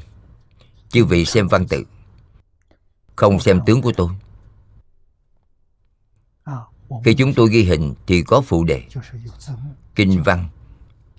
chư 0.88 1.04
vị 1.04 1.24
xem 1.24 1.48
văn 1.48 1.66
tự, 1.66 1.84
không 3.16 3.40
xem 3.40 3.60
tướng 3.66 3.82
của 3.82 3.92
tôi 3.96 4.08
khi 7.04 7.14
chúng 7.14 7.34
tôi 7.34 7.48
ghi 7.50 7.64
hình 7.64 7.94
thì 8.06 8.22
có 8.22 8.40
phụ 8.40 8.64
đề, 8.64 8.82
kinh 9.94 10.22
văn. 10.22 10.48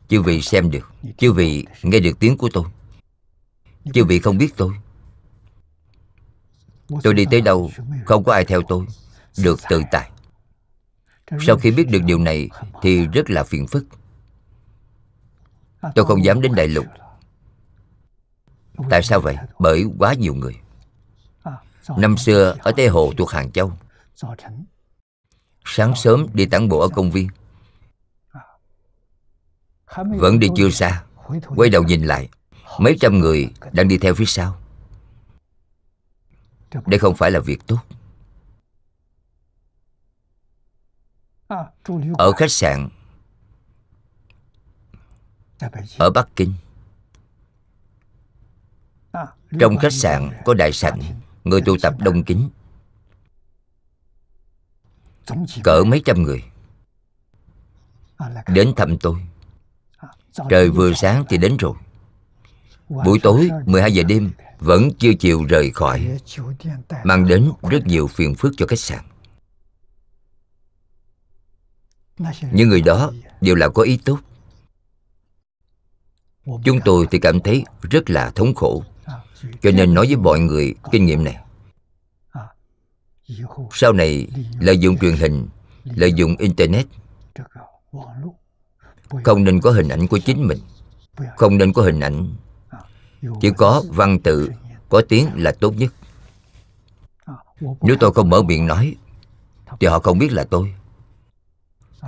Chư 0.08 0.22
vị 0.22 0.42
xem 0.42 0.72
được, 0.72 0.92
chư 1.18 1.32
vị 1.32 1.66
nghe 1.84 2.00
được 2.00 2.20
tiếng 2.20 2.38
của 2.38 2.50
tôi. 2.54 2.64
Chư 3.94 4.06
vị 4.06 4.20
không 4.20 4.38
biết 4.38 4.54
tôi. 4.58 4.74
Tôi 7.04 7.14
đi 7.14 7.26
tới 7.32 7.42
đâu, 7.42 7.72
Không 8.06 8.24
có 8.24 8.34
ai 8.34 8.46
theo 8.46 8.62
tôi, 8.68 8.86
Được 9.38 9.60
tự 9.70 9.82
tại. 9.92 10.12
Sau 11.48 11.58
khi 11.58 11.72
biết 11.72 11.88
được 11.90 12.04
điều 12.04 12.20
này 12.20 12.50
Thì 12.82 13.08
rất 13.08 13.30
là 13.30 13.44
phiền 13.44 13.68
phức. 13.68 13.86
Tôi 15.96 16.06
không 16.06 16.24
dám 16.24 16.42
đến 16.42 16.56
đại 16.56 16.68
lục. 16.68 16.86
Tại 18.90 19.04
sao 19.04 19.20
vậy? 19.20 19.36
Bởi 19.60 19.86
quá 20.00 20.14
nhiều 20.14 20.36
người. 20.36 20.56
Năm 21.98 22.18
xưa, 22.18 22.56
ở 22.60 22.72
Tây 22.72 22.88
Hồ 22.88 23.14
thuộc 23.18 23.30
Hàng 23.32 23.52
Châu 23.52 23.74
Sáng 25.72 25.96
sớm 25.96 26.28
đi 26.34 26.46
tản 26.46 26.70
bộ 26.70 26.80
ở 26.80 26.90
công 26.90 27.12
viên. 27.12 27.30
Vẫn 29.96 30.40
đi 30.40 30.48
chưa 30.56 30.70
xa, 30.70 31.04
Quay 31.56 31.70
đầu 31.70 31.84
nhìn 31.84 32.04
lại, 32.04 32.30
Mấy 32.80 32.98
trăm 33.02 33.20
người 33.20 33.54
đang 33.72 33.88
đi 33.88 33.98
theo 33.98 34.14
phía 34.16 34.26
sau. 34.26 34.58
Đây 36.86 37.00
không 37.00 37.16
phải 37.16 37.32
là 37.32 37.40
việc 37.40 37.60
tốt. 37.68 37.80
Ở 42.18 42.32
khách 42.32 42.52
sạn, 42.52 42.90
ở 45.98 46.10
bắc 46.10 46.30
kinh, 46.36 46.54
trong 49.60 49.78
khách 49.78 49.94
sạn 49.94 50.30
có 50.46 50.54
đại 50.54 50.72
sảnh, 50.72 51.00
người 51.44 51.62
tụ 51.62 51.78
tập 51.82 51.94
đông 52.00 52.24
kính 52.24 52.50
cỡ 55.64 55.84
mấy 55.84 56.02
trăm 56.06 56.24
người. 56.24 56.44
Đến 58.48 58.74
thăm 58.76 58.98
tôi. 58.98 59.16
Trời 60.50 60.70
vừa 60.70 60.94
sáng 60.94 61.24
thì 61.30 61.38
đến 61.38 61.58
rồi. 61.58 61.74
Buổi 62.90 63.20
tối 63.24 63.50
12 63.66 63.94
giờ 63.94 64.04
đêm 64.04 64.32
vẫn 64.60 64.90
chưa 64.98 65.14
chịu 65.14 65.44
rời 65.44 65.72
khỏi. 65.72 66.18
Mang 67.04 67.28
đến 67.28 67.52
rất 67.70 67.86
nhiều 67.86 68.08
phiền 68.08 68.36
phức 68.36 68.54
cho 68.58 68.68
khách 68.68 68.80
sạn. 68.80 69.06
Những 72.52 72.70
người 72.70 72.82
đó 72.82 73.12
đều 73.42 73.56
là 73.56 73.70
có 73.70 73.84
ý 73.84 74.00
tốt. 74.06 74.20
Chúng 76.46 76.80
tôi 76.86 77.08
thì 77.12 77.20
cảm 77.20 77.40
thấy 77.40 77.64
rất 77.82 78.10
là 78.10 78.30
thống 78.30 78.56
khổ. 78.56 78.84
Cho 79.62 79.72
nên 79.72 79.94
nói 79.94 80.06
với 80.06 80.16
mọi 80.16 80.40
người 80.40 80.76
kinh 80.92 81.06
nghiệm 81.06 81.24
này 81.24 81.38
sau 83.74 83.94
này, 83.94 84.28
lợi 84.60 84.78
dụng 84.78 84.98
truyền 84.98 85.16
hình, 85.16 85.48
lợi 85.84 86.14
dụng 86.14 86.36
internet, 86.38 86.86
không 89.24 89.44
nên 89.44 89.62
có 89.62 89.72
hình 89.72 89.90
ảnh 89.90 90.08
của 90.08 90.20
chính 90.26 90.48
mình. 90.48 90.60
Không 91.38 91.58
nên 91.58 91.74
có 91.74 91.82
hình 91.82 92.00
ảnh. 92.00 92.34
Chỉ 93.42 93.52
có 93.58 93.84
văn 93.88 94.20
tự, 94.20 94.50
có 94.90 95.02
tiếng 95.10 95.30
là 95.36 95.52
tốt 95.52 95.74
nhất. 95.78 95.94
Nếu 97.82 97.96
tôi 98.00 98.14
không 98.14 98.30
mở 98.30 98.42
miệng 98.42 98.68
nói, 98.68 98.96
thì 99.80 99.88
họ 99.88 100.00
không 100.00 100.20
biết 100.20 100.32
là 100.32 100.44
tôi. 100.44 100.76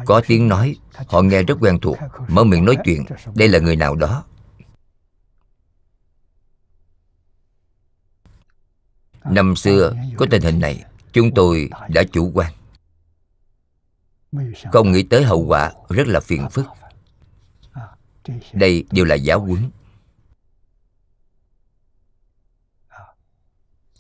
Có 0.06 0.22
tiếng 0.28 0.48
nói, 0.48 0.76
họ 1.08 1.22
nghe 1.22 1.44
rất 1.44 1.58
quen 1.60 1.80
thuộc. 1.80 1.98
Mở 2.28 2.44
miệng 2.44 2.66
nói 2.66 2.78
chuyện, 2.84 3.06
đây 3.36 3.48
là 3.48 3.60
người 3.60 3.76
nào 3.76 3.96
đó? 3.96 4.24
Năm 9.24 9.56
xưa, 9.56 9.94
có 10.18 10.26
tình 10.30 10.42
hình 10.42 10.60
này 10.60 10.84
chúng 11.14 11.34
tôi 11.36 11.70
đã 11.90 12.04
chủ 12.12 12.32
quan. 12.34 12.54
Không 14.72 14.92
nghĩ 14.92 15.04
tới 15.04 15.24
hậu 15.24 15.46
quả 15.46 15.74
rất 15.90 16.08
là 16.08 16.20
phiền 16.20 16.50
phức. 16.52 16.66
Đây 18.54 18.86
đều 18.92 19.06
là 19.06 19.16
giáo 19.16 19.40
huấn. 19.40 19.70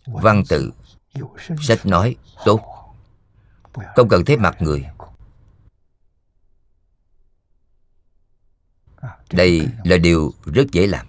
Văn 0.05 0.43
tự, 0.49 0.71
sách 1.61 1.85
nói, 1.85 2.15
tốt. 2.45 2.61
Không 3.95 4.09
cần 4.09 4.25
thấy 4.25 4.37
mặt 4.37 4.57
người. 4.59 4.85
Đây 9.31 9.67
là 9.83 9.97
điều 9.97 10.33
rất 10.45 10.71
dễ 10.71 10.87
làm. 10.87 11.07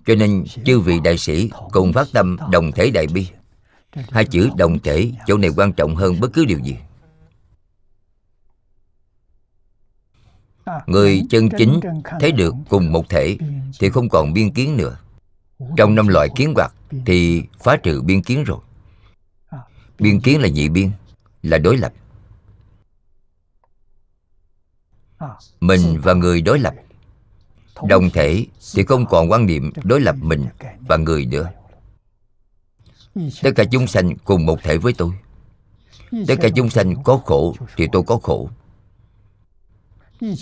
cho 0.06 0.16
nên 0.18 0.46
chư 0.66 0.80
vị 0.80 1.00
đại 1.04 1.18
sĩ 1.18 1.50
cùng 1.72 1.94
phát 1.94 2.08
tâm 2.14 2.38
đồng 2.52 2.72
thể 2.72 2.92
đại 2.92 3.08
bi. 3.08 3.28
Hai 4.12 4.26
chữ 4.26 4.50
đồng 4.58 4.80
thể 4.80 5.12
chỗ 5.28 5.38
này 5.38 5.50
quan 5.58 5.74
trọng 5.74 5.96
hơn 5.96 6.20
bất 6.20 6.34
cứ 6.34 6.46
điều 6.46 6.60
gì. 6.60 6.78
Người 10.88 11.24
chân 11.30 11.50
chính 11.58 11.80
thấy 12.20 12.32
được 12.32 12.56
cùng 12.70 12.92
một 12.92 13.10
thể 13.10 13.38
Thì 13.80 13.90
không 13.90 14.10
còn 14.10 14.34
biên 14.34 14.54
kiến 14.54 14.78
nữa. 14.78 14.98
Trong 15.78 15.96
năm 15.96 16.08
loại 16.08 16.30
kiến 16.36 16.54
hoạt 16.56 16.74
Thì 17.06 17.44
phá 17.64 17.78
trừ 17.78 18.02
biên 18.02 18.24
kiến 18.24 18.44
rồi. 18.44 18.60
Biên 20.00 20.22
kiến 20.22 20.42
là 20.42 20.48
nhị 20.48 20.70
biên, 20.70 20.92
Là 21.44 21.58
đối 21.58 21.78
lập. 21.78 21.94
Mình 25.60 26.02
và 26.02 26.14
người 26.14 26.42
đối 26.42 26.60
lập 26.60 26.74
Đồng 27.84 28.10
thể 28.10 28.46
thì 28.76 28.84
không 28.84 29.06
còn 29.06 29.32
quan 29.32 29.46
niệm 29.46 29.72
đối 29.84 30.02
lập 30.02 30.16
mình 30.20 30.46
và 30.88 30.98
người 30.98 31.26
nữa. 31.26 31.52
Tất 33.44 33.52
cả 33.56 33.64
chúng 33.72 33.88
sanh 33.88 34.16
cùng 34.18 34.46
một 34.46 34.60
thể 34.64 34.78
với 34.78 34.94
tôi. 34.94 35.12
Tất 36.28 36.36
cả 36.42 36.50
chúng 36.56 36.70
sanh 36.70 37.04
có 37.04 37.18
khổ 37.26 37.56
thì 37.76 37.88
tôi 37.92 38.04
có 38.08 38.18
khổ. 38.24 38.50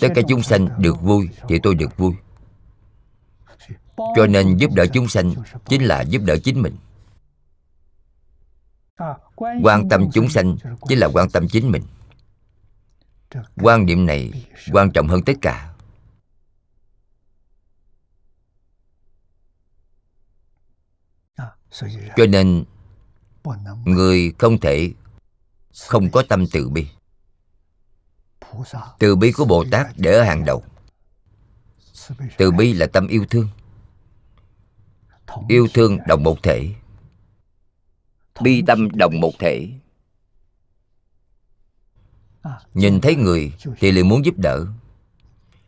Tất 0.00 0.08
cả 0.14 0.22
chúng 0.28 0.42
sanh 0.42 0.68
được 0.78 1.00
vui 1.00 1.28
thì 1.48 1.58
tôi 1.62 1.74
được 1.74 1.96
vui. 1.96 2.12
Cho 3.96 4.26
nên 4.28 4.56
giúp 4.56 4.70
đỡ 4.74 4.86
chúng 4.86 5.08
sanh 5.08 5.34
chính 5.68 5.82
là 5.82 6.00
giúp 6.02 6.22
đỡ 6.24 6.36
chính 6.44 6.62
mình. 6.62 6.76
Quan 9.62 9.88
tâm 9.88 10.10
chúng 10.12 10.28
sanh 10.28 10.56
chính 10.88 10.98
là 10.98 11.08
quan 11.12 11.30
tâm 11.30 11.48
chính 11.48 11.70
mình. 11.70 11.82
Quan 13.56 13.86
niệm 13.86 14.06
này 14.06 14.46
quan 14.72 14.90
trọng 14.90 15.08
hơn 15.08 15.22
tất 15.22 15.32
cả 15.42 15.73
cho 22.16 22.26
nên 22.26 22.64
người 23.84 24.32
không 24.38 24.60
thể 24.60 24.92
không 25.88 26.10
có 26.10 26.22
tâm 26.28 26.46
từ 26.52 26.68
bi. 26.68 26.86
Từ 28.98 29.16
bi 29.16 29.32
của 29.32 29.44
bồ 29.44 29.64
tát 29.70 29.86
để 29.96 30.12
ở 30.12 30.22
hàng 30.22 30.44
đầu. 30.44 30.62
Từ 32.36 32.50
bi 32.50 32.72
là 32.72 32.86
tâm 32.86 33.06
yêu 33.06 33.24
thương. 33.30 33.48
Yêu 35.48 35.68
thương 35.74 35.98
đồng 36.06 36.22
một 36.22 36.42
thể. 36.42 36.68
Bi 38.40 38.62
tâm 38.66 38.88
đồng 38.90 39.20
một 39.20 39.32
thể. 39.38 39.68
Nhìn 42.74 43.00
thấy 43.00 43.16
người 43.16 43.52
thì 43.78 43.92
liền 43.92 44.08
muốn 44.08 44.24
giúp 44.24 44.34
đỡ. 44.38 44.66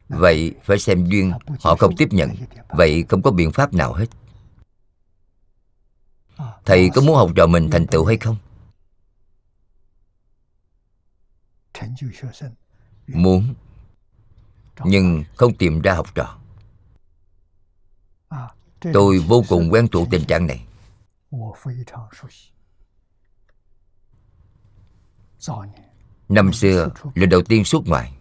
Vậy 0.09 0.55
phải 0.65 0.79
xem 0.79 1.07
duyên 1.07 1.33
họ 1.61 1.77
không 1.77 1.97
tiếp 1.97 2.09
nhận. 2.11 2.35
vậy 2.69 3.05
không 3.09 3.23
có 3.23 3.31
biện 3.31 3.53
pháp 3.53 3.75
nào 3.75 3.93
hết 3.93 4.07
thầy 6.67 6.91
có 6.95 7.01
muốn 7.03 7.17
học 7.17 7.31
trò 7.37 7.47
mình 7.47 7.71
thành 7.71 7.87
tựu 7.87 8.05
hay 8.05 8.17
không? 8.17 8.37
Muốn, 13.07 13.55
nhưng 14.85 15.25
không 15.37 15.55
tìm 15.55 15.81
ra 15.81 15.95
học 15.95 16.15
trò. 16.15 16.39
Tôi 18.93 19.19
vô 19.19 19.43
cùng 19.49 19.73
quen 19.73 19.89
thuộc 19.89 20.09
tình 20.11 20.25
trạng 20.25 20.47
này. 20.47 20.67
Năm 26.29 26.53
xưa, 26.53 26.89
lần 27.15 27.29
đầu 27.29 27.43
tiên 27.43 27.65
xuất 27.65 27.83
ngoại, 27.87 28.13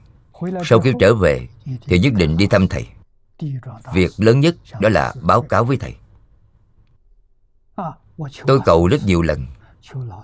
sau 0.63 0.79
khi 0.79 0.93
trở 0.99 1.15
về 1.15 1.47
thì 1.81 1.99
nhất 1.99 2.13
định 2.13 2.37
đi 2.37 2.47
thăm 2.47 2.67
thầy. 2.67 2.87
Việc 3.93 4.11
lớn 4.17 4.39
nhất 4.39 4.55
đó 4.79 4.89
là 4.89 5.13
báo 5.21 5.41
cáo 5.41 5.65
với 5.65 5.77
thầy 5.77 5.95
tôi 8.47 8.59
cầu 8.65 8.87
rất 8.87 9.03
nhiều 9.05 9.21
lần. 9.21 9.45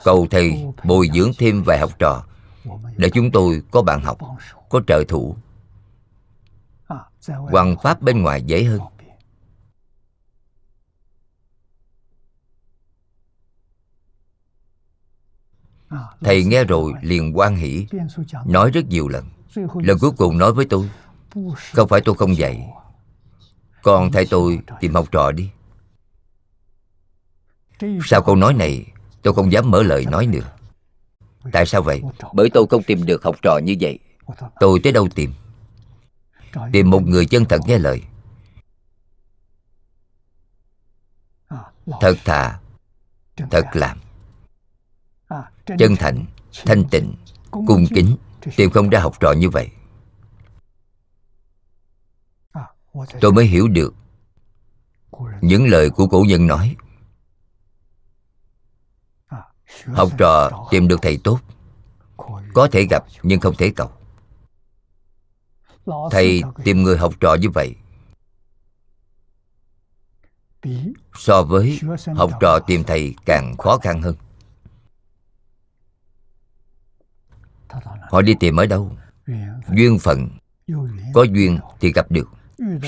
Cầu 0.03 0.27
thầy 0.31 0.65
bồi 0.83 1.09
dưỡng 1.13 1.31
thêm 1.37 1.63
vài 1.63 1.79
học 1.79 1.91
trò 1.99 2.23
để 2.97 3.09
chúng 3.13 3.31
tôi 3.31 3.61
có 3.71 3.81
bạn 3.81 4.01
học, 4.01 4.17
có 4.69 4.81
trợ 4.87 5.03
thủ. 5.07 5.35
Hoàng 7.27 7.75
pháp 7.83 8.01
bên 8.01 8.21
ngoài 8.21 8.43
dễ 8.43 8.63
hơn. 8.63 8.79
Thầy 16.21 16.43
nghe 16.43 16.63
rồi 16.63 16.93
liền 17.01 17.37
quan 17.37 17.55
hỷ, 17.55 17.87
Nói 18.45 18.71
rất 18.71 18.85
nhiều 18.85 19.07
lần. 19.07 19.25
Lần 19.73 19.97
cuối 19.99 20.11
cùng 20.17 20.37
nói 20.37 20.53
với 20.53 20.65
tôi, 20.65 20.89
Không 21.73 21.87
phải 21.87 22.01
tôi 22.05 22.15
không 22.15 22.37
dạy, 22.37 22.69
Còn 23.83 24.11
thầy 24.11 24.25
tôi 24.25 24.59
tìm 24.79 24.93
học 24.93 25.07
trò 25.11 25.31
đi 25.31 25.49
sau 28.05 28.21
câu 28.21 28.35
nói 28.35 28.53
này 28.53 28.85
tôi 29.21 29.33
không 29.33 29.51
dám 29.51 29.71
mở 29.71 29.83
lời 29.83 30.05
nói 30.05 30.27
nữa? 30.27 30.51
Tại 31.51 31.65
sao 31.65 31.81
vậy? 31.81 32.01
Bởi 32.33 32.49
tôi 32.53 32.65
không 32.69 32.83
tìm 32.83 33.05
được 33.05 33.23
học 33.23 33.35
trò 33.41 33.57
như 33.63 33.75
vậy. 33.79 33.99
Tôi 34.59 34.79
tới 34.83 34.93
đâu 34.93 35.07
tìm? 35.15 35.33
Tìm 36.71 36.89
một 36.89 37.03
người 37.03 37.25
chân 37.25 37.45
thật 37.45 37.61
nghe 37.65 37.77
lời. 37.77 38.01
Thật 42.01 42.17
thà, 42.25 42.59
Thật 43.51 43.65
làm. 43.73 43.97
Chân 45.77 45.95
thành, 45.99 46.25
Thanh 46.65 46.83
tịnh, 46.91 47.13
Cung 47.51 47.85
kính, 47.95 48.17
Tìm 48.55 48.69
không 48.69 48.89
ra 48.89 48.99
học 48.99 49.19
trò 49.19 49.31
như 49.31 49.49
vậy. 49.49 49.69
Tôi 53.21 53.33
mới 53.33 53.45
hiểu 53.45 53.67
được 53.67 53.93
Những 55.41 55.67
lời 55.67 55.89
của 55.89 56.07
cổ 56.07 56.25
nhân 56.27 56.47
nói 56.47 56.75
học 59.85 60.09
trò 60.17 60.67
tìm 60.71 60.87
được 60.87 61.01
thầy 61.01 61.19
tốt. 61.23 61.39
Có 62.53 62.67
thể 62.71 62.83
gặp 62.89 63.05
nhưng 63.23 63.39
không 63.39 63.55
thể 63.55 63.71
cầu. 63.75 63.91
Thầy 66.11 66.41
tìm 66.63 66.83
người 66.83 66.97
học 66.97 67.13
trò 67.19 67.35
như 67.41 67.49
vậy. 67.49 67.75
So 71.13 71.43
với 71.43 71.79
học 72.15 72.31
trò 72.41 72.59
tìm 72.59 72.83
thầy 72.83 73.15
càng 73.25 73.57
khó 73.57 73.77
khăn 73.77 74.01
hơn. 74.01 74.15
Họ 78.09 78.21
đi 78.21 78.35
tìm 78.39 78.55
ở 78.55 78.65
đâu? 78.65 78.97
Duyên 79.69 79.99
phận. 79.99 80.29
Có 81.13 81.23
duyên 81.23 81.59
thì 81.79 81.91
gặp 81.91 82.11
được. 82.11 82.29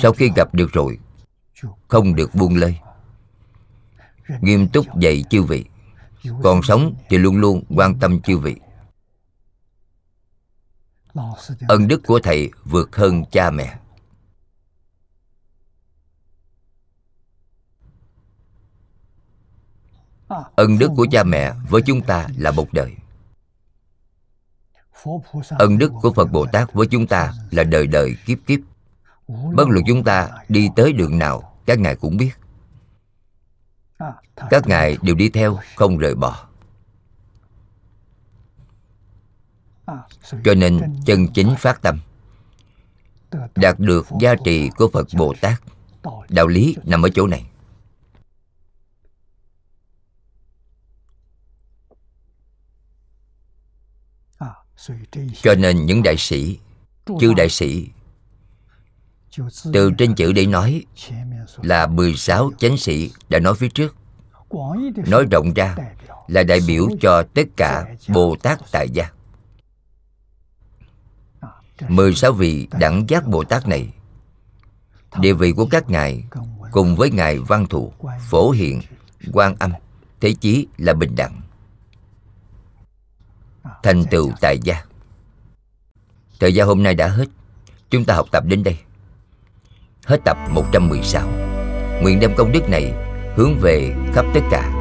Sau 0.01 0.13
khi 0.13 0.31
gặp 0.35 0.53
được 0.53 0.71
rồi, 0.73 0.99
không 1.87 2.15
được 2.15 2.35
buông 2.35 2.55
lơi. 2.55 2.79
Nghiêm 4.41 4.67
túc 4.67 4.85
dạy 4.99 5.23
chư 5.29 5.43
vị 5.43 5.65
còn 6.43 6.63
sống 6.63 6.95
thì 7.09 7.17
luôn 7.17 7.37
luôn 7.37 7.63
quan 7.69 7.99
tâm 7.99 8.21
chư 8.21 8.37
vị. 8.37 8.55
Ân 11.67 11.87
đức 11.87 12.01
của 12.05 12.19
thầy 12.23 12.51
vượt 12.63 12.95
hơn 12.95 13.23
cha 13.31 13.51
mẹ. 13.51 13.79
Ân 20.55 20.79
đức 20.79 20.91
của 20.95 21.07
cha 21.11 21.23
mẹ 21.23 21.53
với 21.69 21.81
chúng 21.81 22.01
ta 22.01 22.27
là 22.37 22.51
một 22.51 22.73
đời. 22.73 22.95
Ân 25.49 25.77
đức 25.77 25.91
của 26.01 26.13
phật 26.13 26.25
bồ 26.31 26.45
tát 26.45 26.73
với 26.73 26.87
chúng 26.87 27.07
ta 27.07 27.33
là 27.51 27.63
đời 27.63 27.87
đời 27.87 28.15
kiếp 28.25 28.37
kiếp. 28.47 28.59
Bất 29.27 29.69
luận 29.69 29.83
chúng 29.87 30.03
ta 30.03 30.29
đi 30.49 30.69
tới 30.75 30.93
đường 30.93 31.19
nào, 31.19 31.57
các 31.65 31.79
ngài 31.79 31.95
cũng 31.95 32.17
biết 32.17 32.31
các 34.49 34.67
ngài 34.67 34.97
đều 35.01 35.15
đi 35.15 35.29
theo, 35.29 35.59
không 35.75 35.97
rời 35.97 36.15
bỏ. 36.15 36.47
Cho 40.43 40.53
nên 40.53 41.01
chân 41.05 41.27
chính 41.33 41.55
phát 41.57 41.81
tâm, 41.81 41.99
đạt 43.55 43.79
được 43.79 44.07
giá 44.19 44.35
trị 44.45 44.69
của 44.77 44.89
phật 44.93 45.07
bồ 45.17 45.33
tát, 45.41 45.61
đạo 46.29 46.47
lý 46.47 46.75
nằm 46.83 47.01
ở 47.05 47.09
chỗ 47.15 47.27
này. 47.27 47.45
Cho 55.41 55.55
nên 55.55 55.85
những 55.85 56.03
đại 56.03 56.15
sĩ, 56.17 56.59
chư 57.19 57.33
đại 57.33 57.49
sĩ, 57.49 57.89
từ 59.73 59.91
trên 59.97 60.15
chữ 60.15 60.33
để 60.33 60.45
nói 60.45 60.85
là 61.61 61.87
16 61.87 62.51
chánh 62.57 62.77
sĩ 62.77 63.11
đã 63.29 63.39
nói 63.39 63.53
phía 63.55 63.69
trước. 63.69 63.95
Nói 65.07 65.25
rộng 65.31 65.53
ra 65.53 65.75
là 66.27 66.43
đại 66.43 66.59
biểu 66.67 66.87
cho 67.01 67.23
tất 67.33 67.47
cả 67.57 67.85
Bồ 68.07 68.35
Tát 68.35 68.59
tại 68.71 68.89
gia. 68.89 69.09
16 71.89 72.31
vị 72.31 72.67
đẳng 72.79 73.05
giác 73.07 73.27
Bồ 73.27 73.43
Tát 73.43 73.67
này 73.67 73.93
Địa 75.19 75.33
vị 75.33 75.51
của 75.51 75.65
các 75.65 75.89
ngài 75.89 76.23
cùng 76.71 76.95
với 76.95 77.11
ngài 77.11 77.39
Văn 77.39 77.65
Thù, 77.67 77.93
Phổ 78.29 78.51
Hiện, 78.51 78.81
Quan 79.33 79.55
Âm 79.59 79.71
Thế 80.21 80.33
chí 80.33 80.67
là 80.77 80.93
bình 80.93 81.15
đẳng 81.15 81.41
Thành 83.83 84.03
tựu 84.11 84.31
tại 84.41 84.59
gia. 84.63 84.83
Thời 86.39 86.53
gian 86.53 86.67
hôm 86.67 86.83
nay 86.83 86.95
đã 86.95 87.07
hết 87.07 87.25
Chúng 87.89 88.05
ta 88.05 88.15
học 88.15 88.27
tập 88.31 88.43
đến 88.47 88.63
đây. 88.63 88.77
Hết 90.05 90.17
tập 90.25 90.37
116 90.49 91.27
Nguyện 92.01 92.19
đem 92.19 92.35
công 92.35 92.51
đức 92.51 92.69
này 92.69 92.93
Hướng 93.35 93.59
về 93.61 93.93
khắp 94.13 94.25
tất 94.33 94.39
cả 94.51 94.71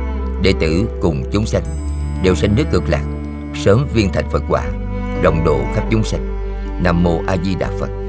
Đệ 0.42 0.52
tử 0.60 0.88
cùng 1.00 1.22
chúng 1.32 1.46
sanh, 1.46 1.62
Đều 2.22 2.34
sanh 2.34 2.54
nước 2.56 2.64
cực 2.72 2.82
lạc, 2.88 3.04
Sớm 3.54 3.86
viên 3.94 4.12
thành 4.12 4.30
Phật 4.30 4.42
quả, 4.48 4.64
Rộng 5.22 5.44
độ 5.44 5.60
khắp 5.74 5.84
chúng 5.90 6.04
sanh. 6.04 6.26
Nam 6.82 7.02
Mô 7.02 7.22
A 7.26 7.36
Di 7.44 7.54
Đà 7.54 7.70
Phật. 7.80 8.01